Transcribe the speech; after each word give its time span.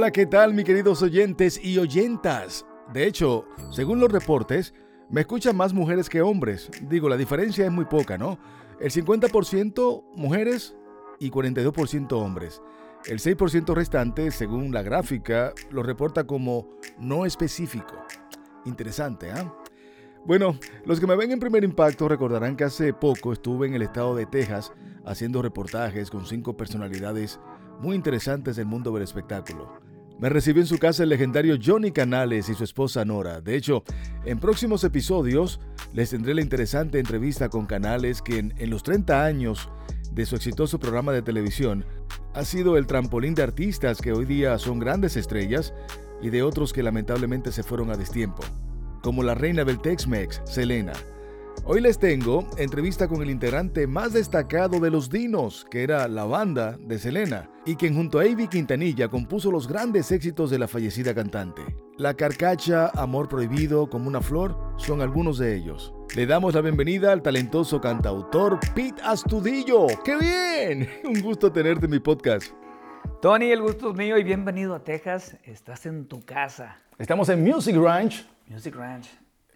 Hola, 0.00 0.12
¿qué 0.12 0.24
tal, 0.24 0.54
mis 0.54 0.64
queridos 0.64 1.02
oyentes 1.02 1.62
y 1.62 1.76
oyentas? 1.76 2.64
De 2.90 3.06
hecho, 3.06 3.44
según 3.70 4.00
los 4.00 4.10
reportes, 4.10 4.72
me 5.10 5.20
escuchan 5.20 5.54
más 5.54 5.74
mujeres 5.74 6.08
que 6.08 6.22
hombres. 6.22 6.70
Digo, 6.88 7.10
la 7.10 7.18
diferencia 7.18 7.66
es 7.66 7.70
muy 7.70 7.84
poca, 7.84 8.16
¿no? 8.16 8.38
El 8.80 8.90
50% 8.90 10.04
mujeres 10.16 10.74
y 11.18 11.30
42% 11.30 12.12
hombres. 12.12 12.62
El 13.04 13.18
6% 13.18 13.74
restante, 13.74 14.30
según 14.30 14.72
la 14.72 14.80
gráfica, 14.80 15.52
lo 15.70 15.82
reporta 15.82 16.26
como 16.26 16.70
no 16.98 17.26
específico. 17.26 18.02
Interesante, 18.64 19.30
¿ah? 19.30 19.54
Bueno, 20.24 20.58
los 20.86 20.98
que 20.98 21.06
me 21.06 21.16
ven 21.16 21.32
en 21.32 21.40
primer 21.40 21.62
impacto 21.62 22.08
recordarán 22.08 22.56
que 22.56 22.64
hace 22.64 22.94
poco 22.94 23.34
estuve 23.34 23.66
en 23.66 23.74
el 23.74 23.82
estado 23.82 24.16
de 24.16 24.24
Texas 24.24 24.72
haciendo 25.04 25.42
reportajes 25.42 26.10
con 26.10 26.24
cinco 26.24 26.56
personalidades 26.56 27.38
muy 27.80 27.96
interesantes 27.96 28.56
del 28.56 28.64
mundo 28.64 28.92
del 28.92 29.02
espectáculo. 29.02 29.89
Me 30.20 30.28
recibió 30.28 30.60
en 30.60 30.68
su 30.68 30.76
casa 30.76 31.02
el 31.02 31.08
legendario 31.08 31.56
Johnny 31.64 31.92
Canales 31.92 32.50
y 32.50 32.54
su 32.54 32.62
esposa 32.62 33.06
Nora. 33.06 33.40
De 33.40 33.56
hecho, 33.56 33.84
en 34.26 34.38
próximos 34.38 34.84
episodios 34.84 35.60
les 35.94 36.10
tendré 36.10 36.34
la 36.34 36.42
interesante 36.42 36.98
entrevista 36.98 37.48
con 37.48 37.64
Canales, 37.64 38.20
quien 38.20 38.52
en 38.58 38.68
los 38.68 38.82
30 38.82 39.24
años 39.24 39.70
de 40.12 40.26
su 40.26 40.36
exitoso 40.36 40.78
programa 40.78 41.12
de 41.12 41.22
televisión 41.22 41.86
ha 42.34 42.44
sido 42.44 42.76
el 42.76 42.86
trampolín 42.86 43.34
de 43.34 43.44
artistas 43.44 44.02
que 44.02 44.12
hoy 44.12 44.26
día 44.26 44.58
son 44.58 44.78
grandes 44.78 45.16
estrellas 45.16 45.72
y 46.20 46.28
de 46.28 46.42
otros 46.42 46.74
que 46.74 46.82
lamentablemente 46.82 47.50
se 47.50 47.62
fueron 47.62 47.90
a 47.90 47.96
destiempo, 47.96 48.42
como 49.02 49.22
la 49.22 49.34
reina 49.34 49.64
del 49.64 49.80
Tex-Mex, 49.80 50.42
Selena. 50.44 50.92
Hoy 51.64 51.80
les 51.80 51.98
tengo 51.98 52.48
entrevista 52.56 53.06
con 53.06 53.22
el 53.22 53.30
integrante 53.30 53.86
más 53.86 54.12
destacado 54.12 54.80
de 54.80 54.90
los 54.90 55.10
Dinos, 55.10 55.66
que 55.70 55.82
era 55.82 56.08
la 56.08 56.24
banda 56.24 56.76
de 56.80 56.98
Selena, 56.98 57.50
y 57.66 57.76
quien 57.76 57.94
junto 57.94 58.18
a 58.18 58.22
Avi 58.22 58.48
Quintanilla 58.48 59.08
compuso 59.08 59.52
los 59.52 59.68
grandes 59.68 60.10
éxitos 60.10 60.50
de 60.50 60.58
la 60.58 60.66
fallecida 60.66 61.14
cantante. 61.14 61.62
La 61.98 62.14
carcacha, 62.14 62.88
Amor 62.94 63.28
Prohibido, 63.28 63.88
Como 63.90 64.08
una 64.08 64.22
Flor, 64.22 64.56
son 64.78 65.02
algunos 65.02 65.38
de 65.38 65.54
ellos. 65.54 65.94
Le 66.16 66.26
damos 66.26 66.54
la 66.54 66.62
bienvenida 66.62 67.12
al 67.12 67.22
talentoso 67.22 67.80
cantautor 67.80 68.58
Pete 68.74 69.02
Astudillo. 69.04 69.86
¡Qué 70.04 70.16
bien! 70.16 70.88
Un 71.04 71.20
gusto 71.20 71.52
tenerte 71.52 71.84
en 71.84 71.92
mi 71.92 72.00
podcast. 72.00 72.52
Tony, 73.20 73.50
el 73.50 73.60
gusto 73.60 73.90
es 73.90 73.96
mío 73.96 74.16
y 74.18 74.24
bienvenido 74.24 74.74
a 74.74 74.82
Texas. 74.82 75.36
Estás 75.44 75.84
en 75.86 76.06
tu 76.06 76.20
casa. 76.22 76.78
Estamos 76.98 77.28
en 77.28 77.44
Music 77.44 77.76
Ranch. 77.76 78.26
Music 78.48 78.74
Ranch. 78.74 79.08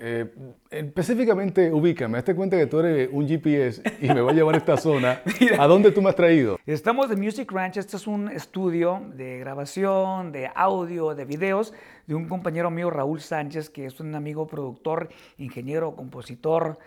Eh, 0.06 0.30
específicamente, 0.70 1.72
ubícame, 1.72 2.18
hazte 2.18 2.34
cuenta 2.34 2.58
que 2.58 2.66
tú 2.66 2.80
eres 2.80 3.08
un 3.10 3.26
GPS 3.26 3.82
y 4.02 4.08
me 4.08 4.20
voy 4.20 4.32
a 4.32 4.34
llevar 4.34 4.54
a 4.54 4.58
esta 4.58 4.76
zona. 4.76 5.22
¿A 5.58 5.66
dónde 5.66 5.92
tú 5.92 6.02
me 6.02 6.10
has 6.10 6.14
traído? 6.14 6.58
Estamos 6.66 7.10
en 7.10 7.18
Music 7.18 7.50
Ranch. 7.50 7.78
Este 7.78 7.96
es 7.96 8.06
un 8.06 8.28
estudio 8.28 9.00
de 9.14 9.38
grabación, 9.38 10.30
de 10.30 10.50
audio, 10.54 11.14
de 11.14 11.24
videos 11.24 11.72
de 12.06 12.14
un 12.14 12.28
compañero 12.28 12.70
mío, 12.70 12.90
Raúl 12.90 13.22
Sánchez, 13.22 13.70
que 13.70 13.86
es 13.86 13.98
un 13.98 14.14
amigo 14.14 14.46
productor, 14.46 15.08
ingeniero, 15.38 15.96
compositor, 15.96 16.78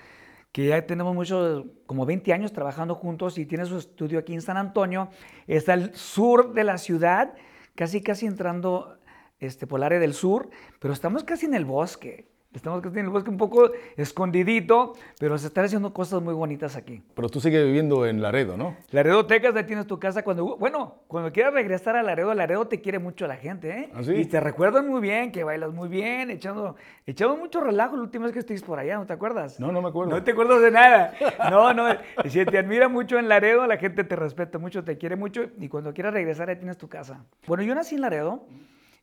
que 0.52 0.68
ya 0.68 0.86
tenemos 0.86 1.16
muchos, 1.16 1.66
como 1.88 2.06
20 2.06 2.34
años 2.34 2.54
trabajando 2.54 2.94
juntos 2.94 3.40
y 3.40 3.48
tiene 3.48 3.66
su 3.66 3.80
estudio 3.80 4.20
aquí 4.20 4.36
en 4.36 4.44
San 4.44 4.58
Antonio. 4.58 5.10
Está 5.48 5.74
al 5.74 5.96
sur 5.96 6.54
de 6.54 6.64
la 6.64 6.78
ciudad, 6.78 7.34
casi 7.74 8.04
casi 8.04 8.28
entrando 8.28 9.00
este, 9.40 9.66
por 9.66 9.80
el 9.80 9.86
área 9.86 10.00
del 10.00 10.14
sur, 10.14 10.52
pero 10.78 10.94
estamos 10.94 11.24
casi 11.24 11.48
en 11.48 11.56
el 11.56 11.66
bosque. 11.66 12.37
Estamos 12.58 12.82
casi 12.82 12.98
en 12.98 13.06
el 13.06 13.12
bosque 13.12 13.30
un 13.30 13.38
poco 13.38 13.70
escondidito, 13.96 14.94
pero 15.20 15.38
se 15.38 15.48
están 15.48 15.66
haciendo 15.66 15.94
cosas 15.94 16.24
muy 16.24 16.34
bonitas 16.34 16.76
aquí. 16.76 17.04
Pero 17.14 17.30
tú 17.30 17.40
sigues 17.40 17.64
viviendo 17.64 18.06
en 18.08 18.20
Laredo, 18.20 18.58
¿no? 18.58 18.76
Laredo, 18.90 19.28
Texas, 19.28 19.56
ahí 19.56 19.64
tienes 19.64 19.86
tu 19.86 20.00
casa. 20.00 20.24
Cuando, 20.24 20.58
bueno, 20.58 20.96
cuando 21.08 21.32
quieras 21.32 21.54
regresar 21.54 21.96
a 21.96 22.02
Laredo, 22.02 22.34
Laredo 22.34 22.68
te 22.68 22.82
quiere 22.82 22.98
mucho 22.98 23.28
la 23.28 23.36
gente, 23.38 23.70
¿eh? 23.70 23.90
¿Ah, 23.94 24.04
sí? 24.04 24.14
Y 24.14 24.26
te 24.26 24.40
recuerdan 24.40 24.88
muy 24.88 25.02
bien, 25.02 25.32
que 25.32 25.44
bailas 25.44 25.72
muy 25.72 25.88
bien, 25.88 26.32
echando, 26.32 26.76
echando 27.06 27.38
mucho 27.38 27.62
relajo 27.62 27.96
la 27.96 28.02
última 28.02 28.26
vez 28.26 28.34
que 28.34 28.40
estuviste 28.40 28.66
por 28.66 28.80
allá, 28.80 28.98
¿no 28.98 29.06
te 29.06 29.14
acuerdas? 29.14 29.60
No, 29.60 29.72
no 29.72 29.82
me 29.82 29.90
acuerdo. 29.90 30.12
No 30.12 30.24
te 30.24 30.32
acuerdas 30.32 30.60
de 30.62 30.72
nada. 30.72 31.14
No, 31.52 31.74
no. 31.74 31.88
Si 32.28 32.44
te 32.44 32.58
admira 32.58 32.90
mucho 32.90 33.20
en 33.20 33.30
Laredo, 33.30 33.68
la 33.68 33.78
gente 33.78 34.04
te 34.04 34.16
respeta 34.16 34.58
mucho, 34.58 34.84
te 34.84 34.98
quiere 34.98 35.16
mucho 35.16 35.46
y 35.60 35.70
cuando 35.70 35.94
quieras 35.94 36.14
regresar 36.14 36.50
ahí 36.50 36.56
tienes 36.56 36.78
tu 36.78 36.90
casa. 36.90 37.24
Bueno, 37.46 37.62
yo 37.64 37.76
nací 37.76 37.96
en 37.96 38.02
Laredo. 38.02 38.44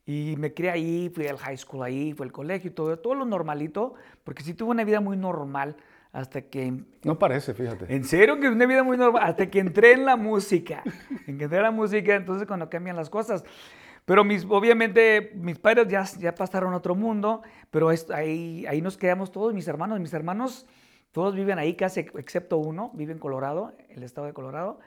Y 0.06 0.34
me 0.38 0.52
crié 0.52 0.70
ahí, 0.70 1.10
fui 1.14 1.26
al 1.26 1.38
high 1.38 1.56
school 1.56 1.82
ahí, 1.82 2.12
fui 2.12 2.24
al 2.26 2.32
colegio 2.32 2.70
y 2.70 2.74
todo, 2.74 2.98
todo 2.98 3.14
lo 3.14 3.24
normalito, 3.24 3.94
porque 4.22 4.42
sí 4.42 4.52
tuve 4.54 4.70
una 4.70 4.84
vida 4.84 5.00
muy 5.00 5.16
normal 5.16 5.76
hasta 6.12 6.42
que... 6.42 6.74
No 7.02 7.18
parece, 7.18 7.54
fíjate. 7.54 7.92
En 7.94 8.04
serio 8.04 8.38
que 8.38 8.48
una 8.48 8.66
vida 8.66 8.82
muy 8.82 8.96
normal, 8.96 9.22
hasta 9.24 9.46
que 9.50 9.58
entré 9.60 9.92
en 9.92 10.04
la 10.04 10.16
música. 10.16 10.82
En 11.26 11.38
que 11.38 11.44
entré 11.44 11.56
en 11.58 11.64
la 11.64 11.70
música, 11.70 12.14
entonces 12.14 12.46
cuando 12.46 12.68
cambian 12.68 12.96
las 12.96 13.08
cosas. 13.10 13.44
Pero 14.04 14.22
mis, 14.22 14.44
obviamente 14.44 15.32
mis 15.34 15.58
padres 15.58 15.88
ya, 15.88 16.04
ya 16.20 16.34
pasaron 16.34 16.74
a 16.74 16.76
otro 16.76 16.94
mundo, 16.94 17.40
pero 17.70 17.90
es- 17.90 18.10
ahí, 18.10 18.66
ahí 18.68 18.82
nos 18.82 18.98
quedamos 18.98 19.32
todos, 19.32 19.54
mis 19.54 19.66
hermanos. 19.66 19.98
Mis 20.00 20.12
hermanos, 20.12 20.66
todos 21.12 21.34
viven 21.34 21.58
ahí, 21.58 21.74
casi 21.74 22.00
excepto 22.00 22.58
uno, 22.58 22.90
vive 22.92 23.12
en 23.12 23.18
Colorado, 23.18 23.72
el 23.88 24.02
estado 24.02 24.26
de 24.26 24.34
Colorado. 24.34 24.78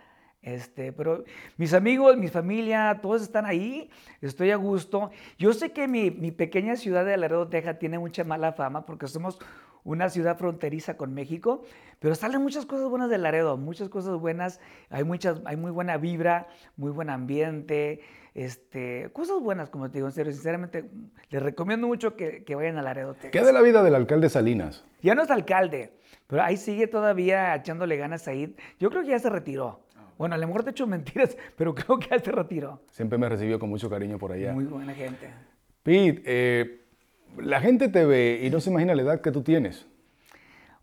Este, 0.41 0.93
pero 0.93 1.23
mis 1.57 1.73
amigos, 1.73 2.15
mi 2.17 2.27
familia, 2.29 2.99
todos 3.01 3.21
están 3.21 3.45
ahí, 3.45 3.89
estoy 4.21 4.51
a 4.51 4.55
gusto. 4.55 5.11
Yo 5.37 5.51
sé 5.53 5.71
que 5.71 5.87
mi, 5.87 6.11
mi 6.11 6.31
pequeña 6.31 6.75
ciudad 6.75 7.05
de 7.05 7.17
Laredo, 7.17 7.47
Texas, 7.47 7.79
tiene 7.79 7.99
mucha 7.99 8.23
mala 8.23 8.53
fama 8.53 8.85
porque 8.85 9.07
somos 9.07 9.39
una 9.87 10.09
ciudad 10.09 10.37
fronteriza 10.37 10.97
con 10.97 11.13
México, 11.13 11.63
pero 11.99 12.13
salen 12.13 12.41
muchas 12.41 12.65
cosas 12.65 12.89
buenas 12.89 13.09
de 13.09 13.17
Laredo, 13.17 13.55
muchas 13.55 13.87
cosas 13.87 14.19
buenas, 14.19 14.59
hay, 14.89 15.05
muchas, 15.05 15.41
hay 15.45 15.55
muy 15.55 15.71
buena 15.71 15.95
vibra, 15.95 16.49
muy 16.75 16.91
buen 16.91 17.09
ambiente, 17.09 18.01
este, 18.35 19.09
cosas 19.13 19.39
buenas, 19.39 19.69
como 19.69 19.89
te 19.89 19.99
digo, 19.99 20.07
en 20.07 20.13
serio, 20.13 20.33
sinceramente, 20.33 20.89
les 21.29 21.41
recomiendo 21.41 21.87
mucho 21.87 22.17
que, 22.17 22.43
que 22.43 22.53
vayan 22.53 22.77
a 22.77 22.81
Laredo, 22.81 23.13
Texas. 23.13 23.31
¿Qué 23.31 23.41
de 23.41 23.53
la 23.53 23.61
vida 23.61 23.81
del 23.81 23.95
alcalde 23.95 24.27
Salinas? 24.29 24.83
Ya 25.01 25.15
no 25.15 25.23
es 25.23 25.31
alcalde, 25.31 25.93
pero 26.27 26.43
ahí 26.43 26.57
sigue 26.57 26.87
todavía 26.87 27.55
echándole 27.55 27.95
ganas 27.95 28.27
ahí. 28.27 28.55
Yo 28.79 28.89
creo 28.89 29.03
que 29.03 29.09
ya 29.09 29.19
se 29.19 29.29
retiró. 29.29 29.86
Bueno, 30.17 30.35
a 30.35 30.37
lo 30.37 30.47
mejor 30.47 30.63
te 30.63 30.69
he 30.69 30.71
hecho 30.71 30.87
mentiras, 30.87 31.37
pero 31.55 31.73
creo 31.75 31.99
que 31.99 32.07
ya 32.09 32.19
se 32.19 32.31
retiró. 32.31 32.81
Siempre 32.91 33.17
me 33.17 33.29
recibió 33.29 33.59
con 33.59 33.69
mucho 33.69 33.89
cariño 33.89 34.17
por 34.17 34.31
allá. 34.31 34.53
Muy 34.53 34.65
buena 34.65 34.93
gente. 34.93 35.29
Pete, 35.83 36.23
eh, 36.25 36.85
la 37.37 37.61
gente 37.61 37.87
te 37.89 38.05
ve 38.05 38.41
y 38.43 38.49
no 38.49 38.59
se 38.59 38.69
imagina 38.69 38.95
la 38.95 39.01
edad 39.03 39.21
que 39.21 39.31
tú 39.31 39.43
tienes. 39.43 39.85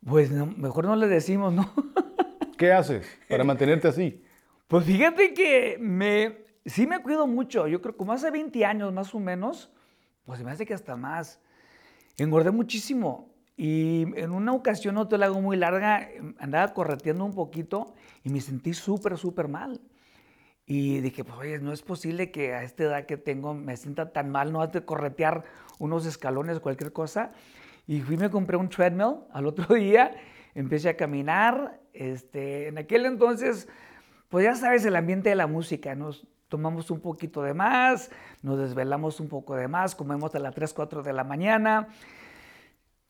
Pues 0.04 0.30
no, 0.30 0.46
mejor 0.46 0.84
no 0.84 0.96
le 0.96 1.08
decimos, 1.08 1.52
¿no? 1.52 1.72
¿Qué 2.58 2.72
haces 2.72 3.06
para 3.28 3.42
mantenerte 3.42 3.88
así? 3.88 4.22
Pues 4.68 4.84
fíjate 4.84 5.34
que 5.34 5.76
me, 5.80 6.38
sí 6.64 6.86
me 6.86 7.00
cuido 7.00 7.26
mucho. 7.26 7.66
Yo 7.66 7.80
creo 7.80 7.94
que 7.94 7.98
como 7.98 8.12
hace 8.12 8.30
20 8.30 8.64
años 8.64 8.92
más 8.92 9.14
o 9.14 9.18
menos, 9.18 9.70
pues 10.24 10.38
se 10.38 10.44
me 10.44 10.52
hace 10.52 10.64
que 10.64 10.74
hasta 10.74 10.96
más. 10.96 11.40
Engordé 12.16 12.50
muchísimo. 12.50 13.33
Y 13.56 14.02
en 14.18 14.32
una 14.32 14.52
ocasión, 14.52 14.96
no 14.96 15.06
te 15.06 15.16
la 15.16 15.26
hago 15.26 15.40
muy 15.40 15.56
larga, 15.56 16.08
andaba 16.38 16.74
correteando 16.74 17.24
un 17.24 17.34
poquito 17.34 17.94
y 18.24 18.30
me 18.30 18.40
sentí 18.40 18.74
súper, 18.74 19.16
súper 19.16 19.48
mal. 19.48 19.80
Y 20.66 21.00
dije, 21.00 21.24
pues 21.24 21.38
oye, 21.38 21.58
no 21.58 21.72
es 21.72 21.82
posible 21.82 22.30
que 22.30 22.54
a 22.54 22.62
esta 22.62 22.84
edad 22.84 23.06
que 23.06 23.16
tengo 23.16 23.54
me 23.54 23.76
sienta 23.76 24.12
tan 24.12 24.30
mal, 24.30 24.52
no 24.52 24.62
has 24.62 24.72
de 24.72 24.84
corretear 24.84 25.44
unos 25.78 26.06
escalones 26.06 26.56
o 26.56 26.62
cualquier 26.62 26.92
cosa. 26.92 27.32
Y 27.86 28.00
fui 28.00 28.16
me 28.16 28.30
compré 28.30 28.56
un 28.56 28.68
treadmill 28.68 29.16
al 29.32 29.46
otro 29.46 29.74
día, 29.74 30.12
empecé 30.54 30.88
a 30.88 30.96
caminar. 30.96 31.80
Este, 31.92 32.68
en 32.68 32.78
aquel 32.78 33.06
entonces, 33.06 33.68
pues 34.30 34.44
ya 34.44 34.56
sabes, 34.56 34.84
el 34.84 34.96
ambiente 34.96 35.28
de 35.28 35.36
la 35.36 35.46
música, 35.46 35.94
nos 35.94 36.26
tomamos 36.48 36.90
un 36.90 37.00
poquito 37.00 37.42
de 37.42 37.54
más, 37.54 38.10
nos 38.42 38.58
desvelamos 38.58 39.20
un 39.20 39.28
poco 39.28 39.54
de 39.54 39.68
más, 39.68 39.94
comemos 39.94 40.34
a 40.34 40.38
las 40.38 40.54
3, 40.54 40.72
4 40.72 41.02
de 41.02 41.12
la 41.12 41.24
mañana. 41.24 41.88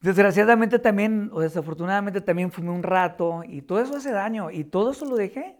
Desgraciadamente 0.04 0.78
también, 0.78 1.30
o 1.32 1.40
desafortunadamente 1.40 2.20
también 2.20 2.52
fumé 2.52 2.68
un 2.70 2.82
rato 2.82 3.42
y 3.48 3.62
todo 3.62 3.80
eso 3.80 3.96
hace 3.96 4.12
daño 4.12 4.50
y 4.50 4.64
todo 4.64 4.90
eso 4.90 5.06
lo 5.06 5.16
dejé. 5.16 5.56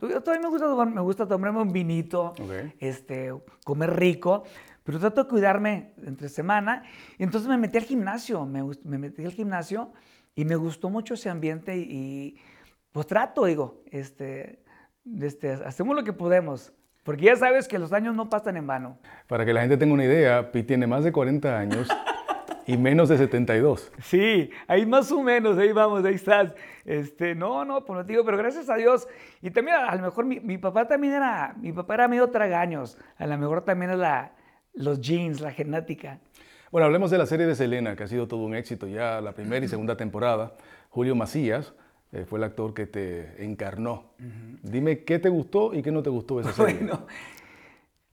Yo 0.00 0.20
todavía 0.22 0.40
me 0.40 0.50
gusta, 0.50 0.66
tomar- 0.68 0.88
me 0.94 1.00
gusta 1.00 1.26
tomarme 1.26 1.60
un 1.60 1.72
vinito, 1.72 2.26
Ok. 2.26 2.74
este, 2.78 3.34
comer 3.64 3.96
rico, 3.96 4.44
pero 4.84 5.00
trato 5.00 5.24
de 5.24 5.28
cuidarme 5.28 5.94
entre 6.06 6.28
semana. 6.28 6.84
Y 7.18 7.24
entonces 7.24 7.48
me 7.48 7.58
metí 7.58 7.76
al 7.76 7.82
gimnasio, 7.82 8.46
me, 8.46 8.62
me 8.84 8.98
metí 8.98 9.24
al 9.24 9.32
gimnasio 9.32 9.92
y 10.36 10.44
me 10.44 10.54
gustó 10.54 10.88
mucho 10.88 11.14
ese 11.14 11.28
ambiente 11.28 11.76
y, 11.76 11.80
y, 11.82 12.36
pues 12.92 13.08
trato, 13.08 13.46
digo, 13.46 13.82
este, 13.90 14.62
este, 15.20 15.54
hacemos 15.54 15.96
lo 15.96 16.04
que 16.04 16.12
podemos, 16.12 16.72
porque 17.02 17.24
ya 17.24 17.34
sabes 17.34 17.66
que 17.66 17.80
los 17.80 17.92
años 17.92 18.14
no 18.14 18.30
pasan 18.30 18.56
en 18.56 18.64
vano. 18.68 18.98
Para 19.26 19.44
que 19.44 19.52
la 19.52 19.62
gente 19.62 19.76
tenga 19.76 19.92
una 19.92 20.04
idea, 20.04 20.52
Pete 20.52 20.68
tiene 20.68 20.86
más 20.86 21.02
de 21.02 21.10
40 21.10 21.58
años 21.58 21.88
y 22.66 22.76
menos 22.76 23.08
de 23.08 23.18
72. 23.18 23.92
Sí, 24.02 24.50
ahí 24.66 24.86
más 24.86 25.10
o 25.12 25.22
menos, 25.22 25.58
ahí 25.58 25.72
vamos, 25.72 26.04
ahí 26.04 26.14
estás. 26.14 26.54
Este, 26.84 27.34
no, 27.34 27.64
no, 27.64 27.84
pues 27.84 27.98
no 27.98 28.06
te 28.06 28.12
digo, 28.12 28.24
pero 28.24 28.36
gracias 28.36 28.68
a 28.70 28.76
Dios. 28.76 29.08
Y 29.40 29.50
también 29.50 29.76
a, 29.76 29.94
lo 29.94 30.02
mejor 30.02 30.24
mi, 30.24 30.40
mi 30.40 30.58
papá 30.58 30.86
también 30.86 31.14
era, 31.14 31.54
mi 31.58 31.72
papá 31.72 31.94
era 31.94 32.08
medio 32.08 32.30
tragaños. 32.30 32.98
A 33.16 33.26
lo 33.26 33.38
mejor 33.38 33.64
también 33.64 33.92
es 33.92 33.98
la, 33.98 34.32
los 34.74 35.00
genes, 35.00 35.40
la 35.40 35.52
genética. 35.52 36.18
Bueno, 36.70 36.86
hablemos 36.86 37.10
de 37.10 37.18
la 37.18 37.26
serie 37.26 37.46
de 37.46 37.54
Selena, 37.54 37.96
que 37.96 38.04
ha 38.04 38.06
sido 38.06 38.26
todo 38.26 38.40
un 38.40 38.54
éxito 38.54 38.86
ya 38.86 39.20
la 39.20 39.32
primera 39.32 39.64
y 39.64 39.68
segunda 39.68 39.96
temporada. 39.96 40.54
Julio 40.88 41.14
Macías 41.14 41.74
eh, 42.12 42.24
fue 42.26 42.38
el 42.38 42.44
actor 42.44 42.72
que 42.72 42.86
te 42.86 43.44
encarnó. 43.44 44.12
Dime 44.62 45.04
qué 45.04 45.18
te 45.18 45.28
gustó 45.28 45.74
y 45.74 45.82
qué 45.82 45.90
no 45.90 46.02
te 46.02 46.10
gustó 46.10 46.36
de 46.36 46.42
esa 46.42 46.52
serie. 46.52 46.76
Bueno, 46.76 47.06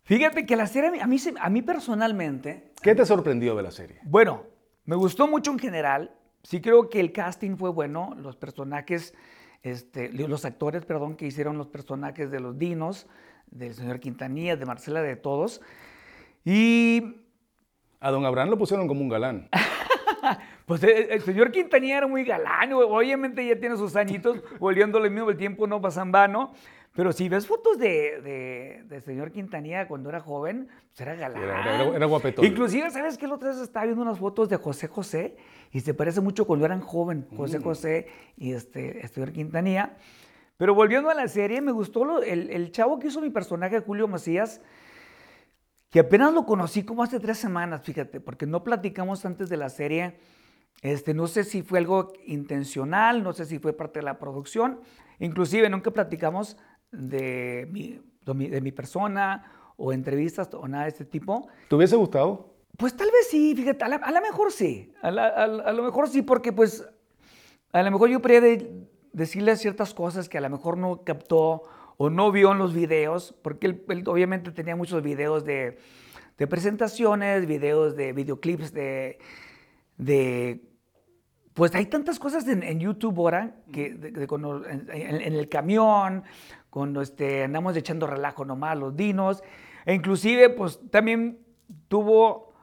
Fíjate 0.09 0.47
que 0.47 0.55
la 0.55 0.65
serie 0.65 0.99
a 0.99 1.05
mí, 1.05 1.17
a 1.39 1.49
mí 1.51 1.61
personalmente... 1.61 2.71
¿Qué 2.81 2.95
te 2.95 3.05
sorprendió 3.05 3.55
de 3.55 3.61
la 3.61 3.69
serie? 3.69 3.99
Bueno, 4.01 4.41
me 4.85 4.95
gustó 4.95 5.27
mucho 5.27 5.51
en 5.51 5.59
general. 5.59 6.15
Sí 6.41 6.61
creo 6.61 6.89
que 6.89 6.99
el 6.99 7.11
casting 7.11 7.57
fue 7.57 7.69
bueno. 7.69 8.15
Los 8.17 8.35
personajes, 8.35 9.13
este, 9.61 10.11
los 10.11 10.45
actores, 10.45 10.83
perdón, 10.83 11.15
que 11.15 11.27
hicieron 11.27 11.59
los 11.59 11.67
personajes 11.67 12.31
de 12.31 12.39
los 12.39 12.57
dinos, 12.57 13.05
del 13.51 13.75
señor 13.75 13.99
Quintanilla, 13.99 14.55
de 14.55 14.65
Marcela, 14.65 15.03
de 15.03 15.15
todos. 15.15 15.61
Y... 16.43 17.17
A 17.99 18.09
don 18.09 18.25
Abraham 18.25 18.49
lo 18.49 18.57
pusieron 18.57 18.87
como 18.87 19.01
un 19.01 19.09
galán. 19.09 19.47
pues 20.65 20.81
eh, 20.85 21.09
el, 21.11 21.21
señor 21.21 21.51
Quintanilla 21.51 21.99
era 21.99 22.07
muy 22.07 22.23
galán, 22.23 22.73
obviamente 22.73 23.45
ya 23.45 23.59
tiene 23.59 23.77
sus 23.77 23.95
añitos, 23.95 24.41
volviéndole 24.57 25.11
mismo 25.11 25.29
el 25.29 25.37
tiempo 25.37 25.67
no 25.67 25.79
pasa 25.79 26.01
en 26.01 26.11
vano. 26.11 26.53
Pero 26.93 27.11
si 27.13 27.29
ves 27.29 27.45
fotos 27.45 27.77
de, 27.77 28.83
de, 28.87 29.01
señor 29.01 29.31
Quintanilla 29.31 29.87
cuando 29.87 30.09
era 30.09 30.19
joven, 30.19 30.67
pues 30.89 31.01
era 31.01 31.15
galán. 31.15 31.95
Era, 31.95 32.05
guapetón. 32.05 32.43
Inclusive, 32.43 32.89
¿sabes 32.91 33.17
qué? 33.17 33.27
La 33.27 33.35
otra 33.35 33.49
vez 33.49 33.59
estaba 33.59 33.85
viendo 33.85 34.01
unas 34.01 34.19
fotos 34.19 34.49
de 34.49 34.57
José 34.57 34.87
José 34.87 35.37
y 35.71 35.81
se 35.81 35.93
parece 35.93 36.19
mucho 36.19 36.45
cuando 36.45 36.65
eran 36.65 36.81
joven, 36.81 37.27
José 37.37 37.59
mm. 37.59 37.63
José 37.63 38.07
y 38.35 38.53
este, 38.53 39.01
el 39.01 39.09
señor 39.09 39.31
Quintanilla. 39.31 39.95
Pero 40.57 40.73
volviendo 40.73 41.09
a 41.09 41.13
la 41.13 41.27
serie, 41.27 41.61
me 41.61 41.71
gustó 41.71 42.21
el, 42.21 42.49
el, 42.49 42.71
chavo 42.71 42.99
que 42.99 43.07
hizo 43.07 43.21
mi 43.21 43.29
personaje, 43.29 43.79
Julio 43.79 44.09
Macías, 44.09 44.59
que 45.89 45.99
apenas 45.99 46.33
lo 46.33 46.45
conocí 46.45 46.83
como 46.83 47.03
hace 47.03 47.19
tres 47.19 47.37
semanas, 47.37 47.81
fíjate, 47.83 48.19
porque 48.19 48.45
no 48.45 48.63
platicamos 48.63 49.25
antes 49.25 49.47
de 49.47 49.57
la 49.57 49.69
serie. 49.69 50.19
Este, 50.81 51.13
no 51.13 51.27
sé 51.27 51.43
si 51.43 51.61
fue 51.61 51.79
algo 51.79 52.13
intencional, 52.25 53.23
no 53.23 53.31
sé 53.33 53.45
si 53.45 53.59
fue 53.59 53.73
parte 53.73 53.99
de 53.99 54.03
la 54.03 54.19
producción. 54.19 54.81
Inclusive 55.19 55.69
nunca 55.69 55.91
platicamos 55.91 56.57
de 56.91 57.67
mi, 57.71 57.99
de 58.25 58.61
mi 58.61 58.71
persona 58.71 59.73
o 59.77 59.93
entrevistas 59.93 60.49
o 60.53 60.67
nada 60.67 60.83
de 60.83 60.89
este 60.89 61.05
tipo. 61.05 61.47
¿Te 61.69 61.75
hubiese 61.75 61.95
gustado? 61.95 62.53
Pues 62.77 62.95
tal 62.95 63.07
vez 63.11 63.27
sí, 63.29 63.55
fíjate, 63.55 63.83
a, 63.83 63.89
lo 63.89 64.21
mejor 64.21 64.51
sí, 64.51 64.93
a, 65.01 65.11
lo 65.11 65.83
mejor 65.83 66.07
sí, 66.07 66.21
porque 66.21 66.53
pues 66.53 66.87
a 67.73 67.83
lo 67.83 67.91
mejor 67.91 68.09
yo 68.09 68.21
podría 68.21 68.41
decirle 69.11 69.55
ciertas 69.57 69.93
cosas 69.93 70.29
que 70.29 70.37
a 70.37 70.41
lo 70.41 70.49
mejor 70.49 70.77
no 70.77 71.03
captó 71.03 71.63
o 71.97 72.09
no 72.09 72.31
vio 72.31 72.53
en 72.53 72.57
los 72.57 72.73
videos, 72.73 73.35
porque 73.41 73.67
él, 73.67 74.03
obviamente 74.07 74.51
tenía 74.51 74.77
muchos 74.77 75.03
videos 75.03 75.43
de, 75.43 75.77
de, 76.37 76.47
presentaciones, 76.47 77.45
videos 77.45 77.97
de 77.97 78.13
videoclips 78.13 78.71
de, 78.71 79.19
de 79.97 80.61
pues 81.53 81.75
hay 81.75 81.87
tantas 81.87 82.17
cosas 82.17 82.47
en, 82.47 82.79
YouTube 82.79 83.17
ahora, 83.19 83.57
que 83.73 83.87
en, 83.87 85.33
el 85.35 85.49
camión, 85.49 86.23
cuando 86.69 87.01
este, 87.01 87.43
andamos 87.43 87.75
echando 87.75 88.07
relajo 88.07 88.45
nomás 88.45 88.77
los 88.77 88.95
dinos, 88.95 89.43
e 89.85 89.93
inclusive 89.93 90.49
pues 90.49 90.79
también 90.91 91.39
tuvo, 91.87 92.53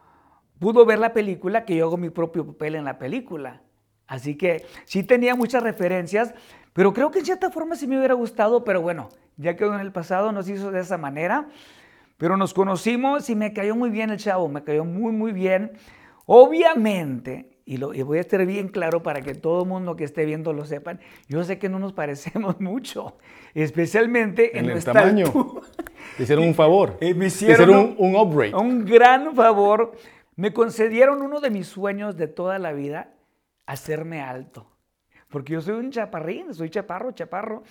pudo 0.59 0.85
ver 0.85 0.99
la 0.99 1.13
película 1.13 1.65
que 1.65 1.77
yo 1.77 1.87
hago 1.87 1.97
mi 1.97 2.11
propio 2.11 2.47
papel 2.47 2.77
en 2.77 2.85
la 2.85 2.99
película. 2.99 3.63
Así 4.07 4.37
que 4.37 4.65
sí 4.85 5.03
tenía 5.03 5.35
muchas 5.35 5.63
referencias, 5.63 6.35
pero 6.73 6.93
creo 6.93 7.11
que 7.11 7.19
en 7.19 7.25
cierta 7.25 7.51
forma 7.51 7.75
sí 7.75 7.87
me 7.87 7.99
hubiera 7.99 8.15
gustado, 8.15 8.63
pero 8.63 8.81
bueno, 8.81 9.09
ya 9.37 9.57
quedó 9.57 9.75
en 9.75 9.81
el 9.81 9.93
pasado, 9.93 10.31
nos 10.33 10.49
hizo 10.49 10.71
de 10.71 10.81
esa 10.81 10.99
manera. 10.99 11.49
Pero 12.17 12.37
nos 12.37 12.55
conocimos 12.55 13.29
y 13.29 13.35
me 13.35 13.53
cayó 13.53 13.77
muy 13.77 13.91
bien 13.91 14.11
el 14.11 14.19
chavo, 14.19 14.49
me 14.49 14.65
cayó 14.65 14.85
muy, 14.85 15.13
muy 15.13 15.33
bien. 15.33 15.73
Obviamente, 16.25 17.56
y, 17.69 17.79
lo, 17.79 17.93
voy 18.05 18.19
a 18.19 18.21
estar 18.21 18.47
bien 18.47 18.69
claro 18.69 19.03
para 19.03 19.23
que 19.23 19.35
todo 19.35 19.65
el 19.65 19.69
mundo 19.69 19.97
que 19.97 20.05
esté 20.05 20.25
viendo 20.25 20.53
lo 20.53 20.65
sepan, 20.65 21.01
yo 21.29 21.43
sé 21.43 21.59
que 21.59 21.69
no 21.69 21.81
nos 21.81 21.93
parecemos 21.93 22.61
mucho, 22.61 23.19
especialmente 23.55 24.57
en, 24.57 24.71
el 24.71 24.83
tamaño. 24.85 25.33
Te 26.17 26.23
hicieron 26.23 26.47
un 26.47 26.55
favor. 26.55 26.97
Eh, 27.01 27.13
me 27.13 27.27
hicieron, 27.27 27.71
un, 27.71 27.95
un 27.99 28.15
upgrade. 28.15 28.55
Un 28.55 28.85
gran 28.85 29.35
favor. 29.35 29.93
Me 30.37 30.53
concedieron 30.53 31.23
uno 31.23 31.41
de 31.41 31.51
mis 31.51 31.67
sueños 31.67 32.17
de 32.17 32.29
toda 32.29 32.61
la 32.61 32.73
vida, 32.73 33.13
hacerme 33.67 34.21
alto. 34.21 34.71
Porque 35.29 35.55
yo 35.55 35.61
soy 35.61 35.75
un 35.75 35.91
chaparrín, 35.91 36.55
soy 36.55 36.71
chaparro, 36.71 37.11
chaparro. 37.11 37.65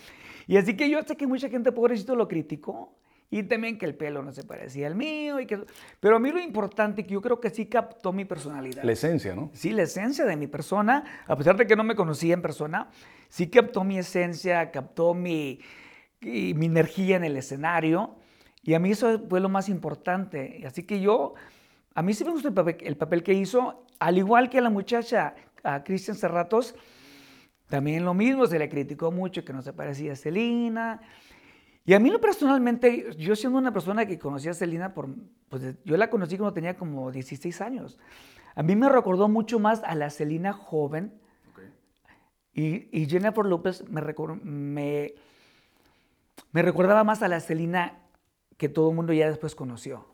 Y 0.46 0.58
así 0.58 0.76
que 0.76 0.90
yo 0.90 1.02
sé 1.02 1.16
que 1.16 1.26
mucha 1.26 1.48
gente 1.48 1.72
pobrecito 1.72 2.14
lo 2.14 2.28
criticó. 2.28 2.94
Y 3.30 3.42
también 3.42 3.76
que 3.78 3.86
el 3.86 3.94
pelo 3.94 4.22
no 4.22 4.32
se 4.32 4.44
parecía 4.44 4.86
al 4.86 4.94
mío. 4.94 5.40
Y 5.40 5.46
que... 5.46 5.64
Pero 6.00 6.16
a 6.16 6.18
mí 6.18 6.30
lo 6.30 6.40
importante 6.40 7.04
que 7.04 7.14
yo 7.14 7.20
creo 7.20 7.40
que 7.40 7.50
sí 7.50 7.66
captó 7.66 8.12
mi 8.12 8.24
personalidad. 8.24 8.84
La 8.84 8.92
esencia, 8.92 9.34
¿no? 9.34 9.50
Sí, 9.52 9.70
la 9.70 9.82
esencia 9.82 10.24
de 10.24 10.36
mi 10.36 10.46
persona, 10.46 11.04
a 11.26 11.36
pesar 11.36 11.56
de 11.56 11.66
que 11.66 11.74
no 11.74 11.82
me 11.82 11.96
conocía 11.96 12.34
en 12.34 12.42
persona, 12.42 12.88
sí 13.28 13.48
captó 13.48 13.82
mi 13.82 13.98
esencia, 13.98 14.70
captó 14.70 15.12
mi, 15.12 15.60
mi 16.20 16.66
energía 16.66 17.16
en 17.16 17.24
el 17.24 17.36
escenario. 17.36 18.16
Y 18.62 18.74
a 18.74 18.78
mí 18.78 18.92
eso 18.92 19.20
fue 19.28 19.40
lo 19.40 19.48
más 19.48 19.68
importante. 19.68 20.62
Así 20.66 20.84
que 20.84 21.00
yo, 21.00 21.34
a 21.94 22.02
mí 22.02 22.14
sí 22.14 22.24
me 22.24 22.30
gustó 22.30 22.48
el 22.48 22.54
papel, 22.54 22.76
el 22.80 22.96
papel 22.96 23.22
que 23.24 23.32
hizo, 23.34 23.84
al 23.98 24.18
igual 24.18 24.50
que 24.50 24.58
a 24.58 24.60
la 24.60 24.70
muchacha, 24.70 25.34
a 25.64 25.82
Cristian 25.82 26.16
Serratos, 26.16 26.76
también 27.68 28.04
lo 28.04 28.14
mismo, 28.14 28.46
se 28.46 28.58
le 28.58 28.68
criticó 28.68 29.10
mucho 29.10 29.44
que 29.44 29.52
no 29.52 29.60
se 29.62 29.72
parecía 29.72 30.12
a 30.12 30.16
Celina. 30.16 31.00
Y 31.86 31.94
a 31.94 32.00
mí 32.00 32.10
lo 32.10 32.20
personalmente, 32.20 33.14
yo 33.16 33.36
siendo 33.36 33.58
una 33.58 33.72
persona 33.72 34.06
que 34.06 34.18
conocía 34.18 34.50
a 34.50 34.54
Selena, 34.54 34.92
por, 34.92 35.08
pues 35.48 35.76
yo 35.84 35.96
la 35.96 36.10
conocí 36.10 36.36
cuando 36.36 36.52
tenía 36.52 36.76
como 36.76 37.12
16 37.12 37.60
años. 37.60 37.96
A 38.56 38.64
mí 38.64 38.74
me 38.74 38.88
recordó 38.88 39.28
mucho 39.28 39.60
más 39.60 39.84
a 39.84 39.94
la 39.94 40.10
Selena 40.10 40.52
joven. 40.52 41.14
Y, 42.52 42.88
y, 42.90 43.06
Jennifer 43.06 43.44
López 43.44 43.84
me, 43.88 44.00
me, 44.42 45.14
me, 46.52 46.62
recordaba 46.62 47.04
más 47.04 47.22
a 47.22 47.28
la 47.28 47.38
Selena 47.38 48.00
que 48.56 48.68
todo 48.68 48.88
el 48.88 48.96
mundo 48.96 49.12
ya 49.12 49.28
después 49.28 49.54
conoció. 49.54 50.06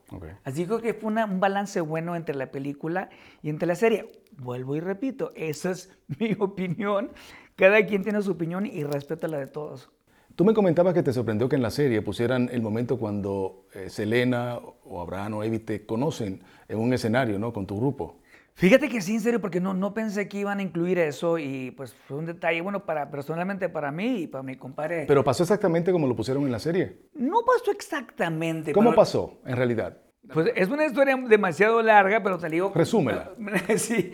Así 0.44 0.66
que 0.66 0.92
fue 0.92 1.12
un 1.12 1.40
balance 1.40 1.80
bueno 1.80 2.16
entre 2.16 2.34
la 2.34 2.50
película 2.50 3.08
y 3.40 3.48
entre 3.48 3.66
la 3.66 3.76
serie. 3.76 4.10
Vuelvo 4.32 4.76
y 4.76 4.80
repito, 4.80 5.32
esa 5.36 5.70
es 5.70 5.96
mi 6.18 6.36
opinión. 6.38 7.12
Cada 7.56 7.86
quien 7.86 8.02
tiene 8.02 8.20
su 8.20 8.32
opinión 8.32 8.66
y 8.66 8.84
respeta 8.84 9.28
la 9.28 9.38
de 9.38 9.46
todos. 9.46 9.90
Tú 10.34 10.44
me 10.44 10.54
comentabas 10.54 10.94
que 10.94 11.02
te 11.02 11.12
sorprendió 11.12 11.48
que 11.48 11.56
en 11.56 11.62
la 11.62 11.70
serie 11.70 12.00
pusieran 12.00 12.48
el 12.52 12.62
momento 12.62 12.98
cuando 12.98 13.66
eh, 13.74 13.90
Selena 13.90 14.58
o 14.84 15.00
Abraham 15.00 15.34
o 15.34 15.44
Evi 15.44 15.58
te 15.58 15.84
conocen 15.84 16.42
en 16.68 16.78
un 16.78 16.92
escenario, 16.92 17.38
¿no? 17.38 17.52
Con 17.52 17.66
tu 17.66 17.76
grupo. 17.76 18.22
Fíjate 18.54 18.88
que 18.88 19.00
sí, 19.00 19.14
en 19.14 19.20
serio, 19.20 19.40
porque 19.40 19.60
no, 19.60 19.74
no 19.74 19.94
pensé 19.94 20.28
que 20.28 20.38
iban 20.38 20.58
a 20.58 20.62
incluir 20.62 20.98
eso 20.98 21.38
y 21.38 21.70
pues 21.72 21.94
fue 22.06 22.18
un 22.18 22.26
detalle, 22.26 22.60
bueno, 22.60 22.84
para, 22.84 23.10
personalmente 23.10 23.68
para 23.68 23.90
mí 23.90 24.22
y 24.22 24.26
para 24.26 24.42
mi 24.42 24.56
compadre. 24.56 25.04
Pero 25.06 25.24
pasó 25.24 25.42
exactamente 25.42 25.90
como 25.90 26.06
lo 26.06 26.14
pusieron 26.14 26.44
en 26.44 26.52
la 26.52 26.58
serie. 26.58 26.98
No 27.14 27.40
pasó 27.46 27.70
exactamente. 27.70 28.72
¿Cómo 28.72 28.94
pasó 28.94 29.40
en 29.46 29.56
realidad? 29.56 29.98
Pues 30.32 30.52
es 30.54 30.68
una 30.68 30.86
historia 30.86 31.16
demasiado 31.16 31.82
larga, 31.82 32.22
pero 32.22 32.38
te 32.38 32.48
digo... 32.48 32.72
Resúmela. 32.74 33.32
sí. 33.76 34.12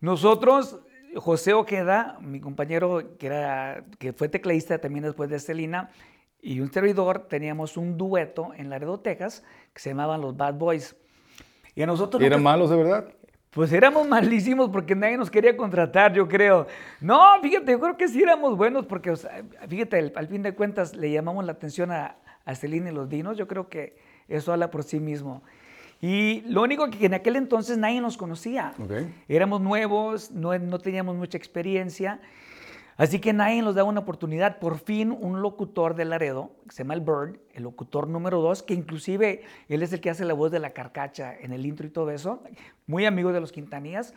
Nosotros 0.00 0.80
José 1.16 1.54
Oqueda, 1.54 2.18
mi 2.20 2.40
compañero 2.40 3.16
que, 3.18 3.26
era, 3.26 3.84
que 3.98 4.12
fue 4.12 4.28
tecladista 4.28 4.78
también 4.78 5.04
después 5.04 5.30
de 5.30 5.38
Celina, 5.38 5.90
y 6.40 6.60
un 6.60 6.72
servidor, 6.72 7.26
teníamos 7.28 7.76
un 7.76 7.96
dueto 7.96 8.52
en 8.56 8.70
Laredo, 8.70 9.00
Texas, 9.00 9.42
que 9.72 9.80
se 9.80 9.90
llamaban 9.90 10.20
los 10.20 10.36
Bad 10.36 10.54
Boys. 10.54 10.96
Y 11.74 11.82
a 11.82 11.86
nosotros... 11.86 12.22
¿Eran 12.22 12.42
malos 12.42 12.70
de 12.70 12.76
verdad? 12.76 13.12
Pues 13.50 13.72
éramos 13.72 14.06
malísimos 14.06 14.68
porque 14.70 14.94
nadie 14.94 15.16
nos 15.16 15.30
quería 15.30 15.56
contratar, 15.56 16.12
yo 16.12 16.28
creo. 16.28 16.66
No, 17.00 17.40
fíjate, 17.42 17.72
yo 17.72 17.80
creo 17.80 17.96
que 17.96 18.06
sí 18.06 18.22
éramos 18.22 18.56
buenos 18.56 18.86
porque, 18.86 19.12
fíjate, 19.68 20.12
al, 20.14 20.28
fin 20.28 20.42
de 20.42 20.54
cuentas 20.54 20.94
le 20.94 21.10
llamamos 21.10 21.44
la 21.44 21.52
atención 21.52 21.90
a, 21.90 22.18
a 22.44 22.54
Celina 22.54 22.90
y 22.90 22.94
los 22.94 23.08
Dinos. 23.08 23.36
Yo 23.36 23.48
creo 23.48 23.68
que 23.68 23.96
eso 24.28 24.52
habla 24.52 24.70
por 24.70 24.84
sí 24.84 25.00
mismo. 25.00 25.42
Y 26.00 26.42
lo 26.42 26.62
único 26.62 26.88
que 26.90 27.06
en 27.06 27.14
aquel 27.14 27.36
entonces 27.36 27.76
nadie 27.76 28.00
nos 28.00 28.16
conocía. 28.16 28.74
Éramos 29.28 29.60
nuevos, 29.60 30.30
no, 30.30 30.56
no, 30.58 30.78
teníamos 30.78 31.16
mucha 31.16 31.36
experiencia. 31.36 32.20
Así 32.96 33.20
que 33.20 33.32
nadie 33.32 33.62
nos 33.62 33.74
daba 33.74 33.88
una 33.88 34.00
oportunidad. 34.00 34.58
Por 34.58 34.78
fin 34.78 35.10
un 35.10 35.42
locutor 35.42 35.94
de 35.94 36.04
Laredo, 36.04 36.52
que 36.64 36.72
se 36.72 36.82
llama 36.82 36.94
el 36.94 37.00
Bird, 37.00 37.38
el 37.52 37.64
locutor 37.64 38.08
número 38.08 38.40
dos, 38.40 38.62
que 38.62 38.74
inclusive 38.74 39.42
él 39.68 39.82
es 39.82 39.92
el 39.92 40.00
que 40.00 40.10
hace 40.10 40.24
la 40.24 40.34
voz 40.34 40.52
de 40.52 40.60
la 40.60 40.70
carcacha 40.70 41.36
en 41.36 41.52
el 41.52 41.66
intro 41.66 41.86
y 41.86 41.90
todo 41.90 42.10
eso, 42.10 42.42
muy 42.86 43.04
amigo 43.04 43.32
de 43.32 43.40
los 43.40 43.52
Quintanías, 43.52 44.14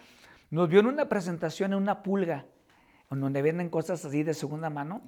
nos 0.51 0.67
vio 0.67 0.79
en 0.79 0.87
una 0.87 1.09
presentación 1.09 1.73
en 1.73 1.79
una 1.79 2.03
pulga, 2.03 2.45
donde 3.09 3.41
venden 3.41 3.69
cosas 3.69 4.03
así 4.05 4.23
de 4.23 4.33
segunda 4.33 4.69
mano. 4.69 5.01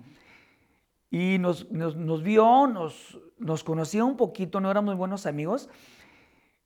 Y 1.09 1.37
nos, 1.39 1.71
nos, 1.71 1.95
nos 1.95 2.23
vio, 2.23 2.67
nos, 2.67 3.19
nos 3.37 3.63
conocía 3.63 4.03
un 4.03 4.17
poquito, 4.17 4.59
no 4.59 4.71
éramos 4.71 4.97
buenos 4.97 5.25
amigos, 5.25 5.69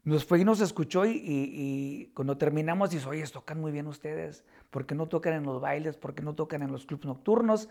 nos 0.07 0.23
fue 0.23 0.39
y 0.39 0.45
nos 0.45 0.61
escuchó 0.61 1.05
y, 1.05 2.11
cuando 2.13 2.37
terminamos 2.37 2.91
dice, 2.91 3.05
oye, 3.09 3.23
tocan 3.27 3.59
muy 3.59 3.73
bien 3.73 3.87
ustedes, 3.87 4.45
¿por 4.69 4.85
qué 4.85 4.95
no 4.95 5.07
tocan 5.07 5.33
en 5.33 5.43
los 5.43 5.59
bailes? 5.59 5.97
¿Por 5.97 6.15
qué 6.15 6.23
no 6.23 6.33
tocan 6.33 6.61
en 6.61 6.71
los 6.71 6.85
clubes 6.85 7.05
nocturnos? 7.05 7.67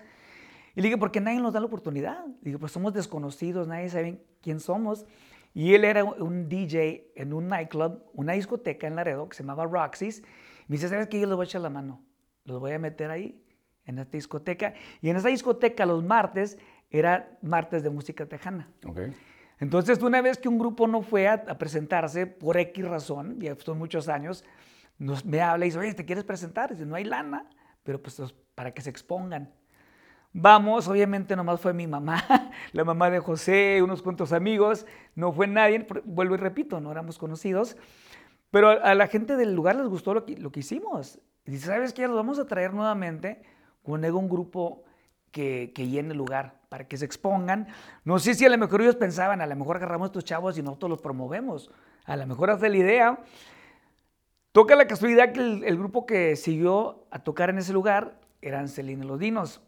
Y 0.74 0.82
le 0.82 0.88
dije, 0.88 0.98
porque 0.98 1.22
nadie 1.22 1.40
nos 1.40 1.54
da 1.54 1.60
la 1.60 1.66
oportunidad. 1.66 2.26
Le 2.26 2.50
dije, 2.50 2.58
pues 2.58 2.72
somos 2.72 2.92
desconocidos, 2.92 3.66
nadie 3.66 3.88
sabe 3.88 4.22
quién 4.42 4.60
somos. 4.60 5.06
Y 5.54 5.72
él 5.72 5.86
era 5.86 6.04
un 6.04 6.46
DJ 6.50 7.10
en 7.16 7.32
un 7.32 7.48
nightclub, 7.48 8.02
una 8.12 8.34
discoteca 8.34 8.86
en 8.86 8.96
Laredo 8.96 9.26
que 9.30 9.34
se 9.34 9.42
llamaba 9.42 9.64
Roxy's. 9.64 10.22
Me 10.68 10.76
dice, 10.76 10.90
¿sabes 10.90 11.08
qué? 11.08 11.18
Yo 11.18 11.26
les 11.26 11.36
voy 11.36 11.44
a 11.44 11.48
echar 11.48 11.62
la 11.62 11.70
mano. 11.70 12.04
Los 12.44 12.60
voy 12.60 12.72
a 12.72 12.78
meter 12.78 13.10
ahí, 13.10 13.42
en 13.86 13.98
esta 13.98 14.14
discoteca. 14.14 14.74
Y 15.00 15.08
en 15.08 15.16
esa 15.16 15.28
discoteca 15.28 15.86
los 15.86 16.04
martes 16.04 16.58
era 16.90 17.38
martes 17.40 17.82
de 17.82 17.88
música 17.88 18.26
tejana. 18.26 18.68
Okay. 18.84 19.14
Entonces, 19.58 20.02
una 20.02 20.20
vez 20.20 20.38
que 20.38 20.48
un 20.48 20.58
grupo 20.58 20.86
no 20.86 21.02
fue 21.02 21.28
a, 21.28 21.42
presentarse 21.58 22.26
por 22.26 22.58
X 22.58 22.86
razón, 22.86 23.40
ya 23.40 23.56
son 23.56 23.78
muchos 23.78 24.08
años, 24.08 24.44
nos, 24.98 25.24
me 25.24 25.40
habla 25.40 25.64
y 25.64 25.68
dice, 25.68 25.78
oye, 25.78 25.94
¿te 25.94 26.04
quieres 26.04 26.24
presentar? 26.24 26.70
dice, 26.70 26.84
no 26.84 26.94
hay 26.94 27.04
lana, 27.04 27.46
pero 27.82 28.02
pues 28.02 28.20
para 28.54 28.72
que 28.72 28.82
se 28.82 28.90
expongan. 28.90 29.50
Vamos, 30.32 30.86
obviamente 30.88 31.34
nomás 31.34 31.60
fue 31.60 31.72
mi 31.72 31.86
mamá, 31.86 32.22
la 32.72 32.84
mamá 32.84 33.08
de 33.08 33.20
José, 33.20 33.80
unos 33.82 34.02
cuantos 34.02 34.32
amigos, 34.32 34.86
no 35.14 35.32
fue 35.32 35.46
nadie, 35.46 35.86
vuelvo 36.04 36.34
y 36.34 36.38
repito, 36.38 36.78
no 36.78 36.90
éramos 36.92 37.16
conocidos, 37.16 37.76
pero 38.50 38.68
a 38.68 38.94
la 38.94 39.06
gente 39.06 39.36
del 39.36 39.54
lugar 39.54 39.76
les 39.76 39.88
gustó 39.88 40.12
lo 40.12 40.26
que, 40.26 40.36
lo 40.36 40.52
que 40.52 40.60
hicimos. 40.60 41.18
Y 41.46 41.52
dice, 41.52 41.66
¿sabes 41.68 41.94
qué? 41.94 42.06
Los 42.06 42.16
vamos 42.16 42.38
a 42.38 42.46
traer 42.46 42.74
nuevamente 42.74 43.42
con 43.82 44.04
un 44.04 44.28
grupo 44.28 44.82
que, 45.36 45.70
que 45.74 45.82
el 45.82 46.16
lugar, 46.16 46.54
para 46.70 46.88
que 46.88 46.96
se 46.96 47.04
expongan. 47.04 47.68
No 48.04 48.18
sé 48.18 48.32
si 48.32 48.46
a 48.46 48.48
lo 48.48 48.56
mejor 48.56 48.80
ellos 48.80 48.96
pensaban, 48.96 49.42
a 49.42 49.46
lo 49.46 49.54
mejor 49.54 49.76
agarramos 49.76 50.06
a 50.06 50.08
estos 50.08 50.24
chavos 50.24 50.56
y 50.56 50.62
nosotros 50.62 50.88
los 50.88 51.02
promovemos. 51.02 51.70
A 52.06 52.16
lo 52.16 52.26
mejor 52.26 52.48
hace 52.48 52.70
la 52.70 52.76
idea. 52.78 53.18
Toca 54.52 54.76
la 54.76 54.86
casualidad 54.86 55.32
que 55.32 55.40
el, 55.40 55.76
grupo 55.76 56.06
que 56.06 56.36
siguió 56.36 57.04
a 57.10 57.18
tocar 57.18 57.50
en 57.50 57.58
ese 57.58 57.74
lugar 57.74 58.18
eran 58.40 58.68
Celina 58.68 59.04
Los 59.04 59.20
Dinos. 59.20 59.60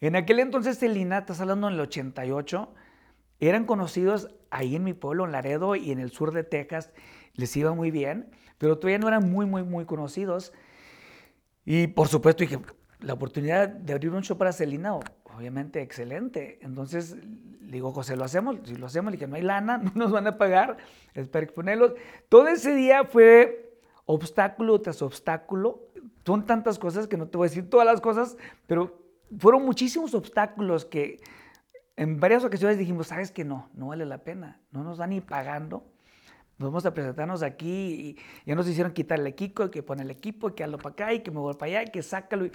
En 0.00 0.16
aquel 0.16 0.40
entonces 0.40 0.80
Celina, 0.80 1.18
estás 1.18 1.40
hablando 1.40 1.68
en 1.68 1.74
el 1.74 1.80
88, 1.80 2.74
eran 3.38 3.64
conocidos 3.64 4.34
ahí 4.50 4.74
en 4.74 4.82
mi 4.82 4.92
pueblo, 4.92 5.24
en 5.24 5.30
Laredo 5.30 5.76
y 5.76 5.92
en 5.92 6.00
el 6.00 6.10
sur 6.10 6.32
de 6.32 6.42
Texas, 6.42 6.92
les 7.34 7.56
iba 7.56 7.72
muy 7.74 7.92
bien, 7.92 8.28
pero 8.58 8.76
todavía 8.76 8.98
no 8.98 9.06
eran 9.06 9.30
muy, 9.30 9.46
muy, 9.46 9.62
muy 9.62 9.84
conocidos. 9.84 10.52
Y 11.64 11.86
por 11.86 12.08
supuesto 12.08 12.42
dije, 12.42 12.58
la 13.00 13.14
oportunidad 13.14 13.68
de 13.68 13.92
abrir 13.92 14.10
un 14.10 14.22
show 14.22 14.36
para 14.36 14.52
Celina, 14.52 14.94
obviamente 14.94 15.80
excelente. 15.82 16.58
Entonces 16.62 17.16
le 17.70 17.72
digo, 17.72 17.92
José, 17.92 18.16
¿lo 18.16 18.24
hacemos? 18.24 18.56
Si 18.64 18.74
lo 18.74 18.86
hacemos, 18.86 19.12
le 19.12 19.16
dije, 19.16 19.28
no 19.28 19.36
hay 19.36 19.42
lana, 19.42 19.78
no 19.78 19.92
nos 19.94 20.10
van 20.10 20.26
a 20.26 20.36
pagar, 20.36 20.76
espero 21.14 21.44
exponerlos. 21.44 21.94
Todo 22.28 22.48
ese 22.48 22.74
día 22.74 23.04
fue 23.04 23.78
obstáculo 24.06 24.80
tras 24.80 25.02
obstáculo. 25.02 25.88
Son 26.24 26.44
tantas 26.46 26.78
cosas 26.78 27.06
que 27.06 27.16
no 27.16 27.28
te 27.28 27.38
voy 27.38 27.46
a 27.46 27.50
decir 27.50 27.70
todas 27.70 27.86
las 27.86 28.00
cosas, 28.00 28.36
pero 28.66 29.00
fueron 29.38 29.64
muchísimos 29.64 30.14
obstáculos 30.14 30.84
que 30.84 31.20
en 31.96 32.18
varias 32.18 32.44
ocasiones 32.44 32.78
dijimos, 32.78 33.08
sabes 33.08 33.30
que 33.30 33.44
no, 33.44 33.68
no 33.74 33.88
vale 33.88 34.04
la 34.06 34.24
pena, 34.24 34.60
no 34.70 34.82
nos 34.82 34.98
dan 34.98 35.10
ni 35.10 35.20
pagando. 35.20 35.84
Vamos 36.58 36.84
a 36.84 36.92
presentarnos 36.92 37.42
aquí 37.42 37.70
y 37.70 38.16
ya 38.44 38.54
nos 38.54 38.68
hicieron 38.68 38.92
quitar 38.92 39.18
el 39.18 39.26
equipo, 39.26 39.70
que 39.70 39.82
pone 39.82 40.02
el 40.02 40.10
equipo, 40.10 40.54
que 40.54 40.62
hazlo 40.62 40.76
para 40.76 40.92
acá 40.92 41.14
y 41.14 41.20
que 41.20 41.30
me 41.30 41.38
voy 41.38 41.54
para 41.54 41.66
allá, 41.72 41.82
y 41.84 41.90
que 41.90 42.02
sácalo. 42.02 42.50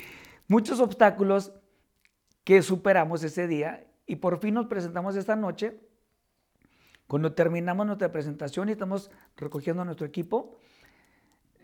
Muchos 0.47 0.79
obstáculos 0.79 1.53
que 2.43 2.61
superamos 2.61 3.23
ese 3.23 3.47
día 3.47 3.85
y 4.05 4.17
por 4.17 4.39
fin 4.39 4.53
nos 4.53 4.67
presentamos 4.67 5.15
esta 5.15 5.35
noche. 5.35 5.79
Cuando 7.07 7.33
terminamos 7.33 7.85
nuestra 7.85 8.11
presentación 8.11 8.69
y 8.69 8.73
estamos 8.73 9.11
recogiendo 9.37 9.83
nuestro 9.85 10.07
equipo, 10.07 10.57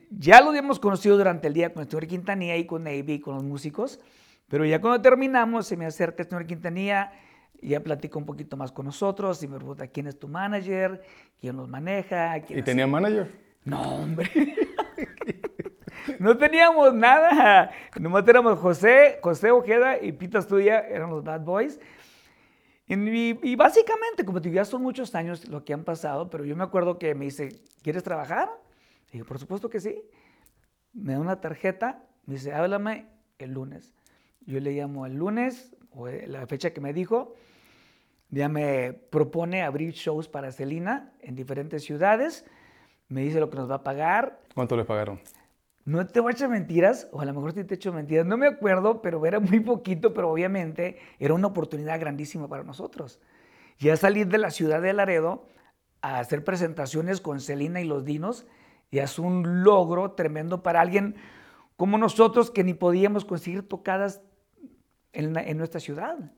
ya 0.10 0.42
lo 0.42 0.50
habíamos 0.50 0.80
conocido 0.80 1.18
durante 1.18 1.48
el 1.48 1.54
día 1.54 1.74
con 1.74 1.84
el 1.84 1.90
señor 1.90 2.08
Quintanilla 2.08 2.58
y 2.58 2.66
con 2.66 2.84
Navy 2.84 3.14
y 3.14 3.20
con 3.20 3.36
los 3.36 3.44
músicos, 3.44 4.00
pero 4.48 4.66
ya 4.66 4.82
cuando 4.82 5.02
terminamos, 5.02 5.68
se 5.68 5.78
me 5.78 5.86
acerca 5.86 6.24
el 6.24 6.30
señor 6.30 6.46
Quintanilla, 6.46 7.12
ya 7.62 7.80
platica 7.80 8.18
un 8.18 8.26
poquito 8.26 8.58
más 8.58 8.72
con 8.72 8.86
nosotros 8.86 9.42
y 9.44 9.48
me 9.48 9.58
pregunta 9.58 9.88
quién 9.88 10.08
es 10.08 10.20
tu 10.20 10.28
manager, 10.28 11.02
quién 11.40 11.56
los 11.56 11.70
maneja. 11.70 12.38
¿Y 12.38 12.62
tenía 12.62 12.88
manager? 12.88 13.32
No, 13.64 13.82
hombre. 13.96 14.30
no 16.20 16.38
teníamos 16.38 16.94
nada. 16.94 17.72
Nomás 18.00 18.28
éramos 18.28 18.60
José, 18.60 19.20
José 19.22 19.52
Ojeda 19.52 20.02
y 20.02 20.12
Pita 20.12 20.40
Estudia, 20.40 20.80
eran 20.80 21.10
los 21.10 21.24
Bad 21.24 21.42
Boys. 21.42 21.80
Y, 22.88 23.56
básicamente, 23.56 24.26
como 24.26 24.42
te 24.42 24.52
ya 24.52 24.66
son 24.66 24.82
muchos 24.82 25.16
años 25.16 25.48
lo 25.48 25.64
que 25.64 25.74
han 25.74 25.86
pasado, 25.86 26.30
pero 26.30 26.44
yo 26.44 26.58
me 26.58 26.64
acuerdo 26.64 27.00
que 27.00 27.16
me 27.16 27.26
dice, 27.26 27.62
¿quieres 27.82 28.04
trabajar? 28.04 28.50
Y 29.14 29.24
por 29.24 29.40
supuesto 29.40 29.70
que 29.70 29.80
sí. 29.80 30.02
Me 30.94 31.14
da 31.14 31.20
una 31.20 31.40
tarjeta, 31.40 32.04
me 32.26 32.34
dice, 32.34 32.52
háblame 32.54 33.08
el 33.38 33.54
lunes. 33.54 33.94
Yo 34.42 34.60
le 34.60 34.72
llamo 34.72 35.06
el 35.06 35.16
lunes, 35.16 35.74
o 35.92 36.08
la 36.10 36.46
fecha 36.48 36.74
que 36.74 36.82
me 36.82 36.92
dijo, 36.92 37.34
ya 38.30 38.50
me 38.50 38.92
propone 38.92 39.64
abrir 39.64 39.94
shows 39.94 40.28
para 40.28 40.52
Celina 40.52 41.14
en 41.22 41.36
diferentes 41.36 41.84
ciudades, 41.84 42.46
me 43.08 43.22
dice 43.22 43.40
lo 43.40 43.50
que 43.50 43.58
nos 43.58 43.70
va 43.70 43.76
a 43.76 43.84
pagar. 43.84 44.40
¿Cuánto 44.54 44.76
le 44.76 44.84
pagaron? 44.84 45.22
No 45.84 46.06
te 46.06 46.20
voy 46.20 46.32
a 46.32 46.34
echar 46.34 46.50
mentiras, 46.50 47.08
o 47.12 47.22
a 47.22 47.26
lo 47.26 47.34
mejor 47.34 47.54
sí 47.54 47.64
te 47.64 47.74
he 47.74 47.78
hecho 47.78 47.92
mentiras, 47.92 48.26
no 48.26 48.38
me 48.38 48.48
acuerdo, 48.48 49.02
pero 49.02 49.26
era 49.26 49.40
muy 49.40 49.60
poquito, 49.60 50.14
pero 50.14 50.30
obviamente 50.30 50.98
era 51.20 51.34
una 51.34 51.48
oportunidad 51.48 52.00
grandísima 52.00 52.48
para 52.48 52.64
nosotros. 52.64 53.20
Ya 53.80 53.98
salir 53.98 54.28
de 54.28 54.38
la 54.38 54.52
ciudad 54.52 54.82
de 54.82 54.94
Laredo 54.94 55.48
a 56.02 56.20
hacer 56.20 56.44
presentaciones 56.44 57.20
con 57.20 57.40
Celina 57.40 57.82
y 57.82 57.86
los 57.86 58.06
Dinos, 58.06 58.46
ya 58.92 59.04
es 59.04 59.18
un 59.18 59.64
logro 59.64 60.12
tremendo 60.12 60.62
para 60.62 60.82
alguien 60.82 61.16
como 61.78 61.98
nosotros 61.98 62.52
que 62.52 62.64
ni 62.64 62.74
podíamos 62.74 63.26
conseguir 63.26 63.68
tocadas 63.68 64.22
en, 65.14 65.58
nuestra 65.58 65.80
ciudad. 65.80 66.32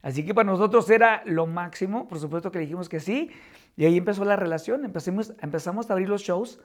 Así 0.00 0.24
que 0.24 0.32
para 0.32 0.50
nosotros 0.50 0.88
era 0.88 1.22
lo 1.26 1.46
máximo, 1.46 2.08
por 2.08 2.18
supuesto 2.18 2.50
que 2.50 2.60
dijimos 2.60 2.88
que 2.88 3.00
sí, 3.00 3.30
y 3.76 3.84
ahí 3.84 3.98
empezó 3.98 4.24
la 4.24 4.36
relación, 4.36 4.84
empezamos, 4.84 5.34
empezamos 5.40 5.90
a 5.90 5.92
abrir 5.92 6.08
los 6.08 6.22
shows 6.22 6.60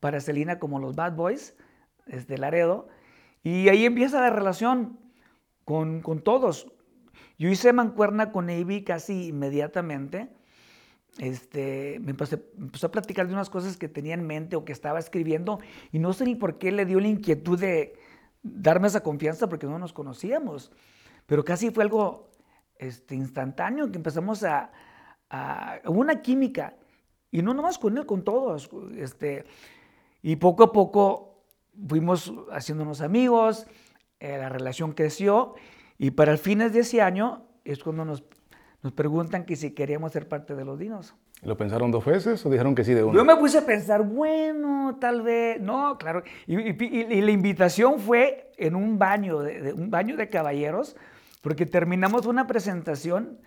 para 0.00 0.20
Celina 0.20 0.58
como 0.58 0.78
los 0.78 0.94
Bad 0.94 1.14
Boys, 1.14 1.56
desde 2.06 2.38
Laredo, 2.38 2.88
y 3.42 3.68
ahí 3.68 3.84
empieza 3.84 4.20
la 4.20 4.30
relación 4.30 4.98
con, 5.64 6.00
con 6.00 6.20
todos. 6.22 6.66
Yo 7.38 7.48
hice 7.48 7.72
mancuerna 7.72 8.32
con 8.32 8.48
Avi 8.50 8.84
casi 8.84 9.28
inmediatamente, 9.28 10.30
este, 11.18 12.00
me, 12.00 12.10
empecé, 12.10 12.42
empezó 12.58 12.88
a 12.88 12.90
platicar 12.90 13.28
de 13.28 13.34
unas 13.34 13.48
cosas 13.48 13.76
que 13.76 13.88
tenía 13.88 14.14
en 14.14 14.26
mente 14.26 14.56
o 14.56 14.64
que 14.64 14.72
estaba 14.72 14.98
escribiendo, 14.98 15.60
y 15.92 15.98
no 15.98 16.12
sé 16.12 16.24
ni 16.24 16.34
por 16.34 16.58
qué 16.58 16.72
le 16.72 16.86
dio 16.86 17.00
la 17.00 17.08
inquietud 17.08 17.58
de 17.58 17.94
darme 18.42 18.88
esa 18.88 19.02
confianza 19.02 19.48
porque 19.48 19.66
no 19.66 19.78
nos 19.78 19.92
conocíamos. 19.92 20.70
Pero 21.26 21.44
casi 21.44 21.70
fue 21.70 21.84
algo 21.84 22.30
este, 22.76 23.14
instantáneo 23.14 23.90
que 23.90 23.96
empezamos 23.96 24.44
a, 24.44 24.70
a, 25.30 25.80
una 25.86 26.20
química. 26.20 26.76
Y 27.30 27.42
no 27.42 27.54
nomás 27.54 27.78
con 27.78 27.96
él, 27.96 28.06
con 28.06 28.22
todos. 28.22 28.70
Este, 28.96 29.44
y 30.22 30.36
poco 30.36 30.64
a 30.64 30.72
poco 30.72 31.33
fuimos 31.88 32.32
haciéndonos 32.50 33.00
amigos, 33.00 33.66
eh, 34.20 34.38
la 34.38 34.48
relación 34.48 34.92
creció. 34.92 35.54
Y 35.98 36.12
para 36.12 36.32
el 36.32 36.38
fines 36.38 36.72
de 36.72 36.80
ese 36.80 37.02
año 37.02 37.46
es 37.64 37.82
cuando 37.82 38.04
nos, 38.04 38.24
nos 38.82 38.92
preguntan 38.92 39.44
que 39.44 39.56
si 39.56 39.72
queríamos 39.72 40.12
ser 40.12 40.28
parte 40.28 40.54
de 40.54 40.64
los 40.64 40.78
dinos. 40.78 41.14
¿Lo 41.42 41.56
pensaron 41.56 41.90
dos 41.90 42.04
veces 42.04 42.44
o 42.46 42.50
dijeron 42.50 42.74
que 42.74 42.84
sí 42.84 42.94
de 42.94 43.04
uno? 43.04 43.14
Yo 43.14 43.24
me 43.24 43.36
puse 43.36 43.58
a 43.58 43.66
pensar, 43.66 44.02
bueno, 44.02 44.96
tal 45.00 45.22
vez, 45.22 45.60
no, 45.60 45.98
claro. 45.98 46.22
Y, 46.46 46.56
y, 46.56 47.20
la 47.20 47.30
invitación 47.30 47.98
fue 47.98 48.50
en 48.56 48.74
un 48.74 48.98
baño, 48.98 49.40
de, 49.40 49.72
un 49.74 49.90
baño 49.90 50.16
de 50.16 50.28
caballeros, 50.30 50.96
porque 51.42 51.66
terminamos 51.66 52.24
una 52.24 52.46
presentación, 52.46 53.38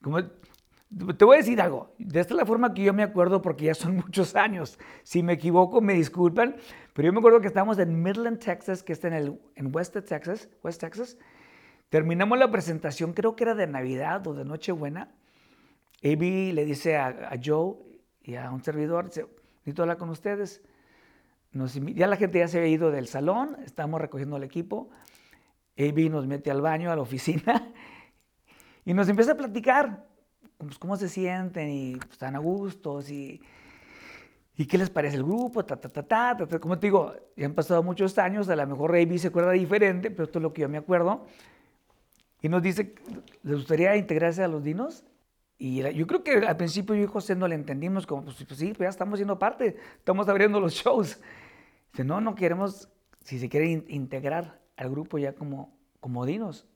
como, 0.00 0.22
te 0.24 1.24
voy 1.24 1.36
a 1.36 1.38
decir 1.38 1.60
algo, 1.60 1.92
de 1.98 2.20
esta 2.20 2.34
es 2.34 2.38
la 2.38 2.46
forma 2.46 2.72
que 2.72 2.82
yo 2.82 2.92
me 2.92 3.02
acuerdo 3.02 3.42
porque 3.42 3.64
ya 3.64 3.74
son 3.74 3.96
muchos 4.04 4.36
años. 4.36 4.78
Si 5.02 5.22
me 5.22 5.32
equivoco, 5.32 5.80
me 5.80 5.94
disculpan, 5.94 6.56
pero 6.94 7.06
yo 7.06 7.12
me 7.12 7.18
acuerdo 7.18 7.40
que 7.40 7.46
estábamos 7.46 7.78
en 7.78 8.02
Midland, 8.02 8.38
Texas, 8.38 8.82
que 8.82 8.92
está 8.92 9.08
en, 9.08 9.14
el, 9.14 9.40
en 9.54 9.74
West 9.74 9.96
Texas, 9.96 10.48
West 10.62 10.80
Texas. 10.80 11.16
Terminamos 11.88 12.38
la 12.38 12.50
presentación, 12.50 13.12
creo 13.12 13.36
que 13.36 13.44
era 13.44 13.54
de 13.54 13.66
Navidad 13.66 14.26
o 14.26 14.34
de 14.34 14.44
Nochebuena. 14.44 15.12
Avi 16.02 16.52
le 16.52 16.64
dice 16.64 16.96
a, 16.96 17.30
Joe 17.42 17.76
y 18.22 18.36
a 18.36 18.50
un 18.50 18.62
servidor, 18.62 19.06
dice, 19.06 19.26
necesito 19.58 19.82
hablar 19.82 19.98
con 19.98 20.10
ustedes. 20.10 20.62
ya 21.52 22.06
la 22.06 22.16
gente 22.16 22.38
ya 22.38 22.48
se 22.48 22.58
había 22.58 22.70
ido 22.70 22.90
del 22.90 23.06
salón, 23.06 23.56
estamos 23.64 24.00
recogiendo 24.00 24.36
el 24.36 24.44
equipo. 24.44 24.90
AB 25.76 26.10
nos 26.10 26.26
mete 26.26 26.50
al 26.50 26.60
baño, 26.60 26.90
a 26.90 26.96
la 26.96 27.02
oficina, 27.02 27.72
y 28.84 28.94
nos 28.94 29.08
empieza 29.08 29.32
a 29.32 29.36
platicar 29.36 30.06
pues, 30.58 30.78
cómo 30.78 30.96
se 30.96 31.08
sienten 31.08 31.70
y 31.70 31.96
pues, 31.96 32.12
están 32.12 32.36
a 32.36 32.38
gustos 32.38 33.10
y, 33.10 33.40
y 34.60 34.66
qué 34.66 34.76
les 34.76 34.90
parece 34.90 35.16
el 35.16 35.24
grupo, 35.24 35.64
ta, 35.64 35.80
ta, 35.80 35.88
ta, 35.88 36.02
ta, 36.36 36.58
Como 36.60 36.78
te 36.78 36.88
digo, 36.88 37.14
ya 37.34 37.46
han 37.46 37.54
pasado 37.54 37.82
muchos 37.82 38.18
años, 38.18 38.46
a 38.50 38.54
lo 38.54 38.66
mejor 38.66 38.94
AB 38.94 39.16
se 39.16 39.28
acuerda 39.28 39.52
diferente, 39.52 40.10
pero 40.10 40.24
esto 40.24 40.38
es 40.38 40.42
lo 40.42 40.52
que 40.52 40.60
yo 40.60 40.68
me 40.68 40.76
acuerdo. 40.76 41.24
Y 42.42 42.50
nos 42.50 42.60
dice, 42.60 42.94
¿les 43.42 43.56
gustaría 43.56 43.96
integrarse 43.96 44.44
a 44.44 44.48
los 44.48 44.62
dinos? 44.62 45.02
Y 45.56 45.80
yo 45.94 46.06
creo 46.06 46.22
que 46.22 46.32
al 46.46 46.58
principio 46.58 46.94
yo 46.94 47.04
y 47.04 47.06
José 47.06 47.34
no 47.36 47.48
le 47.48 47.54
entendimos, 47.54 48.06
como, 48.06 48.22
pues, 48.22 48.36
pues 48.46 48.60
sí, 48.60 48.66
pues 48.66 48.80
ya 48.80 48.88
estamos 48.90 49.18
siendo 49.18 49.38
parte, 49.38 49.78
estamos 49.96 50.28
abriendo 50.28 50.60
los 50.60 50.74
shows. 50.74 51.18
Dice, 51.92 52.04
no, 52.04 52.20
no 52.20 52.34
queremos, 52.34 52.90
si 53.24 53.38
se 53.38 53.48
quiere 53.48 53.82
integrar 53.88 54.60
al 54.76 54.90
grupo 54.90 55.16
ya 55.16 55.32
como, 55.32 55.74
como 56.00 56.26
dinos. 56.26 56.66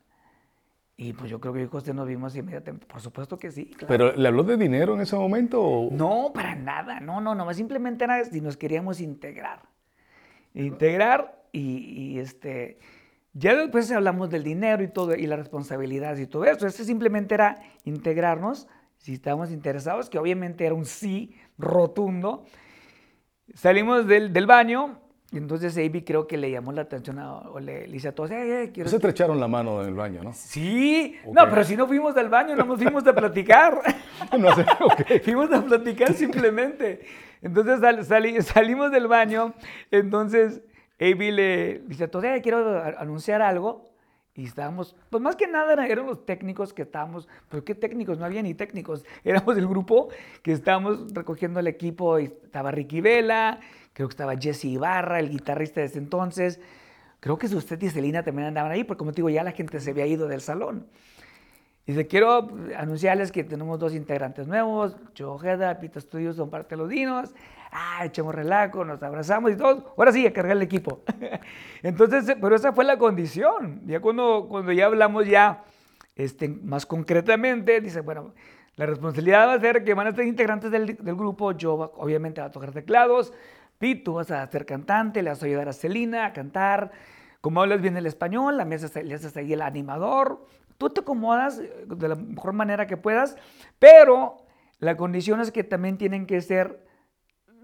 Y 0.97 1.13
pues 1.13 1.29
yo 1.29 1.41
creo 1.41 1.53
que 1.53 1.61
yo 1.61 1.67
y 1.67 1.69
José 1.69 1.93
nos 1.93 2.07
vimos 2.07 2.37
inmediatamente. 2.37 2.87
Por 2.87 3.01
supuesto 3.01 3.37
que 3.37 3.51
sí. 3.51 3.73
¿Pero 3.89 4.13
le 4.13 4.29
habló 4.29 4.45
de 4.45 4.57
dinero 4.57 4.95
en 4.95 5.01
ese 5.01 5.17
momento? 5.17 5.89
No, 5.91 6.31
para 6.33 6.55
nada. 6.55 7.01
No, 7.01 7.21
no, 7.21 7.35
no. 7.35 7.53
Simplemente 7.53 8.05
era 8.05 8.25
si 8.25 8.41
nos 8.41 8.57
queríamos 8.57 9.01
integrar. 9.01 9.63
Integrar 10.55 11.43
y, 11.51 12.19
este. 12.19 12.79
Ya 13.33 13.57
después 13.57 13.91
hablamos 13.91 14.31
del 14.31 14.45
dinero 14.45 14.85
y 14.85 14.89
todo, 14.89 15.17
y 15.17 15.27
la 15.27 15.35
responsabilidad 15.35 16.17
y 16.17 16.29
todo 16.29 16.45
eso. 16.45 16.69
Este 16.69 16.85
simplemente 16.85 17.35
era 17.35 17.61
integrarnos 17.85 18.69
si 18.97 19.15
estábamos 19.15 19.51
interesados, 19.51 20.09
que 20.09 20.19
obviamente 20.19 20.65
era 20.65 20.75
un 20.75 20.85
sí 20.85 21.35
rotundo. 21.59 22.45
Salimos 23.53 24.07
del, 24.07 24.33
del 24.33 24.47
baño 24.47 25.01
y 25.33 25.39
entonces 25.39 25.77
Avi 25.77 26.03
creo 26.03 26.27
que 26.29 26.37
le 26.37 26.51
llamó 26.51 26.71
la 26.73 26.83
atención 26.83 27.19
a, 27.19 27.33
o 27.39 27.59
le, 27.59 27.87
le 27.89 27.93
dice 27.93 28.09
a 28.09 28.15
todos, 28.15 28.31
eh, 28.31 28.65
eh, 28.65 28.71
quiero... 28.73 28.89
Se 28.89 28.97
estrecharon 28.97 29.41
la 29.41 29.49
mano 29.49 29.83
en 29.83 29.89
el 29.89 29.95
baño, 29.95 30.23
¿no? 30.23 30.33
Sí, 30.33 31.17
no, 31.33 31.49
pero 31.51 31.65
si 31.65 31.77
no 31.77 31.87
fuimos 31.89 32.15
del 32.15 32.29
baño, 32.29 32.55
no 32.55 32.65
nos 32.65 32.81
fuimos 32.81 33.05
a 33.07 33.13
platicar. 33.15 33.81
no 34.39 34.55
sé, 34.55 34.63
ok. 34.81 35.21
fuimos 35.25 35.51
a 35.53 35.63
platicar 35.65 36.13
simplemente. 36.13 37.01
Entonces 37.43 37.81
sal- 37.81 38.05
sali- 38.05 38.41
salimos 38.43 38.93
del 38.93 39.09
baño, 39.09 39.55
entonces 39.91 40.63
Avi 41.01 41.33
le 41.33 41.81
dice 41.87 42.05
a 42.05 42.09
todos, 42.11 42.25
eh, 42.27 42.41
quiero 42.43 42.81
anunciar 42.99 43.43
algo. 43.43 43.91
Y 44.37 44.47
estábamos, 44.47 44.97
pues 45.11 45.23
más 45.23 45.37
que 45.37 45.47
nada 45.47 45.73
eran, 45.75 45.89
eran 45.89 46.07
los 46.07 46.27
técnicos 46.27 46.73
que 46.75 46.83
estábamos, 46.83 47.29
pues 47.49 47.63
qué 47.63 47.77
técnicos, 47.77 48.19
no 48.19 48.25
había 48.25 48.43
ni 48.43 48.53
técnicos, 48.53 49.05
éramos 49.25 49.57
el 49.57 49.69
grupo 49.69 50.09
que 50.43 50.51
estábamos 50.51 51.15
recogiendo 51.15 51.61
el 51.61 51.69
equipo, 51.69 52.19
y 52.19 52.25
estaba 52.25 52.73
Ricky 52.73 53.01
Vela, 53.01 53.61
creo 53.95 54.09
que 54.09 54.13
estaba 54.13 54.37
Jesse 54.37 54.67
Ibarra, 54.67 55.21
el 55.21 55.31
guitarrista 55.31 55.81
de 55.81 55.87
ese 55.87 55.99
entonces, 55.99 56.61
creo 57.21 57.39
que 57.39 57.47
usted 57.47 57.81
y 57.81 57.89
Celina 57.89 58.23
también 58.23 58.49
andaban 58.49 58.71
ahí, 58.71 58.85
porque 58.85 58.99
como 58.99 59.13
te 59.13 59.17
digo, 59.17 59.31
ya 59.31 59.43
la 59.43 59.53
gente 59.53 59.81
se 59.81 59.91
había 59.91 60.07
ido 60.07 60.29
del 60.29 60.43
salón. 60.43 60.87
Dice, 61.87 62.07
quiero 62.07 62.49
anunciarles 62.77 63.31
que 63.31 63.45
tenemos 63.45 63.79
dos 63.79 63.95
integrantes 63.95 64.47
nuevos, 64.47 64.97
Joe 65.17 65.27
Ojeda, 65.27 65.79
Pita 65.81 66.01
Studios, 66.01 66.37
son 66.37 66.49
parte 66.49 66.77
de 66.77 66.77
los 66.79 66.89
dinos. 66.89 67.35
Ah, 67.71 68.07
echamos 68.07 68.35
relajo, 68.35 68.85
nos 68.85 69.03
abrazamos 69.03 69.53
y 69.53 69.57
todo. 69.57 69.93
Ahora 69.97 70.11
sí, 70.11 70.27
a 70.27 70.33
cargar 70.33 70.57
el 70.57 70.63
equipo. 70.63 71.01
Entonces, 71.83 72.27
eh, 72.29 72.37
pero 72.41 72.57
esa 72.57 72.73
fue 72.73 72.85
la 72.85 72.97
condición. 72.97 73.83
Ya 73.85 74.01
cuando, 74.01 74.47
cuando 74.49 74.73
ya 74.73 74.87
hablamos 74.87 75.27
ya 75.27 75.65
este, 76.17 76.49
más 76.49 76.87
concretamente, 76.87 77.81
dice, 77.83 78.01
bueno, 78.01 78.33
la 78.77 78.87
responsabilidad 78.87 79.49
va 79.49 79.55
a 79.55 79.61
ser 79.61 79.85
que 79.85 79.93
van 79.93 80.07
a 80.07 80.13
ser 80.13 80.27
integrantes 80.27 80.71
del, 80.71 80.97
del 80.97 81.15
grupo. 81.15 81.53
Yo 81.53 81.93
obviamente 81.97 82.41
va 82.41 82.47
a 82.47 82.51
tocar 82.51 82.73
teclados. 82.73 83.33
Pete, 83.79 84.03
tú 84.05 84.15
vas 84.15 84.31
a 84.31 84.47
ser 84.51 84.65
cantante, 84.67 85.23
le 85.23 85.31
vas 85.31 85.43
a 85.43 85.47
ayudar 85.47 85.69
a 85.69 85.73
Celina 85.73 86.27
a 86.27 86.33
cantar. 86.33 86.93
Como 87.41 87.61
hablas 87.61 87.81
bien 87.83 87.97
el 87.97 88.07
español, 88.07 88.57
la 88.57 88.65
mesa 88.65 88.89
le 89.03 89.15
haces 89.15 89.37
ahí 89.37 89.53
el 89.53 89.63
animador. 89.63 90.47
Tú 90.79 90.91
te 90.91 91.01
acomodas 91.01 91.59
eh, 91.59 91.85
de 91.87 92.09
la 92.09 92.15
mejor 92.15 92.53
manera 92.53 92.87
que 92.87 92.97
puedas, 92.97 93.37
pero 93.79 94.37
la 94.79 94.97
condición 94.97 95.41
es 95.41 95.51
que 95.51 95.63
también 95.65 95.99
tienen 95.99 96.27
que 96.27 96.41
ser 96.41 96.85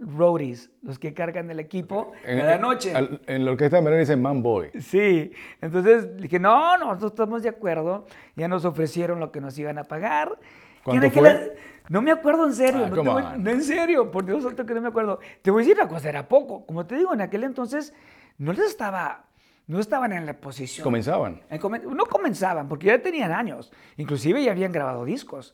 roadies, 0.01 0.71
los 0.83 0.99
que 0.99 1.13
cargan 1.13 1.51
el 1.51 1.61
equipo 1.61 2.13
cada 2.25 2.57
noche. 2.59 2.95
al- 2.95 3.21
en 3.27 3.45
la 3.45 3.51
orquesta 3.53 3.81
de 3.81 3.99
dicen 3.99 4.23
man 4.23 4.43
boy. 4.43 4.71
Sí, 4.81 5.33
entonces 5.61 6.17
dije, 6.17 6.39
no, 6.39 6.79
no, 6.79 6.87
nosotros 6.87 7.13
estamos 7.13 7.43
de 7.43 7.51
acuerdo. 7.51 8.07
Ya 8.37 8.49
nos 8.49 8.65
ofrecieron 8.65 9.21
lo 9.21 9.31
que 9.31 9.41
nos 9.41 9.59
iban 9.59 9.79
a 9.79 9.85
pagar. 9.85 10.39
¿Cuánto 10.85 11.05
en 11.07 11.13
fue? 11.13 11.57
No 11.91 12.01
me 12.03 12.13
acuerdo 12.13 12.47
en 12.47 12.55
serio, 12.55 12.85
Ah, 12.85 12.89
no, 12.89 13.03
no, 13.37 13.51
en 13.51 13.63
serio, 13.65 14.11
por 14.13 14.25
Dios 14.25 14.45
santo 14.45 14.65
que 14.65 14.75
no 14.75 14.81
me 14.81 14.89
acuerdo. 14.89 15.19
Te 15.43 15.51
voy 15.51 15.63
a 15.63 15.67
decir 15.67 15.77
una 15.83 15.89
cosa, 15.89 16.09
era 16.09 16.29
poco. 16.29 16.65
Como 16.65 16.87
te 16.87 16.95
digo, 16.97 17.13
en 17.13 17.21
aquel 17.21 17.43
entonces 17.43 17.93
no 18.39 18.53
les 18.53 18.65
estaba, 18.67 19.25
no 19.67 19.81
estaban 19.81 20.13
en 20.13 20.25
la 20.25 20.35
posición. 20.41 20.85
Comenzaban. 20.85 21.43
En 21.51 21.59
come- 21.59 21.81
No 21.81 22.07
comenzaban, 22.07 22.69
porque 22.69 22.87
ya 22.87 23.03
tenían 23.03 23.33
años. 23.33 23.73
Inclusive 23.97 24.43
ya 24.45 24.53
habían 24.53 24.71
grabado 24.71 25.05
discos. 25.05 25.53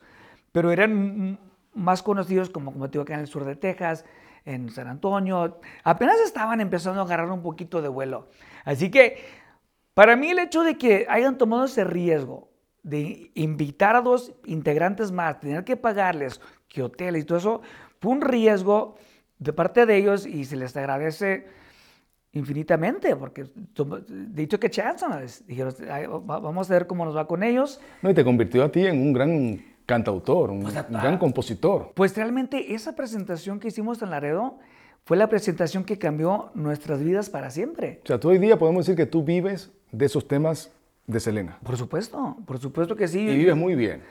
Pero 0.52 0.70
eran 0.70 1.38
más 1.72 2.02
conocidos 2.02 2.50
como, 2.50 2.70
como 2.70 2.86
te 2.90 2.92
digo, 2.92 3.04
acá 3.04 3.14
en 3.14 3.20
el 3.20 3.26
sur 3.28 3.44
de 3.46 3.56
Texas, 3.56 4.04
en 4.44 4.68
San 4.70 4.88
Antonio. 4.88 5.58
Apenas 5.84 6.20
estaban 6.20 6.60
empezando 6.60 7.00
a 7.00 7.04
agarrar 7.04 7.30
un 7.30 7.42
poquito 7.42 7.80
de 7.80 7.88
vuelo. 7.88 8.28
Así 8.66 8.90
que, 8.90 9.24
para 9.94 10.16
mí 10.16 10.28
el 10.30 10.38
hecho 10.38 10.62
de 10.64 10.76
que 10.76 11.06
hayan 11.08 11.38
tomado 11.38 11.64
ese 11.64 11.82
riesgo 11.84 12.50
de 12.86 13.30
invitar 13.34 13.96
a 13.96 14.00
dos 14.00 14.32
integrantes 14.44 15.10
más, 15.10 15.40
tener 15.40 15.64
que 15.64 15.76
pagarles 15.76 16.40
que 16.68 16.82
hoteles 16.82 17.22
y 17.22 17.26
todo 17.26 17.38
eso, 17.38 17.62
fue 18.00 18.12
un 18.12 18.20
riesgo 18.20 18.94
de 19.38 19.52
parte 19.52 19.86
de 19.86 19.96
ellos 19.96 20.24
y 20.24 20.44
se 20.44 20.56
les 20.56 20.76
agradece 20.76 21.46
infinitamente, 22.32 23.16
porque 23.16 23.46
dicho 24.08 24.60
que 24.60 24.70
chance, 24.70 25.04
dijeron, 25.46 25.74
"Ay, 25.90 26.06
va- 26.06 26.38
vamos 26.38 26.70
a 26.70 26.74
ver 26.74 26.86
cómo 26.86 27.04
nos 27.04 27.16
va 27.16 27.26
con 27.26 27.42
ellos. 27.42 27.80
No, 28.02 28.10
y 28.10 28.14
te 28.14 28.24
convirtió 28.24 28.62
a 28.64 28.70
ti 28.70 28.86
en 28.86 29.00
un 29.00 29.12
gran 29.12 29.64
cantautor, 29.86 30.50
un, 30.50 30.62
Pues, 30.62 30.74
un 30.74 30.96
ah, 30.96 31.02
gran 31.02 31.18
compositor. 31.18 31.92
Pues 31.94 32.16
realmente 32.16 32.74
esa 32.74 32.94
presentación 32.94 33.58
que 33.58 33.68
hicimos 33.68 34.02
en 34.02 34.10
Laredo 34.10 34.58
fue 35.04 35.16
la 35.16 35.28
presentación 35.28 35.84
que 35.84 35.98
cambió 35.98 36.50
nuestras 36.54 37.02
vidas 37.02 37.30
para 37.30 37.50
siempre. 37.50 38.00
O 38.04 38.06
sea, 38.06 38.20
tú 38.20 38.28
hoy 38.28 38.38
día 38.38 38.58
podemos 38.58 38.84
decir 38.86 38.96
que 38.96 39.06
tú 39.06 39.22
vives 39.24 39.72
de 39.92 40.04
esos 40.06 40.26
temas 40.28 40.72
de 41.06 41.20
Selena. 41.20 41.58
Por 41.62 41.76
supuesto, 41.76 42.36
por 42.46 42.58
supuesto 42.58 42.96
que 42.96 43.08
sí. 43.08 43.20
Y 43.20 43.36
vives 43.36 43.56
muy 43.56 43.74
bien. 43.74 44.02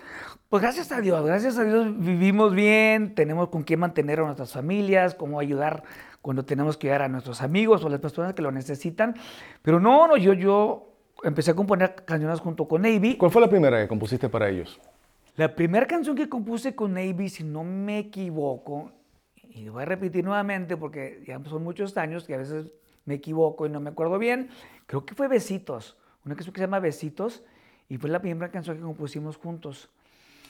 Pues 0.49 0.61
gracias 0.61 0.91
a 0.91 1.01
Dios, 1.01 1.25
gracias 1.25 1.57
a 1.57 1.63
Dios 1.63 1.97
vivimos 1.97 2.53
bien, 2.53 3.15
tenemos 3.15 3.49
con 3.49 3.63
qué 3.63 3.77
mantener 3.77 4.19
a 4.19 4.23
nuestras 4.23 4.53
familias, 4.53 5.15
cómo 5.15 5.39
ayudar 5.39 5.83
cuando 6.21 6.45
tenemos 6.45 6.77
que 6.77 6.87
ayudar 6.87 7.03
a 7.03 7.07
nuestros 7.09 7.41
amigos 7.41 7.83
o 7.83 7.89
las 7.89 7.99
personas 7.99 8.33
que 8.33 8.41
lo 8.41 8.51
necesitan. 8.51 9.15
Pero 9.61 9.79
no, 9.79 10.07
no, 10.07 10.17
yo, 10.17 10.33
yo 10.33 10.93
empecé 11.23 11.51
a 11.51 11.55
componer 11.55 11.95
canciones 12.05 12.39
junto 12.39 12.67
con 12.67 12.83
Navy. 12.83 13.17
¿Cuál 13.17 13.31
fue 13.31 13.41
la 13.41 13.49
primera 13.49 13.81
que 13.81 13.87
compusiste 13.87 14.29
para 14.29 14.49
ellos? 14.49 14.79
La 15.35 15.53
primera 15.53 15.85
canción 15.85 16.15
que 16.15 16.29
compuse 16.29 16.75
con 16.75 16.93
Navy, 16.93 17.27
si 17.27 17.43
no 17.43 17.63
me 17.63 17.99
equivoco, 17.99 18.91
y 19.35 19.67
voy 19.67 19.83
a 19.83 19.85
repetir 19.85 20.23
nuevamente 20.23 20.77
porque 20.77 21.23
ya 21.27 21.43
son 21.43 21.63
muchos 21.63 21.97
años 21.97 22.25
que 22.25 22.35
a 22.35 22.37
veces 22.37 22.67
me 23.05 23.15
equivoco 23.15 23.65
y 23.65 23.69
no 23.69 23.79
me 23.79 23.89
acuerdo 23.89 24.17
bien, 24.17 24.49
creo 24.85 25.05
que 25.05 25.13
fue 25.13 25.27
Besitos, 25.27 25.97
una 26.25 26.35
canción 26.35 26.53
que 26.53 26.59
se 26.59 26.65
llama 26.65 26.79
Besitos, 26.79 27.43
y 27.89 27.97
fue 27.97 28.09
la 28.09 28.19
primera 28.19 28.51
canción 28.51 28.77
que 28.77 28.83
compusimos 28.83 29.37
juntos. 29.37 29.89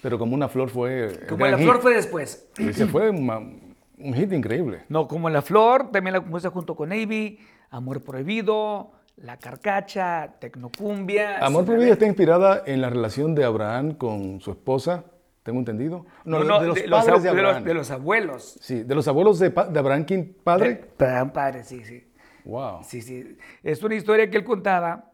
Pero 0.02 0.18
como 0.18 0.36
una 0.36 0.48
flor 0.48 0.70
fue... 0.70 1.20
Como 1.28 1.46
la 1.46 1.58
hit. 1.58 1.66
flor 1.66 1.82
fue 1.82 1.96
después. 1.96 2.48
Ese 2.58 2.86
fue 2.88 3.10
una- 3.10 3.40
un 3.40 4.14
hit 4.14 4.32
increíble. 4.34 4.84
No, 4.90 5.08
como 5.08 5.30
La 5.30 5.42
Flor, 5.42 5.90
también 5.92 6.14
la 6.14 6.20
compuse 6.22 6.50
junto 6.50 6.76
con 6.76 6.90
Navy, 6.90 7.40
Amor 7.72 8.02
Prohibido, 8.04 8.92
La 9.18 9.38
Carcacha, 9.38 10.36
Tecnocumbia. 10.40 11.40
Amor 11.40 11.66
Prohibido 11.66 11.94
está 11.94 12.06
inspirada 12.06 12.62
en 12.66 12.82
la 12.82 12.90
relación 12.90 13.34
de 13.36 13.46
Abraham 13.46 13.94
con 13.94 14.42
su 14.42 14.52
esposa, 14.52 15.06
tengo 15.44 15.60
entendido. 15.60 16.06
No, 16.26 16.44
no, 16.44 16.60
de 16.60 16.68
los 16.68 16.76
de, 16.76 16.88
los, 16.88 17.00
padres 17.06 17.20
ab- 17.20 17.22
de 17.24 17.30
de 17.30 17.36
los- 17.36 17.46
Abraham. 17.50 17.64
de 17.64 17.74
los 17.74 17.92
abuelos. 17.92 18.58
Sí, 18.62 18.84
de 18.84 18.96
los 18.96 19.08
abuelos 19.08 19.40
de, 19.40 19.48
Abraham, 19.56 20.04
¿quién 20.06 20.36
padre? 20.44 20.76
Padre, 20.98 21.32
padre, 21.32 21.64
sí, 21.64 21.84
sí. 21.86 22.04
Wow. 22.44 22.80
Sí, 22.84 23.02
sí. 23.02 23.38
Es 23.64 23.82
una 23.82 23.96
historia 23.96 24.30
que 24.30 24.38
él 24.38 24.44
contaba 24.44 25.12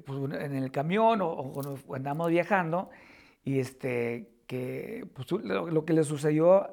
pues, 0.00 0.18
en 0.40 0.54
el 0.54 0.70
camión 0.70 1.20
o, 1.20 1.28
o 1.28 1.52
cuando 1.52 1.78
andamos 1.94 2.30
viajando 2.30 2.90
y 3.44 3.58
este, 3.58 4.30
que 4.46 5.06
pues, 5.14 5.30
lo, 5.44 5.68
lo 5.68 5.84
que 5.84 5.92
le 5.92 6.04
sucedió 6.04 6.68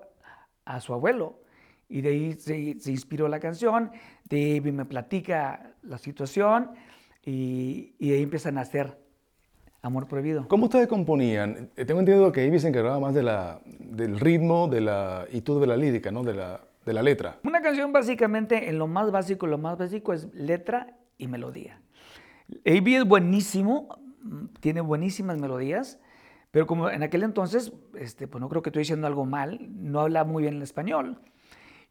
a 0.66 0.80
su 0.82 0.94
abuelo. 0.94 1.42
Y 1.88 2.02
de 2.02 2.10
ahí 2.10 2.34
se, 2.34 2.80
se 2.80 2.92
inspiró 2.92 3.28
la 3.28 3.40
canción, 3.40 3.92
David 4.30 4.74
me 4.74 4.86
platica 4.86 5.74
la 5.82 5.98
situación 5.98 6.72
y, 7.26 7.96
y 7.98 8.10
de 8.10 8.18
ahí 8.18 8.24
empiezan 8.24 8.60
a 8.60 8.62
hacer 8.62 8.98
Amor 9.82 10.08
Prohibido. 10.08 10.48
¿Cómo 10.48 10.66
ustedes 10.66 10.88
componían? 10.88 11.72
Eh, 11.76 11.86
Tengo 11.86 12.02
entendido 12.02 12.32
que 12.32 12.46
Ivy 12.46 12.60
se 12.60 12.68
encargaba 12.68 13.00
más 13.00 13.16
de 13.16 13.24
la, 13.24 13.62
del 13.66 14.20
ritmo 14.20 14.68
de 14.68 14.82
la, 14.82 15.26
y 15.32 15.42
tú 15.42 15.60
de 15.60 15.66
la 15.68 15.78
lírica, 15.78 16.12
¿no? 16.12 16.22
De 16.24 16.34
la, 16.34 16.62
de 16.86 16.94
la 16.94 17.02
letra. 17.02 17.40
Una 17.44 17.62
canción 17.62 17.92
básicamente, 17.92 18.70
en 18.70 18.78
lo 18.78 18.88
más 18.88 19.10
básico, 19.10 19.48
lo 19.48 19.58
más 19.58 19.78
básico 19.78 20.14
es 20.14 20.32
letra 20.34 20.98
y 21.18 21.28
melodía. 21.28 21.82
AB 22.66 22.88
es 22.88 23.06
buenísimo, 23.06 24.00
mm, 24.22 24.46
tiene 24.60 24.82
buenísimas 24.82 25.38
melodías, 25.38 26.00
pero 26.52 26.66
como 26.66 26.90
en 26.90 27.04
aquel 27.04 27.24
entonces, 27.24 27.74
este, 27.96 28.28
pues 28.28 28.42
no 28.42 28.50
creo 28.50 28.62
que 28.62 28.70
estoy 28.70 28.82
diciendo 28.82 29.08
algo 29.08 29.26
mal, 29.26 29.68
no 29.70 30.02
habla 30.02 30.24
muy 30.24 30.44
bien 30.44 30.56
el 30.56 30.64
español. 30.64 31.22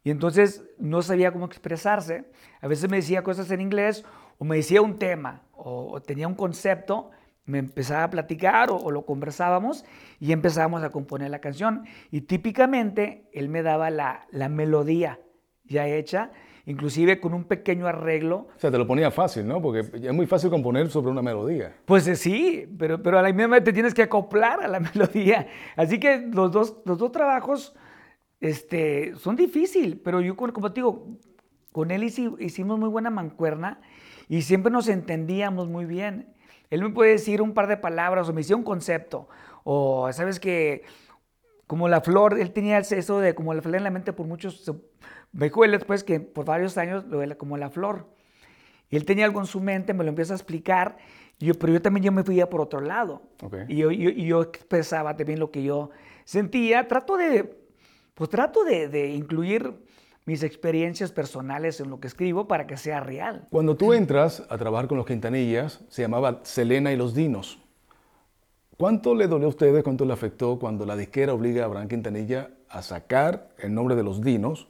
Y 0.03 0.11
entonces 0.11 0.63
no 0.77 1.01
sabía 1.01 1.31
cómo 1.31 1.45
expresarse. 1.45 2.31
A 2.61 2.67
veces 2.67 2.89
me 2.89 2.97
decía 2.97 3.23
cosas 3.23 3.51
en 3.51 3.61
inglés 3.61 4.05
o 4.37 4.45
me 4.45 4.55
decía 4.57 4.81
un 4.81 4.97
tema 4.97 5.43
o, 5.51 5.91
o 5.91 6.01
tenía 6.01 6.27
un 6.27 6.35
concepto, 6.35 7.11
me 7.45 7.57
empezaba 7.57 8.03
a 8.03 8.09
platicar 8.09 8.69
o, 8.69 8.77
o 8.77 8.91
lo 8.91 9.05
conversábamos 9.05 9.85
y 10.19 10.31
empezábamos 10.31 10.83
a 10.83 10.91
componer 10.91 11.29
la 11.31 11.39
canción. 11.39 11.85
Y 12.11 12.21
típicamente 12.21 13.29
él 13.33 13.49
me 13.49 13.61
daba 13.61 13.89
la, 13.89 14.27
la 14.31 14.49
melodía 14.49 15.19
ya 15.65 15.87
hecha, 15.87 16.31
inclusive 16.69 17.19
con 17.19 17.33
un 17.33 17.43
pequeño 17.45 17.87
arreglo 17.87 18.47
O 18.55 18.59
sea, 18.59 18.69
te 18.71 18.77
lo 18.77 18.85
ponía 18.87 19.11
fácil, 19.11 19.47
¿no? 19.47 19.61
Porque 19.61 19.79
es 19.79 20.13
muy 20.13 20.27
fácil 20.27 20.49
componer 20.49 20.89
sobre 20.89 21.11
una 21.11 21.21
melodía. 21.21 21.75
Pues 21.85 22.07
eh, 22.07 22.15
sí, 22.15 22.67
pero, 22.77 23.01
pero 23.01 23.17
a 23.19 23.21
la 23.21 23.33
misma 23.33 23.55
vez 23.55 23.63
te 23.63 23.73
tienes 23.73 23.93
que 23.93 24.03
acoplar 24.03 24.61
a 24.63 24.67
la 24.67 24.79
melodía. 24.93 25.47
Así 25.75 25.99
que 25.99 26.19
los 26.31 26.51
dos, 26.51 26.77
los 26.85 26.97
dos 26.97 27.11
trabajos 27.11 27.75
este, 28.39 29.15
son 29.15 29.35
difíciles, 29.35 29.97
pero 30.03 30.21
yo, 30.21 30.35
como 30.35 30.71
te 30.71 30.75
digo, 30.81 31.07
con 31.71 31.91
él 31.91 32.03
hici- 32.03 32.35
hicimos 32.39 32.79
muy 32.79 32.89
buena 32.89 33.09
mancuerna 33.09 33.81
y 34.27 34.43
siempre 34.43 34.71
nos 34.71 34.87
entendíamos 34.87 35.67
muy 35.67 35.85
bien. 35.85 36.33
Él 36.69 36.83
me 36.83 36.89
puede 36.91 37.11
decir 37.11 37.41
un 37.41 37.53
par 37.53 37.67
de 37.67 37.77
palabras 37.77 38.29
o 38.29 38.33
me 38.33 38.41
decía 38.41 38.55
un 38.55 38.63
concepto, 38.63 39.27
o 39.63 40.11
sabes 40.13 40.39
que 40.39 40.83
como 41.67 41.87
la 41.87 42.01
flor, 42.01 42.39
él 42.39 42.51
tenía 42.51 42.79
eso 42.79 43.19
de 43.19 43.35
como 43.35 43.53
la 43.53 43.61
flor 43.61 43.75
en 43.75 43.83
la 43.83 43.91
mente 43.91 44.13
por 44.13 44.25
muchos, 44.25 44.71
me 45.31 45.45
dijo 45.47 45.63
él 45.65 45.71
después 45.71 46.03
que 46.03 46.19
por 46.19 46.45
varios 46.45 46.77
años 46.77 47.05
lo 47.05 47.19
de 47.19 47.27
la- 47.27 47.35
como 47.35 47.57
la 47.57 47.69
flor. 47.69 48.05
Y 48.89 48.95
él 48.95 49.05
tenía 49.05 49.25
algo 49.25 49.39
en 49.39 49.45
su 49.45 49.59
mente, 49.61 49.93
me 49.93 50.03
lo 50.03 50.09
empieza 50.09 50.33
a 50.33 50.35
explicar, 50.35 50.97
y 51.37 51.45
yo, 51.45 51.53
pero 51.53 51.71
yo 51.73 51.81
también 51.81 52.03
yo 52.05 52.11
me 52.11 52.23
fui 52.23 52.39
a 52.41 52.49
por 52.49 52.59
otro 52.61 52.81
lado. 52.81 53.21
Ok. 53.43 53.55
Y 53.67 53.77
yo, 53.77 53.91
yo- 53.91 54.09
y 54.09 54.25
yo 54.25 54.41
expresaba 54.41 55.15
también 55.15 55.39
lo 55.39 55.51
que 55.51 55.61
yo 55.63 55.91
sentía, 56.25 56.87
trato 56.87 57.15
de, 57.17 57.55
pues 58.15 58.29
trato 58.29 58.63
de, 58.63 58.87
de 58.89 59.09
incluir 59.11 59.73
mis 60.25 60.43
experiencias 60.43 61.11
personales 61.11 61.79
en 61.79 61.89
lo 61.89 61.99
que 61.99 62.07
escribo 62.07 62.47
para 62.47 62.67
que 62.67 62.77
sea 62.77 62.99
real. 62.99 63.47
Cuando 63.51 63.75
tú 63.75 63.93
entras 63.93 64.43
a 64.49 64.57
trabajar 64.57 64.87
con 64.87 64.97
los 64.97 65.05
Quintanillas, 65.07 65.83
se 65.89 66.01
llamaba 66.03 66.39
Selena 66.43 66.91
y 66.91 66.97
los 66.97 67.13
Dinos. 67.15 67.59
¿Cuánto 68.77 69.13
le 69.15 69.27
dolió 69.27 69.47
a 69.47 69.49
ustedes, 69.49 69.83
cuánto 69.83 70.05
le 70.05 70.13
afectó 70.13 70.57
cuando 70.59 70.85
la 70.85 70.95
disquera 70.95 71.33
obliga 71.33 71.63
a 71.63 71.65
Abraham 71.65 71.87
Quintanilla 71.87 72.49
a 72.69 72.81
sacar 72.81 73.49
el 73.57 73.73
nombre 73.73 73.95
de 73.95 74.03
los 74.03 74.21
Dinos 74.21 74.67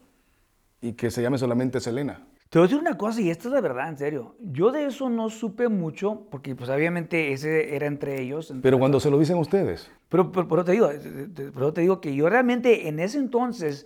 y 0.82 0.94
que 0.94 1.12
se 1.12 1.22
llame 1.22 1.38
solamente 1.38 1.80
Selena? 1.80 2.26
Te 2.50 2.58
voy 2.58 2.66
a 2.66 2.68
decir 2.68 2.82
una 2.82 2.98
cosa, 2.98 3.22
y 3.22 3.30
esta 3.30 3.48
es 3.48 3.54
la 3.54 3.62
verdad, 3.62 3.90
en 3.90 3.98
serio. 3.98 4.36
Yo 4.40 4.72
de 4.72 4.86
eso 4.86 5.08
no 5.08 5.30
supe 5.30 5.70
mucho, 5.70 6.26
porque 6.32 6.56
pues 6.56 6.70
obviamente 6.72 7.32
ese 7.32 7.76
era 7.76 7.86
entre 7.86 8.20
ellos. 8.20 8.52
Pero 8.62 8.80
cuando 8.80 9.00
se 9.00 9.12
lo 9.12 9.20
dicen 9.20 9.38
ustedes. 9.38 9.92
Pero, 10.10 10.32
pero, 10.32 10.66
te 10.66 10.72
digo, 10.72 10.90
pero 11.36 11.74
te 11.74 11.82
digo 11.82 12.02
que 12.02 12.16
yo 12.16 12.28
realmente 12.28 12.88
en 12.88 13.00
ese 13.00 13.20
entonces, 13.20 13.86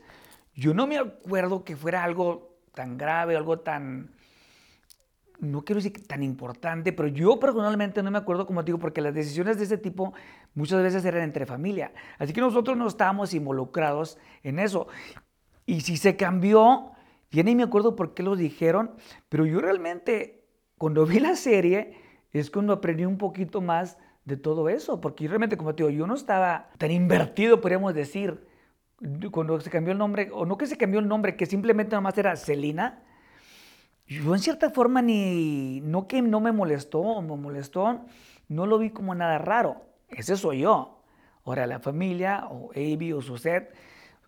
yo 0.55 0.73
no 0.73 0.87
me 0.87 0.97
acuerdo 0.97 1.65
que 1.65 1.75
fuera 1.75 2.05
algo 2.05 2.55
tan 2.73 2.97
grave, 2.97 3.35
algo 3.35 3.59
tan 3.59 4.11
no 5.43 5.63
quiero 5.63 5.81
decir 5.81 6.07
tan 6.07 6.23
importante, 6.23 6.93
pero 6.93 7.09
yo 7.09 7.39
personalmente 7.39 8.01
no 8.01 8.11
me 8.11 8.17
acuerdo, 8.17 8.45
como 8.45 8.63
digo, 8.63 8.79
porque 8.79 9.01
las 9.01 9.13
decisiones 9.13 9.57
de 9.57 9.65
ese 9.65 9.77
tipo 9.77 10.13
muchas 10.53 10.81
veces 10.81 11.03
eran 11.05 11.23
entre 11.23 11.45
familia. 11.45 11.91
Así 12.17 12.33
que 12.33 12.41
nosotros 12.41 12.77
no 12.77 12.87
estábamos 12.87 13.33
involucrados 13.33 14.17
en 14.41 14.59
eso. 14.59 14.87
Y 15.65 15.81
si 15.81 15.97
se 15.97 16.15
cambió, 16.15 16.91
ya 17.31 17.43
ni 17.43 17.55
me 17.55 17.63
acuerdo 17.63 17.95
por 17.95 18.13
qué 18.13 18.23
lo 18.23 18.35
dijeron, 18.35 18.91
pero 19.29 19.45
yo 19.45 19.59
realmente, 19.61 20.43
cuando 20.77 21.05
vi 21.05 21.19
la 21.19 21.35
serie, 21.35 21.95
es 22.31 22.49
cuando 22.49 22.73
aprendí 22.73 23.05
un 23.05 23.17
poquito 23.17 23.61
más 23.61 23.97
de 24.25 24.37
todo 24.37 24.69
eso, 24.69 25.01
porque 25.01 25.27
realmente, 25.27 25.57
como 25.57 25.75
te 25.75 25.83
digo, 25.83 25.89
yo 25.89 26.07
no 26.07 26.15
estaba 26.15 26.69
tan 26.77 26.91
invertido, 26.91 27.61
podríamos 27.61 27.93
decir, 27.93 28.45
cuando 29.31 29.59
se 29.59 29.69
cambió 29.69 29.91
el 29.91 29.97
nombre, 29.97 30.29
o 30.33 30.45
no 30.45 30.57
que 30.57 30.67
se 30.67 30.77
cambió 30.77 30.99
el 30.99 31.07
nombre, 31.07 31.35
que 31.35 31.45
simplemente 31.45 31.95
nomás 31.95 32.17
era 32.17 32.35
Celina 32.35 33.03
yo 34.07 34.33
en 34.33 34.39
cierta 34.39 34.69
forma 34.69 35.01
ni, 35.01 35.81
no 35.81 36.07
que 36.07 36.21
no 36.21 36.39
me 36.39 36.51
molestó 36.51 36.99
o 36.99 37.21
me 37.21 37.35
molestó, 37.35 38.01
no 38.49 38.65
lo 38.65 38.77
vi 38.77 38.89
como 38.89 39.15
nada 39.15 39.37
raro. 39.37 39.85
Ese 40.09 40.35
soy 40.35 40.61
yo. 40.61 40.99
Ahora 41.45 41.67
la 41.67 41.79
familia 41.79 42.47
o 42.49 42.71
Avi 42.71 43.13
o 43.13 43.21
Suset 43.21 43.73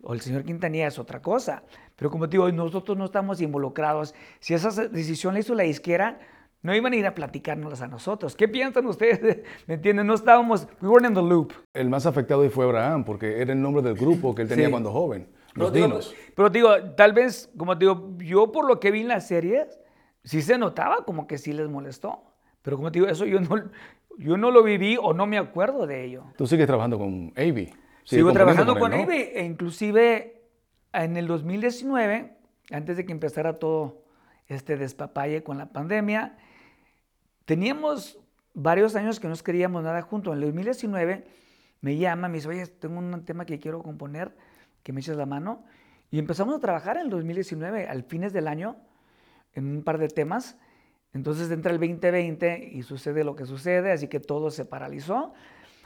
o 0.02 0.14
el 0.14 0.20
señor 0.20 0.44
Quintanilla 0.44 0.86
es 0.86 0.98
otra 0.98 1.20
cosa. 1.20 1.62
Pero 1.96 2.10
como 2.10 2.28
te 2.28 2.32
digo, 2.32 2.50
nosotros 2.52 2.96
no 2.96 3.04
estamos 3.04 3.40
involucrados. 3.40 4.14
Si 4.40 4.54
esa 4.54 4.70
decisión 4.88 5.34
la 5.34 5.40
hizo 5.40 5.54
la 5.54 5.64
izquierda, 5.64 6.18
no 6.62 6.74
iban 6.74 6.92
a 6.92 6.96
ir 6.96 7.06
a 7.06 7.14
platicárnoslas 7.14 7.82
a 7.82 7.88
nosotros. 7.88 8.34
¿Qué 8.34 8.48
piensan 8.48 8.86
ustedes? 8.86 9.38
¿Me 9.66 9.74
entienden? 9.74 10.06
No 10.06 10.14
estábamos, 10.14 10.66
we 10.80 10.88
weren't 10.88 11.08
in 11.08 11.14
the 11.14 11.22
loop. 11.22 11.52
El 11.72 11.88
más 11.88 12.06
afectado 12.06 12.48
fue 12.50 12.64
Abraham, 12.64 13.04
porque 13.04 13.40
era 13.40 13.52
el 13.52 13.62
nombre 13.62 13.82
del 13.82 13.94
grupo 13.94 14.34
que 14.34 14.42
él 14.42 14.48
tenía 14.48 14.70
cuando 14.70 14.92
joven. 14.92 15.28
Los 15.54 15.72
dinos. 15.72 16.14
pero 16.34 16.50
digo, 16.50 16.68
tal 16.96 17.14
vez, 17.14 17.50
como 17.56 17.74
digo, 17.76 18.12
yo 18.18 18.52
por 18.52 18.66
lo 18.66 18.78
que 18.78 18.90
vi 18.90 19.00
en 19.00 19.08
las 19.08 19.26
series, 19.26 19.80
sí 20.22 20.42
se 20.42 20.58
notaba 20.58 21.04
como 21.06 21.26
que 21.26 21.38
sí 21.38 21.52
les 21.52 21.68
molestó. 21.68 22.22
Pero 22.60 22.76
como 22.76 22.92
te 22.92 22.98
digo, 22.98 23.10
eso 23.10 23.24
yo 23.24 23.40
no, 23.40 23.62
yo 24.18 24.36
no 24.36 24.50
lo 24.50 24.62
viví 24.62 24.98
o 25.00 25.14
no 25.14 25.26
me 25.26 25.38
acuerdo 25.38 25.86
de 25.86 26.04
ello. 26.04 26.24
Tú 26.36 26.46
sigues 26.46 26.66
trabajando 26.66 26.98
con 26.98 27.32
Avi. 27.36 27.72
Sigo 28.06 28.32
trabajando 28.32 28.78
con, 28.78 28.92
Avi. 28.92 29.16
E 29.34 29.44
inclusive 29.44 30.42
en 30.92 31.16
el 31.16 31.26
2019, 31.26 32.36
antes 32.70 32.96
de 32.96 33.04
que 33.04 33.12
empezara 33.12 33.54
todo 33.54 34.04
este 34.46 34.76
despapalle 34.76 35.42
con 35.42 35.58
la 35.58 35.66
pandemia, 35.72 36.38
teníamos 37.44 38.18
varios 38.54 38.94
años 38.94 39.18
que 39.18 39.26
no 39.26 39.34
queríamos 39.36 39.82
nada 39.82 40.02
juntos. 40.02 40.32
En 40.32 40.38
el 40.38 40.44
2019 40.46 41.26
me 41.80 41.96
llama, 41.96 42.28
me 42.28 42.36
dice, 42.36 42.48
oye, 42.48 42.66
tengo 42.66 42.98
un 42.98 43.24
tema 43.24 43.44
que 43.44 43.58
quiero 43.58 43.82
componer 43.82 44.36
que 44.84 44.92
me 44.92 45.00
eches 45.00 45.16
la 45.16 45.26
mano. 45.26 45.64
Y 46.12 46.20
empezamos 46.20 46.54
a 46.54 46.60
trabajar 46.60 46.96
en 46.98 47.06
el 47.06 47.10
2019, 47.10 47.88
al 47.88 48.04
fines 48.04 48.32
del 48.32 48.46
año, 48.46 48.76
en 49.52 49.66
un 49.66 49.82
par 49.82 49.98
de 49.98 50.06
temas. 50.06 50.56
Entonces 51.12 51.50
entra 51.50 51.72
el 51.72 51.80
2020 51.80 52.70
y 52.72 52.82
sucede 52.82 53.24
lo 53.24 53.34
que 53.34 53.46
sucede, 53.46 53.90
así 53.90 54.06
que 54.06 54.20
todo 54.20 54.52
se 54.52 54.64
paralizó. 54.64 55.34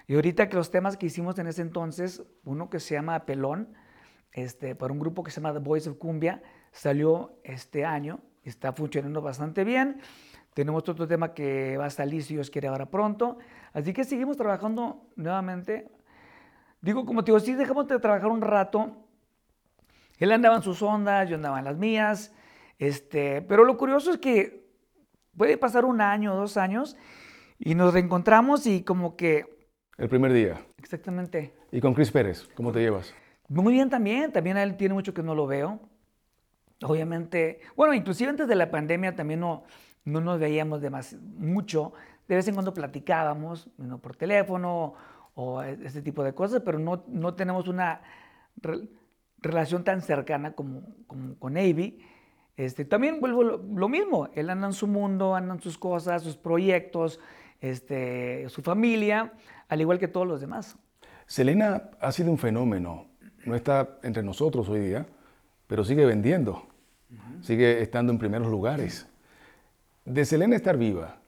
Y 0.07 0.15
ahorita 0.15 0.49
que 0.49 0.57
los 0.57 0.71
temas 0.71 0.97
que 0.97 1.07
hicimos 1.07 1.39
en 1.39 1.47
ese 1.47 1.63
entonces, 1.63 2.23
uno 2.45 2.71
que 2.71 2.81
se 2.81 2.95
llama 2.95 3.27
Pelón, 3.27 3.73
este, 4.33 4.75
para 4.75 4.93
un 4.93 4.99
grupo 4.99 5.23
que 5.23 5.31
se 5.31 5.41
llama 5.41 5.53
The 5.53 5.61
Boys 5.61 5.87
of 5.87 5.99
Cumbia, 5.99 6.43
salió 6.73 7.39
este 7.45 7.85
año 7.85 8.21
está 8.43 8.73
funcionando 8.73 9.23
bastante 9.23 9.65
bien. 9.65 10.01
Tenemos 10.55 10.89
otro 10.89 11.07
tema 11.07 11.35
que 11.35 11.77
va 11.77 11.87
a 11.87 11.91
salir, 11.91 12.23
si 12.23 12.35
Dios 12.35 12.51
quiere, 12.51 12.69
ahora 12.69 12.87
pronto. 12.87 13.39
Así 13.73 13.93
que 13.93 14.05
seguimos 14.05 14.37
trabajando 14.37 15.07
nuevamente 15.17 15.91
Digo, 16.83 17.05
como 17.05 17.23
te 17.23 17.31
digo, 17.31 17.41
sí 17.41 17.55
dejamos 17.55 17.87
de 17.89 17.99
trabajar 17.99 18.31
un 18.31 18.41
rato. 18.41 18.97
Él 20.17 20.33
andaba 20.33 20.57
en 20.57 20.63
sus 20.63 20.81
ondas, 20.81 21.29
yo 21.29 21.37
andaba 21.37 21.59
en 21.59 21.67
las 21.67 21.77
mías. 21.77 22.33
Este, 22.79 23.43
pero 23.43 23.65
lo 23.65 23.77
curioso 23.77 24.13
es 24.13 24.19
que 24.19 24.67
puede 25.37 25.59
pasar 25.59 25.85
un 25.85 26.01
año, 26.01 26.35
dos 26.35 26.57
años, 26.57 26.97
y 27.59 27.75
nos 27.75 27.93
reencontramos 27.93 28.67
y 28.67 28.83
como 28.83 29.17
que... 29.17 29.60
El 30.01 30.09
primer 30.09 30.33
día. 30.33 30.59
Exactamente. 30.79 31.53
¿Y 31.71 31.79
con 31.79 31.93
Chris 31.93 32.11
Pérez? 32.11 32.49
¿Cómo 32.55 32.73
te 32.73 32.81
llevas? 32.81 33.15
Muy 33.49 33.75
bien 33.75 33.91
también. 33.91 34.33
También 34.33 34.57
a 34.57 34.63
él 34.63 34.79
tiene 34.79 34.95
mucho 34.95 35.13
que 35.13 35.23
no 35.23 35.35
lo 35.35 35.47
veo. 35.47 35.79
Obviamente, 36.83 37.61
bueno, 37.77 37.93
inclusive 37.93 38.31
antes 38.31 38.49
de 38.49 38.55
la 38.55 38.71
pandemia 38.71 39.15
también 39.15 39.41
no, 39.41 39.65
no 40.07 40.23
nos 40.23 40.41
veíamos 40.41 40.81
mucho. 41.37 41.93
De 42.27 42.35
vez 42.35 42.49
en 42.49 42.55
cuando 42.55 42.73
platicábamos, 42.73 43.69
por 44.01 44.17
teléfono 44.17 44.95
o 45.35 45.63
este 45.63 46.01
tipo 46.01 46.25
de 46.25 46.33
cosas, 46.33 46.63
pero 46.65 46.79
no, 46.79 47.05
no 47.09 47.35
tenemos 47.35 47.69
una 47.69 48.01
relación 49.37 49.85
tan 49.85 50.01
cercana 50.01 50.55
como, 50.55 50.95
como 51.07 51.39
con 51.39 51.59
Avi. 51.59 52.01
Este, 52.57 52.87
también 52.87 53.21
vuelvo 53.21 53.43
lo, 53.43 53.89
mismo, 53.89 54.29
él 54.35 54.49
anda 54.49 54.67
en 54.67 54.73
su 54.73 54.87
mundo, 54.87 55.35
anda 55.35 55.55
en 55.55 55.61
sus 55.61 55.77
cosas, 55.77 56.23
sus 56.23 56.37
proyectos, 56.37 57.21
este, 57.61 58.49
su 58.49 58.63
familia, 58.63 59.33
al 59.69 59.81
igual 59.81 59.99
que 59.99 60.09
todos 60.09 60.27
los 60.27 60.41
demás. 60.41 60.77
Selena 61.27 61.91
ha 62.01 62.13
sido 62.13 62.31
un 62.31 62.39
fenómeno, 62.39 63.07
no 63.45 63.55
está 63.55 63.99
entre 64.03 64.23
nosotros 64.23 64.69
hoy 64.69 64.81
día, 64.81 65.07
pero 65.67 65.85
sigue 65.85 66.05
vendiendo, 66.05 66.67
sigue 67.41 67.81
estando 67.83 68.13
en 68.13 68.19
primeros 68.19 68.49
lugares. 68.49 69.07
De 70.05 70.25
Selena 70.25 70.57
estar 70.57 70.77
viva, 70.77 71.19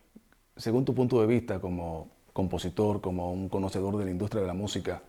según 0.57 0.85
tu 0.85 0.95
punto 0.95 1.21
de 1.21 1.27
vista 1.27 1.61
como 1.61 2.11
compositor, 2.33 3.01
como 3.01 3.33
un 3.33 3.49
conocedor 3.49 3.97
de 3.97 4.07
la 4.07 4.11
industria 4.11 4.41
de 4.41 4.49
la 4.49 4.55
música, 4.55 5.03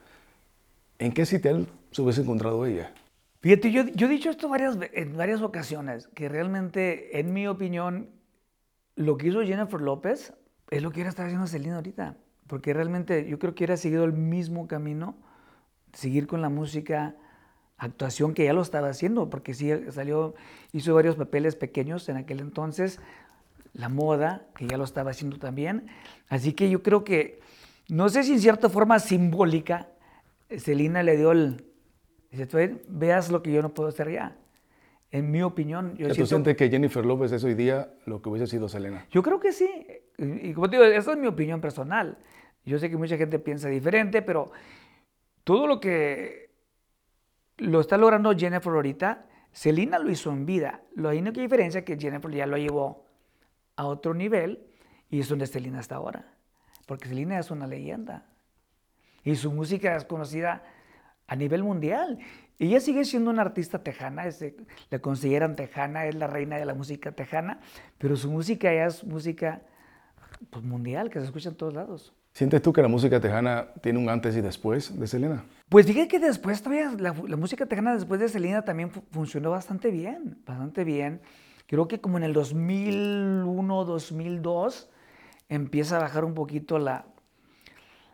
¿en 1.00 1.12
qué 1.12 1.26
sitio 1.26 1.66
se 1.92 2.02
hubiese 2.02 2.22
encontrado 2.22 2.66
ella? 2.66 2.94
Fíjate, 3.42 3.72
yo, 3.72 3.84
yo 3.88 4.08
he 4.08 4.10
dicho 4.10 4.30
esto 4.30 4.48
varias, 4.48 4.78
en 4.94 5.18
varias 5.18 5.42
ocasiones, 5.42 6.08
que 6.10 6.30
realmente, 6.30 7.20
en 7.20 7.34
mi 7.34 7.48
opinión, 7.48 8.10
lo 8.96 9.18
que 9.18 9.28
hizo 9.30 9.42
Jennifer 9.42 9.82
López 9.82 10.34
es 10.76 10.82
lo 10.82 10.90
que 10.90 10.96
hubiera 10.96 11.10
estado 11.10 11.28
haciendo 11.28 11.48
Selena 11.48 11.76
ahorita. 11.76 12.18
Porque 12.48 12.74
realmente 12.74 13.28
yo 13.28 13.40
creo 13.40 13.56
que 13.56 13.64
hubiera 13.64 13.78
seguido 13.78 14.04
el 14.04 14.14
mismo 14.14 14.68
camino, 14.68 15.16
seguir 15.94 16.28
con 16.28 16.42
la 16.42 16.50
música, 16.50 17.16
actuación 17.78 18.34
que 18.34 18.46
ya 18.46 18.54
lo 18.54 18.62
estaba 18.62 18.90
haciendo, 18.90 19.30
porque 19.30 19.54
sí 19.54 19.72
salió, 19.92 20.36
hizo 20.72 20.94
varios 20.94 21.16
papeles 21.16 21.56
pequeños 21.56 22.08
en 22.10 22.18
aquel 22.18 22.40
entonces, 22.40 23.00
la 23.74 23.90
moda, 23.90 24.48
que 24.56 24.68
ya 24.68 24.78
lo 24.78 24.84
estaba 24.84 25.12
haciendo 25.12 25.38
también. 25.38 25.88
Así 26.30 26.54
que 26.54 26.70
yo 26.70 26.84
creo 26.84 27.04
que, 27.04 27.40
no 27.90 28.10
sé 28.10 28.24
si 28.24 28.34
en 28.34 28.40
cierta 28.40 28.70
forma 28.70 29.00
simbólica, 29.00 29.90
Celina 30.58 31.04
le 31.04 31.18
dio 31.18 31.32
el, 31.32 31.66
dice, 32.32 32.82
veas 32.88 33.32
lo 33.32 33.42
que 33.42 33.52
yo 33.52 33.62
no 33.62 33.74
puedo 33.74 33.90
hacer 33.90 34.12
ya. 34.12 34.38
En 35.14 35.30
mi 35.30 35.44
opinión, 35.44 35.96
yo 35.96 36.08
¿Tú 36.12 36.26
sientes 36.26 36.58
que 36.58 36.70
Jennifer 36.70 37.06
López 37.06 37.32
es 37.32 37.44
hoy 37.44 37.54
día 37.54 37.94
lo 38.08 38.20
que 38.20 38.30
hubiese 38.30 38.48
sido 38.48 38.68
Selena? 38.68 39.06
Yo 39.12 39.22
creo 39.22 39.40
que 39.40 39.52
sí. 39.52 39.70
Y 40.18 40.54
como 40.54 40.68
te 40.68 40.78
digo, 40.78 40.88
esa 40.90 41.12
es 41.12 41.18
mi 41.20 41.28
opinión 41.28 41.62
personal. 41.62 42.18
Yo 42.66 42.80
sé 42.80 42.90
que 42.90 42.98
mucha 42.98 43.16
gente 43.16 43.38
piensa 43.38 43.70
diferente, 43.70 44.24
pero 44.24 44.52
todo 45.44 45.68
lo 45.68 45.80
que 45.80 46.50
lo 47.58 47.80
está 47.80 47.96
logrando 47.96 48.36
Jennifer 48.36 48.74
ahorita, 48.74 49.28
Selena 49.52 50.00
lo 50.00 50.10
hizo 50.10 50.32
en 50.32 50.48
vida. 50.48 50.82
La 50.96 51.10
única 51.10 51.40
diferencia 51.40 51.80
es 51.80 51.86
que 51.86 51.96
Jennifer 51.96 52.32
ya 52.32 52.48
lo 52.48 52.58
llevó 52.58 53.06
a 53.76 53.86
otro 53.86 54.16
nivel 54.16 54.66
y 55.12 55.20
es 55.20 55.30
donde 55.30 55.46
Selena 55.46 55.80
está 55.80 55.98
ahora. 55.98 56.34
Porque 56.88 57.08
Selena 57.08 57.38
es 57.38 57.52
una 57.52 57.68
leyenda. 57.68 58.26
Y 59.24 59.36
su 59.36 59.52
música 59.52 59.96
es 59.96 60.06
conocida 60.06 60.64
a 61.34 61.36
nivel 61.36 61.64
mundial. 61.64 62.20
Ella 62.60 62.80
sigue 62.80 63.04
siendo 63.06 63.32
una 63.32 63.42
artista 63.42 63.80
tejana, 63.80 64.28
es, 64.28 64.46
la 64.92 65.00
consideran 65.00 65.56
tejana, 65.56 66.06
es 66.06 66.14
la 66.14 66.28
reina 66.28 66.58
de 66.58 66.66
la 66.66 66.76
música 66.76 67.12
tejana, 67.12 67.60
pero 67.98 68.16
su 68.16 68.30
música 68.30 68.72
ya 68.72 68.86
es 68.86 69.04
música 69.04 69.64
pues, 70.52 70.64
mundial, 70.64 71.10
que 71.10 71.20
se 71.20 71.26
escucha 71.26 71.50
en 71.50 71.56
todos 71.56 71.74
lados. 71.74 72.14
¿Sientes 72.34 72.62
tú 72.62 72.72
que 72.72 72.84
la 72.84 72.88
música 72.88 73.20
tejana 73.20 73.68
tiene 73.82 73.98
un 73.98 74.10
antes 74.10 74.36
y 74.38 74.42
después 74.42 74.98
de 74.98 75.08
Selena? 75.08 75.44
Pues 75.70 75.88
dije 75.88 76.08
que 76.08 76.20
después 76.20 76.62
todavía, 76.62 76.92
la, 76.98 77.16
la 77.28 77.36
música 77.36 77.66
tejana 77.66 77.96
después 77.96 78.20
de 78.20 78.30
Selena 78.30 78.64
también 78.64 78.92
funcionó 79.12 79.50
bastante 79.50 79.90
bien, 79.90 80.38
bastante 80.46 80.84
bien. 80.84 81.22
Creo 81.66 81.88
que 81.88 82.00
como 82.00 82.18
en 82.18 82.24
el 82.24 82.34
2001, 82.34 83.86
2002, 83.86 84.90
empieza 85.50 85.98
a 85.98 86.02
bajar 86.02 86.26
un 86.26 86.36
poquito 86.36 86.78
la, 86.78 87.06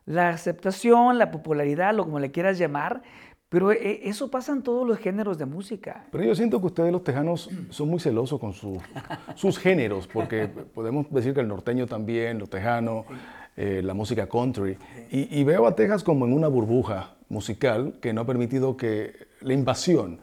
la 0.10 0.30
aceptación, 0.30 1.20
la 1.20 1.30
popularidad, 1.30 1.94
lo 1.94 2.04
como 2.04 2.20
le 2.20 2.32
quieras 2.32 2.58
llamar, 2.58 3.04
pero 3.48 3.72
eh, 3.72 4.02
eso 4.04 4.32
pasa 4.32 4.52
en 4.54 4.64
todos 4.64 4.88
los 4.88 4.98
géneros 4.98 5.38
de 5.38 5.46
música. 5.46 6.08
Pero 6.12 6.24
yo 6.24 6.34
siento 6.34 6.60
que 6.60 6.66
ustedes 6.66 6.92
los 6.92 7.04
tejanos 7.04 7.48
son 7.70 7.90
muy 7.90 8.00
celosos 8.00 8.40
con 8.40 8.54
sus 8.54 9.60
géneros, 9.60 10.08
porque 10.08 10.48
podemos 10.48 11.06
decir 11.12 11.36
que 11.36 11.42
el 11.42 11.48
norteño 11.48 11.86
también, 11.86 12.40
los 12.40 12.50
tejanos, 12.50 13.06
eh, 13.56 13.82
la 13.84 13.94
música 13.94 14.28
country. 14.28 14.78
Y, 15.12 15.44
veo 15.44 15.68
a 15.68 15.76
Texas 15.76 16.04
como 16.04 16.26
en 16.26 16.34
una 16.34 16.48
burbuja 16.48 17.16
musical 17.30 17.94
que 18.02 18.12
no 18.12 18.22
ha 18.22 18.26
permitido 18.26 18.76
que 18.78 19.14
la 19.42 19.54
invasión 19.54 20.20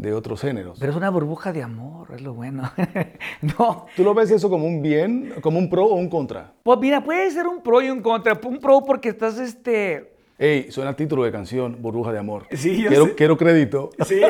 de 0.00 0.14
otros 0.14 0.40
géneros. 0.40 0.78
Pero 0.78 0.92
es 0.92 0.96
una 0.96 1.10
burbuja 1.10 1.52
de 1.52 1.62
amor, 1.62 2.08
es 2.14 2.22
lo 2.22 2.34
bueno. 2.34 2.70
no. 3.58 3.86
¿Tú 3.94 4.02
lo 4.02 4.14
ves 4.14 4.30
eso 4.30 4.48
como 4.48 4.66
un 4.66 4.80
bien, 4.80 5.34
como 5.42 5.58
un 5.58 5.68
pro 5.68 5.84
o 5.84 5.94
un 5.94 6.08
contra? 6.08 6.52
Pues 6.62 6.78
mira, 6.78 7.04
puede 7.04 7.30
ser 7.30 7.46
un 7.46 7.62
pro 7.62 7.82
y 7.82 7.90
un 7.90 8.00
contra. 8.00 8.38
Un 8.42 8.58
pro 8.58 8.82
porque 8.84 9.10
estás 9.10 9.38
este 9.38 10.10
Ey, 10.38 10.72
suena 10.72 10.96
título 10.96 11.24
de 11.24 11.30
canción, 11.30 11.82
Burbuja 11.82 12.12
de 12.12 12.18
Amor. 12.18 12.46
Sí, 12.52 12.80
yo 12.80 12.88
quiero, 12.88 13.14
quiero 13.14 13.36
crédito. 13.36 13.90
Sí. 14.06 14.22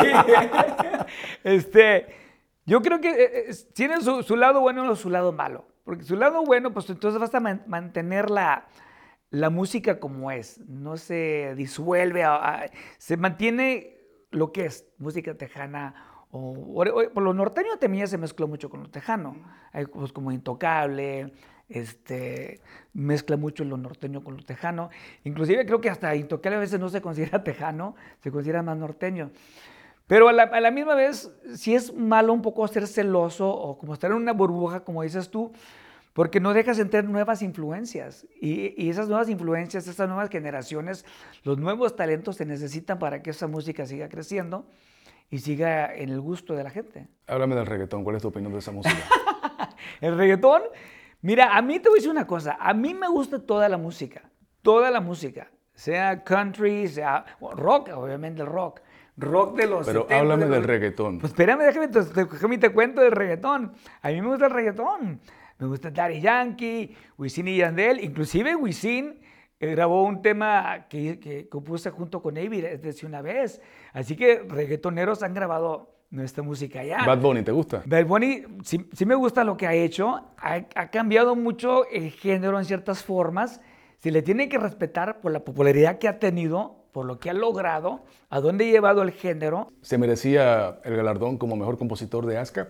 este, 1.44 2.06
yo 2.66 2.82
creo 2.82 3.00
que 3.00 3.10
eh, 3.10 3.30
eh, 3.48 3.54
tiene 3.72 4.00
su, 4.00 4.34
lado 4.34 4.60
bueno 4.60 4.92
y 4.92 4.96
su 4.96 5.08
lado 5.08 5.30
malo. 5.30 5.66
Porque 5.84 6.02
su 6.02 6.16
lado 6.16 6.42
bueno, 6.44 6.72
pues 6.72 6.90
entonces 6.90 7.20
vas 7.20 7.32
a 7.32 7.38
mantener 7.38 8.28
la, 8.28 8.66
la, 9.30 9.50
música 9.50 10.00
como 10.00 10.32
es. 10.32 10.58
No 10.66 10.96
se 10.96 11.54
disuelve, 11.56 12.24
se 12.98 13.16
mantiene 13.16 13.99
lo 14.30 14.52
que 14.52 14.66
es 14.66 14.86
música 14.98 15.34
tejana. 15.34 15.94
O, 16.30 16.84
por 17.12 17.22
lo 17.22 17.34
norteño 17.34 17.76
también 17.78 18.06
se 18.06 18.18
mezcló 18.18 18.46
mucho 18.46 18.70
con 18.70 18.82
lo 18.82 18.90
tejano. 18.90 19.36
Hay 19.72 19.86
cosas 19.86 20.12
como 20.12 20.30
Intocable, 20.30 21.32
este, 21.68 22.60
mezcla 22.92 23.36
mucho 23.36 23.64
lo 23.64 23.76
norteño 23.76 24.22
con 24.22 24.36
lo 24.36 24.42
tejano. 24.44 24.90
Inclusive 25.24 25.66
creo 25.66 25.80
que 25.80 25.90
hasta 25.90 26.14
Intocable 26.14 26.56
a 26.56 26.60
veces 26.60 26.78
no 26.78 26.88
se 26.88 27.00
considera 27.00 27.42
tejano, 27.44 27.96
se 28.20 28.30
considera 28.30 28.62
más 28.62 28.76
norteño. 28.76 29.30
Pero 30.10 30.28
a 30.28 30.32
la, 30.32 30.70
misma 30.72 30.96
vez, 30.96 31.30
si 31.54 31.72
es 31.72 31.94
malo 31.94 32.32
un 32.32 32.42
poco 32.42 32.66
ser 32.66 32.88
celoso 32.88 33.48
o 33.48 33.78
como 33.78 33.94
estar 33.94 34.10
en 34.10 34.16
una 34.16 34.32
burbuja, 34.32 34.80
como 34.80 35.04
dices 35.04 35.30
tú, 35.30 35.52
porque 36.12 36.40
no 36.40 36.54
dejas 36.54 36.78
entrar 36.78 37.04
nuevas 37.04 37.42
influencias. 37.42 38.26
Y, 38.40 38.74
y, 38.82 38.90
esas 38.90 39.08
nuevas 39.08 39.28
influencias, 39.28 39.86
esas 39.86 40.08
nuevas 40.08 40.30
generaciones, 40.30 41.04
los 41.44 41.58
nuevos 41.58 41.96
talentos 41.96 42.36
se 42.36 42.44
necesitan 42.44 42.98
para 42.98 43.22
que 43.22 43.30
esa 43.30 43.46
música 43.46 43.86
siga 43.86 44.08
creciendo 44.08 44.66
y 45.30 45.38
siga 45.38 45.94
en 45.94 46.08
el 46.10 46.20
gusto 46.20 46.54
de 46.54 46.64
la 46.64 46.70
gente. 46.70 47.08
Háblame 47.26 47.54
del 47.54 47.66
reggaetón, 47.66 48.04
¿cuál 48.04 48.16
es 48.16 48.22
tu 48.22 48.28
opinión 48.28 48.52
de 48.52 48.58
esa 48.58 48.72
música? 48.72 49.04
el 50.00 50.16
reggaetón, 50.16 50.62
Mira, 51.22 51.56
a 51.56 51.60
mí 51.60 51.78
te 51.80 51.90
voy 51.90 51.98
a 51.98 51.98
decir 51.98 52.10
una 52.10 52.26
cosa, 52.26 52.56
a 52.58 52.72
mí 52.72 52.94
me 52.94 53.06
gusta 53.08 53.38
toda 53.38 53.68
la 53.68 53.76
música, 53.76 54.22
toda 54.62 54.90
la 54.90 55.00
música, 55.00 55.50
sea 55.74 56.24
country, 56.24 56.88
sea 56.88 57.26
rock, 57.40 57.90
obviamente 57.94 58.40
el 58.40 58.48
rock, 58.48 58.80
rock 59.18 59.56
de 59.56 59.66
los 59.66 59.86
Pero 59.86 60.06
háblame 60.08 60.46
del 60.46 60.64
reggaetón. 60.64 61.18
Pues 61.18 61.32
espérame, 61.32 61.60
déjame 61.60 61.88
déjame 61.88 62.58
te 62.58 62.72
cuento 62.72 63.02
del 63.02 63.12
reggaetón. 63.12 63.74
A 64.00 64.08
mí 64.08 64.22
me 64.22 64.28
gusta 64.28 64.46
el 64.46 64.52
reggaetón. 64.52 65.20
Me 65.60 65.66
gusta 65.66 65.90
Daddy 65.90 66.20
Yankee, 66.20 66.96
Wisin 67.18 67.48
y 67.48 67.58
Yandel, 67.58 68.02
inclusive 68.02 68.56
Wisin 68.56 69.20
eh, 69.60 69.66
grabó 69.68 70.04
un 70.04 70.22
tema 70.22 70.86
que, 70.88 71.20
que 71.20 71.48
compuse 71.48 71.90
junto 71.90 72.22
con 72.22 72.38
Avi 72.38 72.62
desde 72.62 73.06
una 73.06 73.20
vez. 73.20 73.60
Así 73.92 74.16
que 74.16 74.42
reggaetoneros 74.48 75.22
han 75.22 75.34
grabado 75.34 76.00
nuestra 76.10 76.42
música 76.42 76.82
ya. 76.82 77.04
Bad 77.04 77.20
Bunny, 77.20 77.42
¿te 77.42 77.52
gusta? 77.52 77.82
Bad 77.86 78.06
Bunny, 78.06 78.42
sí, 78.64 79.06
me 79.06 79.14
gusta 79.14 79.44
lo 79.44 79.56
que 79.56 79.66
ha 79.66 79.74
hecho. 79.74 80.32
Ha, 80.38 80.90
cambiado 80.90 81.36
mucho 81.36 81.86
el 81.90 82.10
género 82.10 82.58
en 82.58 82.64
ciertas 82.64 83.04
formas. 83.04 83.60
Se 83.98 84.10
le 84.10 84.22
tiene 84.22 84.48
que 84.48 84.58
respetar 84.58 85.20
por 85.20 85.30
la 85.30 85.40
popularidad 85.40 85.98
que 85.98 86.08
ha 86.08 86.18
tenido, 86.18 86.86
por 86.92 87.04
lo 87.04 87.20
que 87.20 87.28
ha 87.28 87.34
logrado, 87.34 88.02
a 88.30 88.40
dónde 88.40 88.66
ha 88.66 88.72
llevado 88.72 89.02
el 89.02 89.12
género. 89.12 89.68
¿Se 89.82 89.98
merecía 89.98 90.80
el 90.84 90.96
galardón 90.96 91.36
como 91.36 91.54
mejor 91.56 91.76
compositor 91.76 92.24
de 92.26 92.38
ASCAP? 92.38 92.68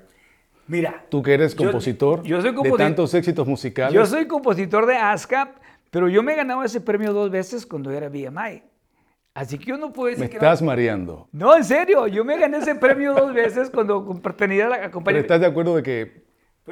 Mira. 0.71 1.05
Tú 1.09 1.21
que 1.21 1.35
eres 1.35 1.53
compositor, 1.53 2.23
yo, 2.23 2.41
soy 2.41 2.53
de 2.53 2.73
tantos 2.79 3.13
éxitos 3.13 3.45
musicales. 3.45 3.93
Yo 3.93 4.07
soy 4.07 4.29
compositor 4.29 4.87
de 4.87 4.97
ASCAP, 4.97 5.57
pero 5.91 6.09
yo 6.09 6.23
me 6.23 6.33
he 6.33 6.37
ganado 6.37 6.63
ese 6.63 6.81
premio 6.81 7.13
dos 7.13 7.29
veces 7.29 7.67
cuando 7.67 7.91
era 7.91 8.09
BMI. 8.09 8.63
Así 9.35 9.59
que 9.59 9.65
yo 9.65 9.77
no 9.77 9.93
puedo 9.93 10.11
decir 10.11 10.29
me 10.29 10.33
estás 10.33 10.63
mareando. 10.63 11.29
No, 11.33 11.57
en 11.57 11.65
serio. 11.65 12.07
Yo 12.07 12.25
me 12.25 12.39
gané 12.39 12.59
ese 12.59 12.77
premio 12.77 13.15
dos 13.15 13.35
veces 13.35 13.69
cuando 13.69 14.07
pertenecía 14.23 14.67
a 14.67 14.69
la 14.69 14.91
compañía. 14.93 15.21
¿Estás 15.23 15.41
de 15.41 15.47
acuerdo 15.47 15.75
de 15.75 15.83
que 15.83 16.25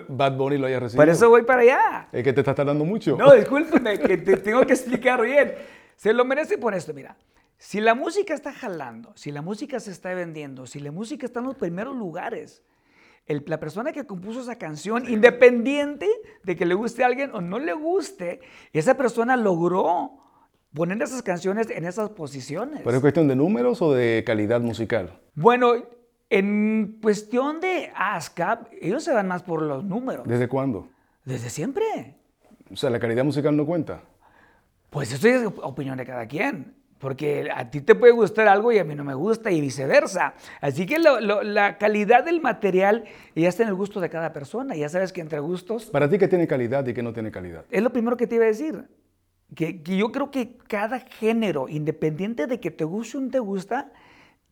Bad 0.06 0.36
Bunny 0.36 0.58
lo 0.58 0.68
haya 0.68 0.78
recibido? 0.78 1.02
Por 1.02 1.08
eso 1.08 1.28
voy 1.28 1.42
para 1.42 1.62
allá. 1.62 2.08
Es 2.12 2.22
que 2.22 2.32
te 2.32 2.40
estás 2.40 2.54
tardando 2.54 2.84
mucho. 2.84 3.16
No, 3.16 3.32
discúlpeme, 3.32 3.98
que 3.98 4.16
te 4.16 4.36
tengo 4.48 4.64
que 4.64 4.74
explicar 4.74 5.20
bien. 5.20 5.54
Se 5.96 6.12
lo 6.12 6.24
merece 6.24 6.56
por 6.56 6.72
esto, 6.72 6.94
mira. 6.94 7.16
Si 7.56 7.80
la 7.80 7.96
música 7.96 8.32
está 8.32 8.52
jalando, 8.52 9.12
si 9.16 9.32
la 9.32 9.42
música 9.42 9.80
se 9.80 9.90
está 9.90 10.14
vendiendo, 10.14 10.68
si 10.68 10.78
la 10.78 10.92
música 10.92 11.26
está 11.26 11.40
en 11.40 11.46
los 11.46 11.56
primeros 11.56 11.96
lugares, 11.96 12.62
la 13.28 13.60
persona 13.60 13.92
que 13.92 14.04
compuso 14.06 14.40
esa 14.40 14.56
canción, 14.56 15.08
independiente 15.08 16.08
de 16.44 16.56
que 16.56 16.64
le 16.64 16.74
guste 16.74 17.04
a 17.04 17.06
alguien 17.06 17.30
o 17.34 17.40
no 17.40 17.58
le 17.58 17.74
guste, 17.74 18.40
esa 18.72 18.94
persona 18.94 19.36
logró 19.36 20.12
poner 20.74 21.02
esas 21.02 21.22
canciones 21.22 21.70
en 21.70 21.84
esas 21.84 22.10
posiciones. 22.10 22.80
¿Pero 22.84 22.96
es 22.96 23.00
cuestión 23.00 23.28
de 23.28 23.36
números 23.36 23.82
o 23.82 23.92
de 23.92 24.24
calidad 24.26 24.60
musical? 24.60 25.20
Bueno, 25.34 25.74
en 26.30 26.98
cuestión 27.02 27.60
de 27.60 27.90
ASCAP, 27.94 28.72
ellos 28.80 29.04
se 29.04 29.12
van 29.12 29.28
más 29.28 29.42
por 29.42 29.62
los 29.62 29.84
números. 29.84 30.26
¿Desde 30.26 30.48
cuándo? 30.48 30.88
Desde 31.24 31.50
siempre. 31.50 32.16
O 32.70 32.76
sea, 32.76 32.90
¿la 32.90 32.98
calidad 32.98 33.24
musical 33.24 33.56
no 33.56 33.66
cuenta? 33.66 34.02
Pues 34.90 35.12
eso 35.12 35.28
es 35.28 35.46
opinión 35.62 35.98
de 35.98 36.06
cada 36.06 36.26
quien. 36.26 36.77
Porque 36.98 37.48
a 37.54 37.70
ti 37.70 37.80
te 37.80 37.94
puede 37.94 38.12
gustar 38.12 38.48
algo 38.48 38.72
y 38.72 38.78
a 38.78 38.84
mí 38.84 38.94
no 38.94 39.04
me 39.04 39.14
gusta 39.14 39.50
y 39.50 39.60
viceversa. 39.60 40.34
Así 40.60 40.84
que 40.84 40.98
la 40.98 41.78
calidad 41.78 42.24
del 42.24 42.40
material 42.40 43.04
ya 43.36 43.48
está 43.48 43.62
en 43.62 43.68
el 43.68 43.74
gusto 43.74 44.00
de 44.00 44.10
cada 44.10 44.32
persona. 44.32 44.74
Ya 44.74 44.88
sabes 44.88 45.12
que 45.12 45.20
entre 45.20 45.38
gustos... 45.38 45.86
¿Para 45.86 46.08
ti 46.08 46.18
qué 46.18 46.28
tiene 46.28 46.46
calidad 46.46 46.86
y 46.86 46.94
qué 46.94 47.02
no 47.02 47.12
tiene 47.12 47.30
calidad? 47.30 47.64
Es 47.70 47.82
lo 47.82 47.90
primero 47.90 48.16
que 48.16 48.26
te 48.26 48.34
iba 48.34 48.44
a 48.44 48.48
decir 48.48 48.84
que, 49.54 49.80
yo 49.82 50.12
creo 50.12 50.30
que 50.30 50.56
cada 50.68 51.00
género, 51.00 51.68
independiente 51.68 52.46
de 52.46 52.60
que 52.60 52.70
te 52.70 52.84
guste 52.84 53.18
o 53.18 53.20
no 53.20 53.30
te 53.30 53.38
gusta, 53.38 53.92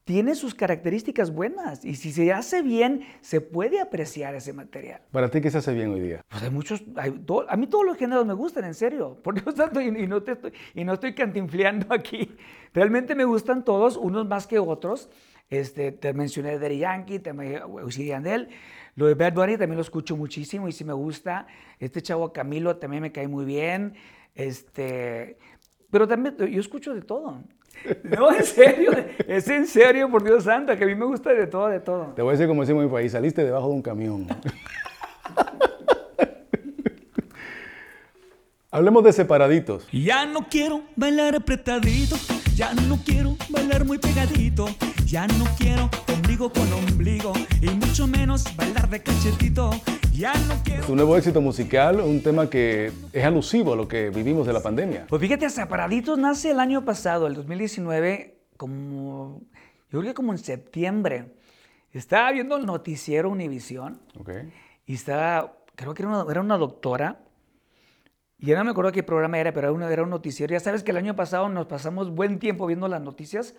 tiene 0.06 0.36
sus 0.36 0.54
características 0.54 1.32
buenas 1.32 1.84
y 1.84 1.96
si 1.96 2.12
se 2.12 2.32
hace 2.32 2.62
bien, 2.62 3.04
se 3.22 3.40
puede 3.40 3.80
apreciar 3.80 4.36
ese 4.36 4.52
material. 4.52 5.00
¿Para 5.10 5.28
ti 5.32 5.40
qué 5.40 5.50
se 5.50 5.58
hace 5.58 5.74
bien 5.74 5.90
hoy 5.90 6.00
día? 6.00 6.24
Pues 6.28 6.44
hay 6.44 6.50
muchos, 6.50 6.80
a 6.96 7.56
mí 7.56 7.66
todos 7.66 7.84
los 7.84 7.96
géneros 7.96 8.24
me 8.24 8.32
gustan, 8.32 8.64
en 8.66 8.74
serio, 8.74 9.20
por 9.24 9.34
Dios 9.34 9.56
santo, 9.56 9.80
y, 9.80 9.90
no 10.06 10.22
te 10.22 10.32
estoy, 10.32 10.52
y 10.76 10.84
no 10.84 10.92
estoy 10.92 11.12
cantinfleando 11.12 11.92
aquí. 11.92 12.36
Realmente 12.72 13.16
me 13.16 13.24
gustan 13.24 13.64
todos, 13.64 13.96
unos 13.96 14.28
más 14.28 14.46
que 14.46 14.60
otros. 14.60 15.10
Este, 15.50 15.90
te 15.90 16.12
mencioné 16.12 16.60
de 16.60 16.78
Yankee, 16.78 17.18
te 17.18 17.32
mencioné 17.32 18.14
Andel. 18.14 18.48
Lo 18.94 19.06
de 19.06 19.14
Bad 19.14 19.34
Bunny 19.34 19.56
también 19.56 19.76
lo 19.76 19.82
escucho 19.82 20.16
muchísimo 20.16 20.68
y 20.68 20.72
sí 20.72 20.84
me 20.84 20.92
gusta. 20.92 21.48
Este 21.80 22.00
chavo 22.00 22.32
Camilo 22.32 22.76
también 22.76 23.02
me 23.02 23.10
cae 23.10 23.26
muy 23.26 23.44
bien. 23.44 23.94
Este, 24.36 25.36
pero 25.90 26.06
también 26.06 26.36
yo 26.36 26.60
escucho 26.60 26.94
de 26.94 27.02
todo. 27.02 27.42
No, 28.02 28.32
en 28.32 28.44
serio, 28.44 28.92
es 29.26 29.48
en 29.48 29.66
serio, 29.66 30.10
por 30.10 30.24
Dios 30.24 30.44
santo, 30.44 30.76
que 30.76 30.84
a 30.84 30.86
mí 30.86 30.94
me 30.94 31.04
gusta 31.04 31.32
de 31.32 31.46
todo, 31.46 31.68
de 31.68 31.80
todo. 31.80 32.12
Te 32.14 32.22
voy 32.22 32.30
a 32.30 32.32
decir 32.32 32.48
como 32.48 32.62
decimos 32.62 32.82
en 32.82 32.88
mi 32.88 32.92
país, 32.94 33.12
saliste 33.12 33.44
debajo 33.44 33.68
de 33.68 33.74
un 33.74 33.82
camión. 33.82 34.26
Hablemos 38.70 39.04
de 39.04 39.12
separaditos. 39.12 39.86
Ya 39.90 40.26
no 40.26 40.48
quiero 40.48 40.82
bailar 40.96 41.36
apretadito, 41.36 42.16
ya 42.54 42.74
no 42.74 42.98
quiero 43.04 43.36
bailar 43.48 43.84
muy 43.84 43.98
pegadito, 43.98 44.68
ya 45.06 45.26
no 45.26 45.46
quiero 45.56 45.88
ombligo 46.26 46.52
con 46.52 46.72
ombligo 46.72 47.32
y 47.62 47.70
mucho 47.70 48.08
menos 48.08 48.44
bailar 48.56 48.90
de 48.90 49.00
cachetito. 49.00 49.70
Ya 50.12 50.34
no 50.48 50.60
quiero. 50.64 50.84
Tu 50.84 50.96
nuevo 50.96 51.16
éxito 51.16 51.40
musical, 51.40 52.00
un 52.00 52.20
tema 52.20 52.50
que 52.50 52.90
es 53.12 53.24
alusivo 53.24 53.74
a 53.74 53.76
lo 53.76 53.86
que 53.86 54.10
vivimos 54.10 54.44
de 54.44 54.52
la 54.52 54.60
pandemia. 54.60 55.06
Pues 55.08 55.22
fíjate, 55.22 55.48
Separaditos 55.48 56.18
nace 56.18 56.50
el 56.50 56.58
año 56.58 56.84
pasado, 56.84 57.28
el 57.28 57.34
2019, 57.34 58.40
como, 58.56 59.42
yo 59.88 60.00
creo 60.00 60.02
que 60.02 60.14
como 60.14 60.32
en 60.32 60.38
septiembre. 60.38 61.32
Estaba 61.92 62.32
viendo 62.32 62.56
el 62.56 62.66
noticiero 62.66 63.30
Univisión. 63.30 64.00
Okay. 64.18 64.52
Y 64.84 64.94
estaba, 64.94 65.56
creo 65.76 65.94
que 65.94 66.02
era 66.02 66.10
una, 66.10 66.28
era 66.28 66.40
una 66.40 66.58
doctora. 66.58 67.20
Y 68.36 68.46
ya 68.46 68.58
no 68.58 68.64
me 68.64 68.72
acuerdo 68.72 68.90
qué 68.90 69.04
programa 69.04 69.38
era, 69.38 69.52
pero 69.52 69.68
era, 69.68 69.72
una, 69.72 69.92
era 69.92 70.02
un 70.02 70.10
noticiero. 70.10 70.52
Ya 70.52 70.58
sabes 70.60 70.82
que 70.82 70.90
el 70.90 70.96
año 70.96 71.14
pasado 71.14 71.48
nos 71.48 71.66
pasamos 71.66 72.10
buen 72.10 72.40
tiempo 72.40 72.66
viendo 72.66 72.88
las 72.88 73.00
noticias. 73.00 73.54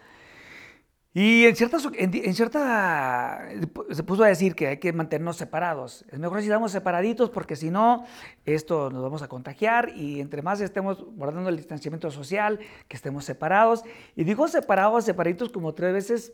Y 1.19 1.45
en, 1.45 1.55
ciertas, 1.55 1.89
en, 1.95 2.35
cierta, 2.35 3.49
se 3.89 4.03
puso 4.03 4.23
a 4.23 4.27
decir 4.27 4.53
que 4.53 4.67
hay 4.67 4.77
que 4.77 4.93
mantenernos 4.93 5.35
separados. 5.35 6.05
Es 6.11 6.19
mejor 6.19 6.41
si 6.41 6.45
estamos 6.45 6.71
separaditos 6.71 7.31
porque 7.31 7.55
si 7.55 7.71
no, 7.71 8.05
esto 8.45 8.91
nos 8.91 9.01
vamos 9.01 9.23
a 9.23 9.27
contagiar 9.27 9.93
y 9.95 10.21
entre 10.21 10.43
más 10.43 10.61
estemos 10.61 11.03
guardando 11.15 11.49
el 11.49 11.57
distanciamiento 11.57 12.11
social, 12.11 12.59
que 12.87 12.95
estemos 12.95 13.25
separados. 13.25 13.81
Y 14.15 14.25
digo 14.25 14.47
separados, 14.47 15.05
separaditos 15.05 15.49
como 15.49 15.73
tres 15.73 15.91
veces 15.91 16.33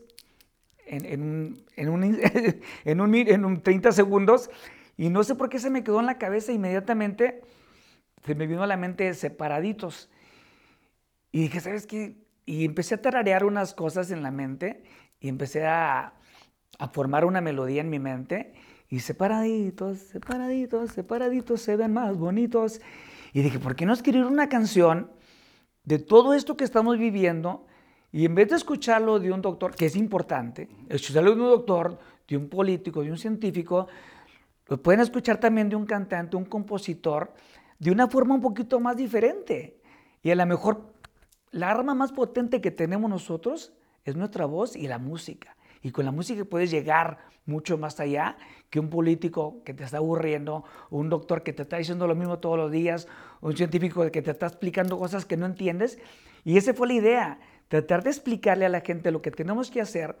en, 0.84 1.06
en, 1.06 1.64
en, 1.76 1.88
un, 1.88 2.04
en, 2.84 3.00
un, 3.00 3.14
en 3.14 3.44
un 3.46 3.62
30 3.62 3.90
segundos. 3.90 4.50
Y 4.98 5.08
no 5.08 5.24
sé 5.24 5.34
por 5.34 5.48
qué 5.48 5.60
se 5.60 5.70
me 5.70 5.82
quedó 5.82 6.00
en 6.00 6.04
la 6.04 6.18
cabeza 6.18 6.52
inmediatamente, 6.52 7.40
se 8.22 8.34
me 8.34 8.46
vino 8.46 8.62
a 8.62 8.66
la 8.66 8.76
mente 8.76 9.14
separaditos. 9.14 10.10
Y 11.32 11.40
dije, 11.40 11.60
¿sabes 11.60 11.86
qué? 11.86 12.22
Y 12.46 12.64
empecé 12.64 12.96
a 12.96 13.02
tararear 13.02 13.44
unas 13.44 13.74
cosas 13.74 14.10
en 14.10 14.22
la 14.22 14.30
mente 14.30 14.82
y 15.20 15.28
empecé 15.28 15.66
a, 15.66 16.14
a 16.78 16.88
formar 16.88 17.24
una 17.24 17.40
melodía 17.40 17.80
en 17.80 17.90
mi 17.90 17.98
mente. 17.98 18.52
Y 18.88 19.00
separaditos, 19.00 19.98
separaditos, 19.98 20.92
separaditos 20.92 21.60
se 21.60 21.76
ven 21.76 21.92
más 21.92 22.16
bonitos. 22.16 22.80
Y 23.32 23.42
dije, 23.42 23.58
¿por 23.58 23.74
qué 23.74 23.86
no 23.86 23.92
escribir 23.92 24.24
una 24.24 24.48
canción 24.48 25.10
de 25.84 25.98
todo 25.98 26.34
esto 26.34 26.56
que 26.56 26.64
estamos 26.64 26.98
viviendo? 26.98 27.66
Y 28.12 28.26
en 28.26 28.34
vez 28.36 28.50
de 28.50 28.56
escucharlo 28.56 29.18
de 29.18 29.32
un 29.32 29.42
doctor, 29.42 29.74
que 29.74 29.86
es 29.86 29.96
importante, 29.96 30.68
escucharlo 30.88 31.34
de 31.34 31.42
un 31.42 31.48
doctor, 31.48 31.98
de 32.28 32.36
un 32.36 32.48
político, 32.48 33.02
de 33.02 33.10
un 33.10 33.18
científico, 33.18 33.88
lo 34.68 34.80
pueden 34.80 35.00
escuchar 35.00 35.38
también 35.38 35.68
de 35.68 35.76
un 35.76 35.84
cantante, 35.84 36.36
un 36.36 36.44
compositor, 36.44 37.34
de 37.78 37.90
una 37.90 38.06
forma 38.06 38.36
un 38.36 38.40
poquito 38.40 38.78
más 38.78 38.96
diferente. 38.96 39.80
Y 40.22 40.30
a 40.30 40.36
lo 40.36 40.46
mejor 40.46 40.93
la 41.54 41.70
arma 41.70 41.94
más 41.94 42.10
potente 42.10 42.60
que 42.60 42.72
tenemos 42.72 43.08
nosotros 43.08 43.72
es 44.04 44.16
nuestra 44.16 44.44
voz 44.44 44.74
y 44.74 44.88
la 44.88 44.98
música. 44.98 45.56
Y 45.82 45.92
con 45.92 46.04
la 46.04 46.10
música 46.10 46.44
puedes 46.44 46.70
llegar 46.70 47.18
mucho 47.46 47.78
más 47.78 48.00
allá 48.00 48.36
que 48.70 48.80
un 48.80 48.90
político 48.90 49.62
que 49.64 49.72
te 49.72 49.84
está 49.84 49.98
aburriendo, 49.98 50.64
un 50.90 51.08
doctor 51.08 51.44
que 51.44 51.52
te 51.52 51.62
está 51.62 51.76
diciendo 51.76 52.08
lo 52.08 52.16
mismo 52.16 52.40
todos 52.40 52.56
los 52.56 52.72
días, 52.72 53.06
un 53.40 53.56
científico 53.56 54.10
que 54.10 54.20
te 54.20 54.32
está 54.32 54.46
explicando 54.46 54.98
cosas 54.98 55.26
que 55.26 55.36
no 55.36 55.46
entiendes. 55.46 55.98
Y 56.44 56.56
esa 56.56 56.74
fue 56.74 56.88
la 56.88 56.94
idea, 56.94 57.38
tratar 57.68 58.02
de 58.02 58.10
explicarle 58.10 58.66
a 58.66 58.68
la 58.68 58.80
gente 58.80 59.12
lo 59.12 59.22
que 59.22 59.30
tenemos 59.30 59.70
que 59.70 59.80
hacer 59.80 60.16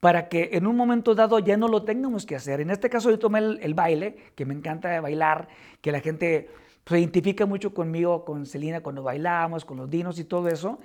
para 0.00 0.28
que 0.28 0.50
en 0.52 0.66
un 0.66 0.76
momento 0.76 1.14
dado 1.14 1.40
ya 1.40 1.58
no 1.58 1.68
lo 1.68 1.82
tengamos 1.82 2.24
que 2.24 2.36
hacer. 2.36 2.60
En 2.60 2.70
este 2.70 2.88
caso 2.88 3.10
yo 3.10 3.18
tomé 3.18 3.40
el, 3.40 3.74
baile, 3.74 4.16
que 4.34 4.46
me 4.46 4.54
encanta 4.54 4.98
bailar, 5.02 5.48
que 5.82 5.92
la 5.92 6.00
gente 6.00 6.48
se 6.88 6.98
identifica 6.98 7.44
mucho 7.44 7.74
conmigo, 7.74 8.24
con 8.24 8.46
Celina, 8.46 8.80
cuando 8.80 9.02
bailamos, 9.02 9.64
con 9.64 9.76
los 9.76 9.90
dinos 9.90 10.18
y 10.18 10.24
todo 10.24 10.48
eso. 10.48 10.78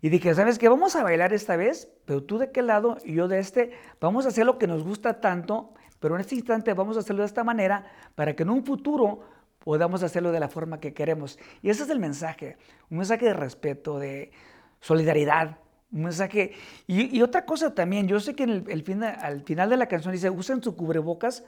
Y 0.00 0.08
dije, 0.08 0.34
¿sabes 0.34 0.58
qué? 0.58 0.68
Vamos 0.68 0.96
a 0.96 1.02
bailar 1.02 1.32
esta 1.32 1.56
vez, 1.56 1.90
pero 2.04 2.22
tú 2.22 2.38
de 2.38 2.50
qué 2.50 2.62
lado 2.62 2.98
y 3.04 3.14
yo 3.14 3.28
de 3.28 3.38
este. 3.38 3.72
Vamos 4.00 4.24
a 4.24 4.28
hacer 4.28 4.46
lo 4.46 4.58
que 4.58 4.66
nos 4.66 4.82
gusta 4.82 5.20
tanto, 5.20 5.74
pero 6.00 6.14
en 6.14 6.22
este 6.22 6.34
instante 6.34 6.72
vamos 6.74 6.96
a 6.96 7.00
hacerlo 7.00 7.22
de 7.22 7.26
esta 7.26 7.44
manera 7.44 7.86
para 8.14 8.34
que 8.34 8.42
en 8.42 8.50
un 8.50 8.64
futuro 8.64 9.20
podamos 9.58 10.02
hacerlo 10.02 10.32
de 10.32 10.40
la 10.40 10.48
forma 10.48 10.80
que 10.80 10.92
queremos. 10.92 11.38
Y 11.62 11.70
ese 11.70 11.84
es 11.84 11.90
el 11.90 11.98
mensaje, 11.98 12.56
un 12.90 12.98
mensaje 12.98 13.26
de 13.26 13.34
respeto, 13.34 13.98
de 13.98 14.30
solidaridad, 14.80 15.58
un 15.90 16.04
mensaje. 16.04 16.52
Y, 16.86 17.20
otra 17.22 17.46
cosa 17.46 17.74
también, 17.74 18.06
yo 18.08 18.20
sé 18.20 18.34
que 18.34 18.44
al 18.44 18.82
final 18.82 19.70
de 19.70 19.76
la 19.76 19.86
canción 19.86 20.12
dice, 20.12 20.28
usen 20.28 20.62
su 20.62 20.76
cubrebocas, 20.76 21.44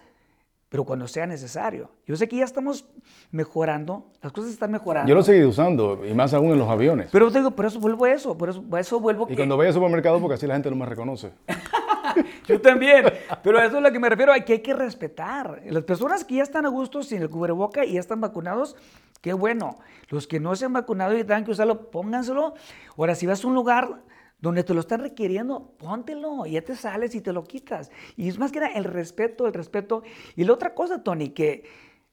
pero 0.68 0.84
cuando 0.84 1.06
sea 1.06 1.26
necesario. 1.26 1.90
Yo 2.06 2.16
sé 2.16 2.28
que 2.28 2.36
ya 2.36 2.44
estamos 2.44 2.86
mejorando, 3.30 4.06
las 4.20 4.32
cosas 4.32 4.50
están 4.50 4.72
mejorando. 4.72 5.08
Yo 5.08 5.14
lo 5.14 5.22
seguí 5.22 5.44
usando, 5.44 6.04
y 6.04 6.12
más 6.12 6.34
aún 6.34 6.52
en 6.52 6.58
los 6.58 6.68
aviones. 6.68 7.10
Pero 7.12 7.30
digo, 7.30 7.52
por 7.52 7.66
eso 7.66 7.78
vuelvo 7.78 8.04
a 8.04 8.12
eso, 8.12 8.36
por 8.36 8.48
eso, 8.48 8.64
eso 8.76 9.00
vuelvo 9.00 9.26
Y 9.30 9.36
cuando 9.36 9.56
vaya 9.56 9.68
al 9.68 9.74
supermercado, 9.74 10.20
porque 10.20 10.34
así 10.34 10.46
la 10.46 10.54
gente 10.54 10.70
no 10.70 10.76
me 10.76 10.86
reconoce. 10.86 11.32
Yo 12.46 12.60
también, 12.60 13.04
pero 13.42 13.58
eso 13.58 13.68
es 13.68 13.74
a 13.74 13.80
lo 13.80 13.92
que 13.92 13.98
me 13.98 14.08
refiero, 14.08 14.32
hay 14.32 14.42
que 14.42 14.54
hay 14.54 14.60
que 14.60 14.74
respetar. 14.74 15.62
Las 15.66 15.84
personas 15.84 16.24
que 16.24 16.36
ya 16.36 16.42
están 16.42 16.66
a 16.66 16.68
gusto 16.68 17.02
sin 17.02 17.22
el 17.22 17.30
cubreboca 17.30 17.84
y 17.84 17.92
ya 17.92 18.00
están 18.00 18.20
vacunados, 18.20 18.76
qué 19.20 19.32
bueno. 19.32 19.78
Los 20.08 20.26
que 20.26 20.40
no 20.40 20.56
se 20.56 20.64
han 20.64 20.72
vacunado 20.72 21.16
y 21.16 21.22
tengan 21.24 21.44
que 21.44 21.50
usarlo, 21.50 21.90
pónganselo. 21.90 22.54
Ahora, 22.96 23.14
si 23.14 23.26
vas 23.26 23.44
a 23.44 23.46
un 23.46 23.54
lugar 23.54 24.02
donde 24.38 24.64
te 24.64 24.74
lo 24.74 24.80
están 24.80 25.00
requiriendo, 25.00 25.74
póntelo, 25.78 26.46
y 26.46 26.52
ya 26.52 26.62
te 26.62 26.76
sales 26.76 27.14
y 27.14 27.20
te 27.20 27.32
lo 27.32 27.44
quitas. 27.44 27.90
Y 28.16 28.28
es 28.28 28.38
más 28.38 28.52
que 28.52 28.60
nada 28.60 28.72
el 28.74 28.84
respeto, 28.84 29.46
el 29.46 29.54
respeto. 29.54 30.02
Y 30.34 30.44
la 30.44 30.52
otra 30.52 30.74
cosa, 30.74 31.02
Tony, 31.02 31.30
que 31.30 31.64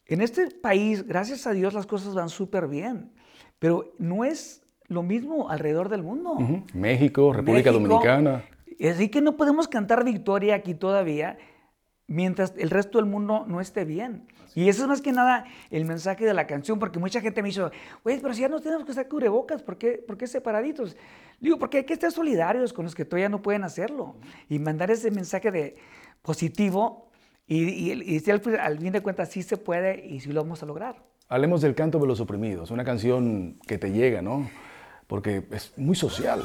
en 0.05 0.21
este 0.21 0.49
país, 0.49 1.05
gracias 1.05 1.47
a 1.47 1.53
Dios, 1.53 1.73
las 1.73 1.85
cosas 1.85 2.13
van 2.13 2.29
súper 2.29 2.67
bien, 2.67 3.11
pero 3.59 3.93
no 3.97 4.23
es 4.23 4.65
lo 4.87 5.03
mismo 5.03 5.49
alrededor 5.49 5.89
del 5.89 6.03
mundo. 6.03 6.37
México, 6.73 7.33
República 7.33 7.71
Dominicana. 7.71 8.43
Así 8.89 9.09
que 9.09 9.21
no 9.21 9.37
podemos 9.37 9.67
cantar 9.67 10.03
victoria 10.03 10.55
aquí 10.55 10.73
todavía 10.73 11.37
mientras 12.07 12.53
el 12.57 12.69
resto 12.69 12.97
del 12.97 13.07
mundo 13.07 13.45
no 13.47 13.61
esté 13.61 13.85
bien. 13.85 14.27
Y 14.55 14.69
eso 14.69 14.83
es 14.83 14.87
más 14.87 15.01
que 15.01 15.11
nada 15.11 15.45
el 15.71 15.85
mensaje 15.85 16.25
de 16.25 16.33
la 16.33 16.45
canción, 16.45 16.79
porque 16.79 16.99
mucha 16.99 17.21
gente 17.21 17.41
me 17.41 17.49
dice, 17.49 17.61
güey, 18.03 18.19
pero 18.19 18.33
si 18.33 18.41
ya 18.41 18.49
no 18.49 18.59
tenemos 18.59 18.85
que 18.85 18.91
estar 18.91 19.07
cubrebocas, 19.07 19.63
¿por 19.63 19.77
qué, 19.77 20.03
¿por 20.05 20.17
qué 20.17 20.27
separaditos? 20.27 20.95
Digo, 21.39 21.57
porque 21.57 21.79
hay 21.79 21.83
que 21.85 21.93
estar 21.93 22.11
solidarios 22.11 22.71
con 22.71 22.85
los 22.85 22.93
que 22.93 23.05
todavía 23.05 23.29
no 23.29 23.41
pueden 23.41 23.63
hacerlo 23.63 24.15
y 24.49 24.59
mandar 24.59 24.91
ese 24.91 25.11
mensaje 25.11 25.51
de 25.51 25.75
positivo 26.21 27.09
y, 27.47 27.91
y, 27.91 28.31
al, 28.31 28.41
al 28.59 28.79
fin 28.79 28.93
de 28.93 29.01
cuentas 29.01 29.29
sí 29.29 29.43
se 29.43 29.57
puede 29.57 30.05
y 30.05 30.19
sí 30.19 30.31
lo 30.31 30.43
vamos 30.43 30.63
a 30.63 30.65
lograr. 30.65 31.03
Hablemos 31.29 31.61
del 31.61 31.73
canto 31.73 31.99
de 31.99 32.07
los 32.07 32.19
oprimidos, 32.19 32.71
una 32.71 32.83
canción 32.83 33.57
que 33.67 33.77
te 33.77 33.91
llega, 33.91 34.21
¿no? 34.21 34.49
Porque 35.07 35.45
es 35.51 35.73
muy 35.77 35.95
social. 35.95 36.43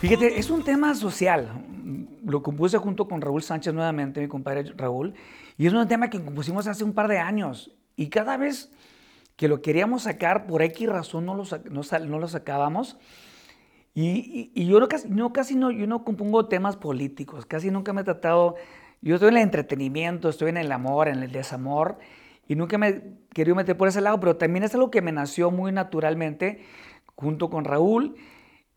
Fíjate, 0.00 0.38
es 0.38 0.48
un 0.50 0.62
tema 0.62 0.94
social. 0.94 1.64
Lo 2.24 2.42
compuse 2.42 2.78
junto 2.78 3.08
con 3.08 3.20
Raúl 3.20 3.42
Sánchez 3.42 3.74
nuevamente, 3.74 4.20
mi 4.20 4.28
compadre 4.28 4.62
Raúl, 4.76 5.14
y 5.56 5.66
es 5.66 5.72
un 5.72 5.88
tema 5.88 6.08
que 6.08 6.22
compusimos 6.22 6.68
hace 6.68 6.84
un 6.84 6.92
par 6.92 7.08
de 7.08 7.18
años. 7.18 7.72
Y 7.96 8.08
cada 8.08 8.36
vez 8.36 8.70
que 9.34 9.48
lo 9.48 9.60
queríamos 9.60 10.02
sacar, 10.02 10.46
por 10.46 10.62
X 10.62 10.88
razón 10.88 11.26
no 11.26 11.34
lo, 11.34 11.44
no, 11.70 12.18
lo 12.20 12.28
sacábamos. 12.28 12.96
Y, 13.92 14.52
yo, 14.66 14.78
no, 14.78 14.86
casi, 14.86 15.08
no, 15.08 15.32
casi 15.32 15.56
no, 15.56 15.72
yo 15.72 15.88
no 15.88 16.04
compongo 16.04 16.46
temas 16.46 16.76
políticos, 16.76 17.44
casi 17.44 17.72
nunca 17.72 17.92
me 17.92 18.02
he 18.02 18.04
tratado, 18.04 18.54
yo 19.02 19.16
estoy 19.16 19.30
en 19.30 19.38
el 19.38 19.42
entretenimiento, 19.42 20.28
estoy 20.28 20.50
en 20.50 20.58
el 20.58 20.70
amor, 20.70 21.08
en 21.08 21.24
el 21.24 21.32
desamor, 21.32 21.98
y 22.46 22.54
nunca 22.54 22.78
me 22.78 22.88
he 22.88 23.02
querido 23.34 23.56
meter 23.56 23.76
por 23.76 23.88
ese 23.88 24.00
lado, 24.00 24.20
pero 24.20 24.36
también 24.36 24.62
es 24.62 24.72
algo 24.74 24.92
que 24.92 25.02
me 25.02 25.10
nació 25.10 25.50
muy 25.50 25.72
naturalmente 25.72 26.62
junto 27.16 27.50
con 27.50 27.64
Raúl. 27.64 28.14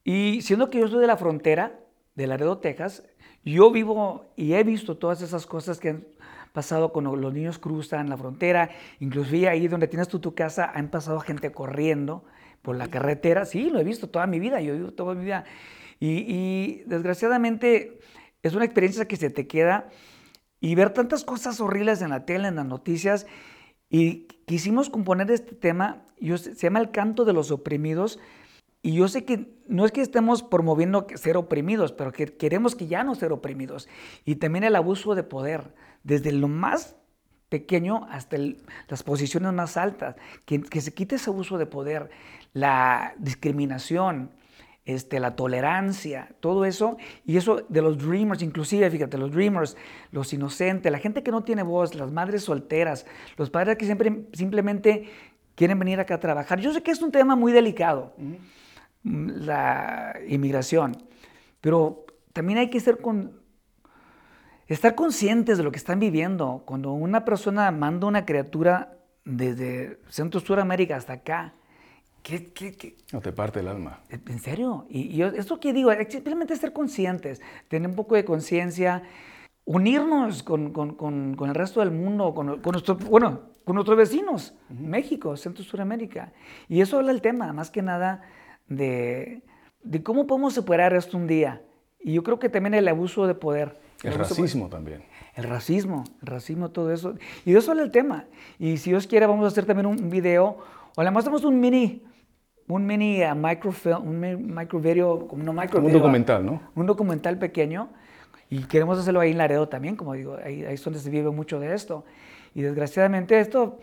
Y 0.03 0.41
siendo 0.41 0.69
que 0.69 0.79
yo 0.79 0.87
soy 0.87 1.01
de 1.01 1.07
la 1.07 1.17
frontera, 1.17 1.79
de 2.15 2.27
Laredo, 2.27 2.57
Texas, 2.57 3.03
yo 3.43 3.71
vivo 3.71 4.31
y 4.35 4.53
he 4.53 4.63
visto 4.63 4.97
todas 4.97 5.21
esas 5.21 5.45
cosas 5.45 5.79
que 5.79 5.89
han 5.89 6.07
pasado 6.53 6.91
cuando 6.91 7.15
los 7.15 7.33
niños 7.33 7.59
cruzan 7.59 8.09
la 8.09 8.17
frontera, 8.17 8.69
inclusive 8.99 9.47
ahí 9.47 9.67
donde 9.67 9.87
tienes 9.87 10.07
tú 10.07 10.19
tu 10.19 10.35
casa, 10.35 10.69
han 10.73 10.89
pasado 10.89 11.19
gente 11.19 11.51
corriendo 11.51 12.25
por 12.61 12.75
la 12.75 12.89
carretera, 12.89 13.45
sí, 13.45 13.69
lo 13.69 13.79
he 13.79 13.83
visto 13.83 14.09
toda 14.09 14.27
mi 14.27 14.39
vida, 14.39 14.61
yo 14.61 14.73
vivo 14.73 14.91
toda 14.91 15.15
mi 15.15 15.25
vida. 15.25 15.45
Y, 15.99 16.81
desgraciadamente 16.87 17.99
es 18.41 18.55
una 18.55 18.65
experiencia 18.65 19.07
que 19.07 19.17
se 19.17 19.29
te 19.29 19.47
queda. 19.47 19.89
Y 20.59 20.75
ver 20.75 20.91
tantas 20.91 21.23
cosas 21.23 21.59
horribles 21.59 22.01
en 22.01 22.09
la 22.09 22.25
tele, 22.25 22.47
en 22.47 22.55
las 22.55 22.65
noticias, 22.65 23.27
y 23.89 24.27
quisimos 24.45 24.89
componer 24.89 25.29
este 25.31 25.55
tema, 25.55 26.05
se 26.19 26.53
llama 26.55 26.79
El 26.79 26.91
canto 26.91 27.25
de 27.25 27.33
los 27.33 27.51
oprimidos, 27.51 28.19
y 28.83 28.93
yo 28.93 29.07
sé 29.07 29.25
que 29.25 29.47
no 29.67 29.85
es 29.85 29.91
que 29.91 30.01
estemos 30.01 30.41
promoviendo 30.41 31.05
ser 31.15 31.37
oprimidos, 31.37 31.91
pero 31.91 32.11
que 32.11 32.25
queremos 32.25 32.75
que 32.75 32.87
ya 32.87 33.03
no 33.03 33.13
ser 33.13 33.31
oprimidos. 33.31 33.87
Y 34.25 34.35
también 34.35 34.63
el 34.63 34.75
abuso 34.75 35.13
de 35.13 35.23
poder, 35.23 35.73
desde 36.03 36.31
lo 36.31 36.47
más 36.47 36.95
pequeño 37.49 38.07
hasta 38.09 38.37
las 38.87 39.03
posiciones 39.03 39.53
más 39.53 39.77
altas, 39.77 40.15
que, 40.45 40.81
se 40.81 40.93
quite 40.93 41.15
ese 41.15 41.29
abuso 41.29 41.59
de 41.59 41.67
poder, 41.67 42.09
la 42.53 43.13
discriminación, 43.19 44.31
este, 44.85 45.19
la 45.19 45.35
tolerancia, 45.35 46.33
todo 46.39 46.65
eso, 46.65 46.97
y 47.23 47.37
eso 47.37 47.63
de 47.69 47.83
los 47.83 47.99
dreamers, 47.99 48.41
inclusive, 48.41 48.89
fíjate, 48.89 49.17
los 49.17 49.31
dreamers, 49.31 49.77
los 50.11 50.33
inocentes, 50.33 50.91
la 50.91 50.97
gente 50.97 51.21
que 51.21 51.29
no 51.29 51.43
tiene 51.43 51.61
voz, 51.61 51.93
las 51.93 52.11
madres 52.11 52.45
solteras, 52.45 53.05
los 53.37 53.51
padres 53.51 53.77
que 53.77 53.85
siempre, 53.85 54.25
simplemente 54.33 55.07
quieren 55.53 55.77
venir 55.77 55.99
acá 55.99 56.15
a 56.15 56.19
trabajar. 56.19 56.59
Yo 56.59 56.73
sé 56.73 56.81
que 56.81 56.89
es 56.89 57.01
un 57.03 57.11
tema 57.11 57.35
muy 57.35 57.51
delicado 57.51 58.13
la 59.03 60.15
inmigración. 60.27 60.97
Pero 61.59 62.05
también 62.33 62.59
hay 62.59 62.69
que 62.69 62.79
ser 62.79 62.99
con, 62.99 63.41
estar 64.67 64.95
conscientes 64.95 65.57
de 65.57 65.63
lo 65.63 65.71
que 65.71 65.77
están 65.77 65.99
viviendo. 65.99 66.63
Cuando 66.65 66.93
una 66.93 67.25
persona 67.25 67.71
manda 67.71 68.07
una 68.07 68.25
criatura 68.25 68.97
desde 69.25 69.99
Centro 70.09 70.39
Suramérica 70.39 70.95
hasta 70.95 71.13
acá, 71.13 71.53
¿qué, 72.23 72.51
qué, 72.53 72.95
No 73.11 73.21
te 73.21 73.31
parte 73.31 73.59
el 73.59 73.67
alma. 73.67 74.01
¿En 74.09 74.39
serio? 74.39 74.85
Y, 74.89 75.15
yo, 75.15 75.27
esto 75.27 75.59
que 75.59 75.73
digo, 75.73 75.91
es 75.91 76.11
simplemente 76.11 76.55
ser 76.55 76.73
conscientes, 76.73 77.41
tener 77.67 77.89
un 77.89 77.95
poco 77.95 78.15
de 78.15 78.25
conciencia, 78.25 79.03
unirnos 79.65 80.43
con, 80.43 80.71
con, 80.71 80.95
con, 80.95 81.35
con, 81.35 81.49
el 81.49 81.55
resto 81.55 81.81
del 81.81 81.91
mundo, 81.91 82.33
con, 82.33 82.61
nuestro, 82.71 82.95
bueno, 82.95 83.41
con 83.65 83.75
nuestros 83.75 83.97
vecinos, 83.97 84.53
México, 84.69 85.35
Centro 85.37 85.63
Suramérica. 85.63 86.31
Y 86.67 86.81
eso 86.81 86.97
habla 86.97 87.11
el 87.11 87.21
tema, 87.21 87.53
más 87.53 87.71
que 87.71 87.81
nada 87.81 88.23
de, 88.71 89.41
cómo 90.03 90.25
podemos 90.27 90.53
superar 90.53 90.93
esto 90.93 91.17
un 91.17 91.27
día. 91.27 91.61
Y 91.99 92.13
yo 92.13 92.23
creo 92.23 92.39
que 92.39 92.49
también 92.49 92.73
el 92.73 92.87
abuso 92.87 93.27
de 93.27 93.35
poder. 93.35 93.77
El, 94.03 94.13
racismo 94.13 94.69
también. 94.69 95.03
El 95.35 95.43
racismo, 95.43 96.03
el 96.21 96.27
racismo, 96.27 96.69
todo 96.69 96.91
eso. 96.91 97.15
Y 97.45 97.51
de 97.51 97.59
eso 97.59 97.73
es 97.73 97.79
el 97.79 97.91
tema. 97.91 98.25
Y 98.57 98.77
si 98.77 98.89
Dios 98.89 99.05
quiere, 99.05 99.27
vamos 99.27 99.45
a 99.45 99.47
hacer 99.49 99.65
también 99.65 99.85
un 99.85 100.09
video, 100.09 100.57
o 100.95 101.03
le 101.03 101.11
mostramos 101.11 101.43
un 101.43 101.59
mini, 101.59 102.01
un 102.67 102.85
mini 102.85 103.23
uh, 103.23 103.35
microfilm, 103.35 104.07
un 104.07 104.55
micro 104.55 104.79
video, 104.79 105.27
como 105.27 105.43
no 105.43 105.53
micro 105.53 105.79
Un 105.79 105.91
documental, 105.91 106.45
¿no? 106.45 106.61
Un 106.73 106.85
documental 106.85 107.37
pequeño. 107.37 107.89
Y 108.49 108.63
queremos 108.63 108.97
hacerlo 108.97 109.19
ahí 109.19 109.31
en 109.31 109.37
Laredo 109.37 109.69
también, 109.69 109.95
como 109.95 110.13
digo, 110.13 110.37
ahí, 110.43 110.65
ahí 110.65 110.73
es 110.73 110.83
donde 110.83 110.99
se 110.99 111.09
vive 111.09 111.29
mucho 111.29 111.59
de 111.59 111.73
esto. 111.73 112.03
Y 112.53 112.61
desgraciadamente 112.61 113.39
esto 113.39 113.79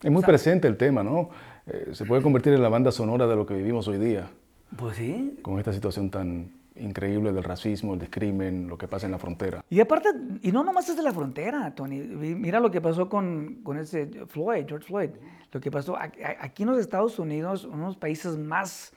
Es 0.00 0.10
muy 0.10 0.22
presente 0.22 0.68
el 0.68 0.76
tema, 0.76 1.02
¿no? 1.02 1.30
Eh, 1.66 1.90
se 1.92 2.04
puede 2.04 2.22
convertir 2.22 2.52
en 2.52 2.62
la 2.62 2.68
banda 2.68 2.90
sonora 2.90 3.26
de 3.26 3.36
lo 3.36 3.46
que 3.46 3.54
vivimos 3.54 3.86
hoy 3.88 3.98
día. 3.98 4.30
Pues 4.76 4.96
sí. 4.96 5.38
Con 5.42 5.58
esta 5.58 5.72
situación 5.72 6.10
tan 6.10 6.50
increíble 6.76 7.32
del 7.32 7.44
racismo, 7.44 7.94
el 7.94 8.00
discrimen, 8.00 8.68
lo 8.68 8.78
que 8.78 8.88
pasa 8.88 9.06
en 9.06 9.12
la 9.12 9.18
frontera. 9.18 9.64
Y 9.68 9.80
aparte, 9.80 10.08
y 10.42 10.52
no 10.52 10.64
nomás 10.64 10.88
es 10.88 10.96
de 10.96 11.02
la 11.02 11.12
frontera, 11.12 11.74
Tony. 11.74 11.98
Mira 12.00 12.60
lo 12.60 12.70
que 12.70 12.80
pasó 12.80 13.08
con, 13.08 13.60
con 13.62 13.78
ese 13.78 14.06
Floyd, 14.26 14.64
George 14.66 14.86
Floyd. 14.86 15.10
Lo 15.52 15.60
que 15.60 15.70
pasó 15.70 15.96
aquí 15.98 16.62
en 16.62 16.70
los 16.70 16.78
Estados 16.78 17.18
Unidos, 17.18 17.64
uno 17.64 17.78
de 17.78 17.84
los 17.84 17.96
países 17.96 18.38
más 18.38 18.92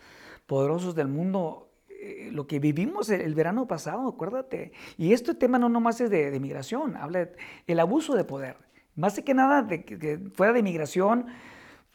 poderosos 0.46 0.96
del 0.96 1.10
mundo, 1.10 1.70
eh, 1.90 2.30
lo 2.32 2.48
que 2.48 2.60
vivimos 2.60 3.10
el, 3.10 3.36
verano 3.36 3.68
pasado, 3.68 4.08
acuérdate. 4.08 4.72
Y 4.98 5.12
este 5.12 5.34
tema 5.34 5.60
no 5.60 5.68
nomás 5.68 6.00
es 6.00 6.10
de, 6.10 6.32
de 6.32 6.40
migración, 6.40 6.96
habla 6.96 7.30
del 7.68 7.80
abuso 7.80 8.16
de 8.16 8.24
poder. 8.24 8.56
Más 8.96 9.20
que 9.20 9.34
nada, 9.34 9.64
de, 9.64 10.30
fuera 10.34 10.54
de 10.54 10.64
migración, 10.64 11.26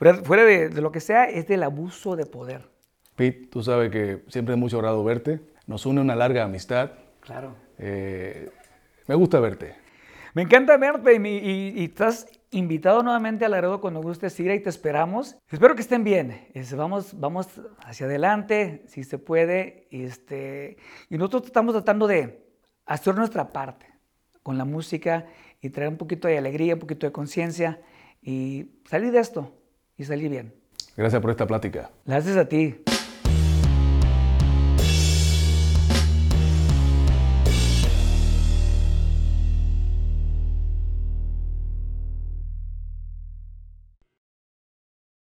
fuera, 0.01 0.45
de, 0.45 0.71
de, 0.71 0.81
lo 0.81 0.91
que 0.91 1.01
sea, 1.01 1.25
es 1.25 1.47
del 1.47 1.63
abuso 1.63 2.17
de 2.17 2.25
poder. 2.25 2.69
Pete, 3.17 3.49
tú 3.49 3.63
sabes 3.63 3.91
que 3.91 4.25
siempre 4.29 4.55
es 4.55 4.59
mucho 4.59 4.79
agrado 4.79 5.05
verte. 5.05 5.41
Nos 5.67 5.85
une 5.85 6.01
una 6.01 6.17
larga 6.17 6.45
amistad. 6.45 6.93
Claro. 7.21 7.55
Eh, 7.77 8.51
me 9.07 9.15
gusta 9.15 9.41
verte. 9.41 9.77
Me 10.33 10.43
encanta 10.43 10.77
verte 10.79 11.17
y, 11.17 11.85
estás 11.85 12.27
invitado 12.51 13.03
nuevamente 13.03 13.45
al 13.45 13.51
Laredo 13.51 13.81
cuando 13.81 14.01
gustes 14.01 14.41
ir 14.41 14.51
y 14.53 14.61
te 14.61 14.71
esperamos. 14.71 15.37
Espero 15.51 15.75
que 15.75 15.83
estén 15.83 16.03
bien. 16.03 16.49
Vamos, 16.77 17.19
vamos 17.21 17.49
hacia 17.85 18.07
adelante, 18.07 18.85
si 18.87 19.05
se 19.05 19.19
puede. 19.19 19.87
Este, 19.91 20.79
y 21.11 21.19
nosotros 21.19 21.45
estamos 21.47 21.75
tratando 21.75 22.07
de 22.07 22.47
hacer 22.87 23.15
nuestra 23.15 23.53
parte 23.53 23.87
con 24.43 24.57
la 24.57 24.65
música 24.65 25.27
y 25.61 25.69
traer 25.69 25.91
un 25.91 25.99
poquito 25.99 26.27
de 26.27 26.39
alegría, 26.39 26.75
un 26.75 26.81
poquito 26.81 27.07
de 27.07 27.13
conciencia 27.13 27.83
y 28.23 28.81
salir 28.89 29.13
de 29.13 29.19
esto 29.19 29.60
y 30.01 30.05
salir 30.05 30.31
bien. 30.31 30.53
Gracias 30.97 31.21
por 31.21 31.31
esta 31.31 31.47
plática. 31.47 31.91
Gracias 32.07 32.37
a 32.37 32.49
ti. 32.49 32.83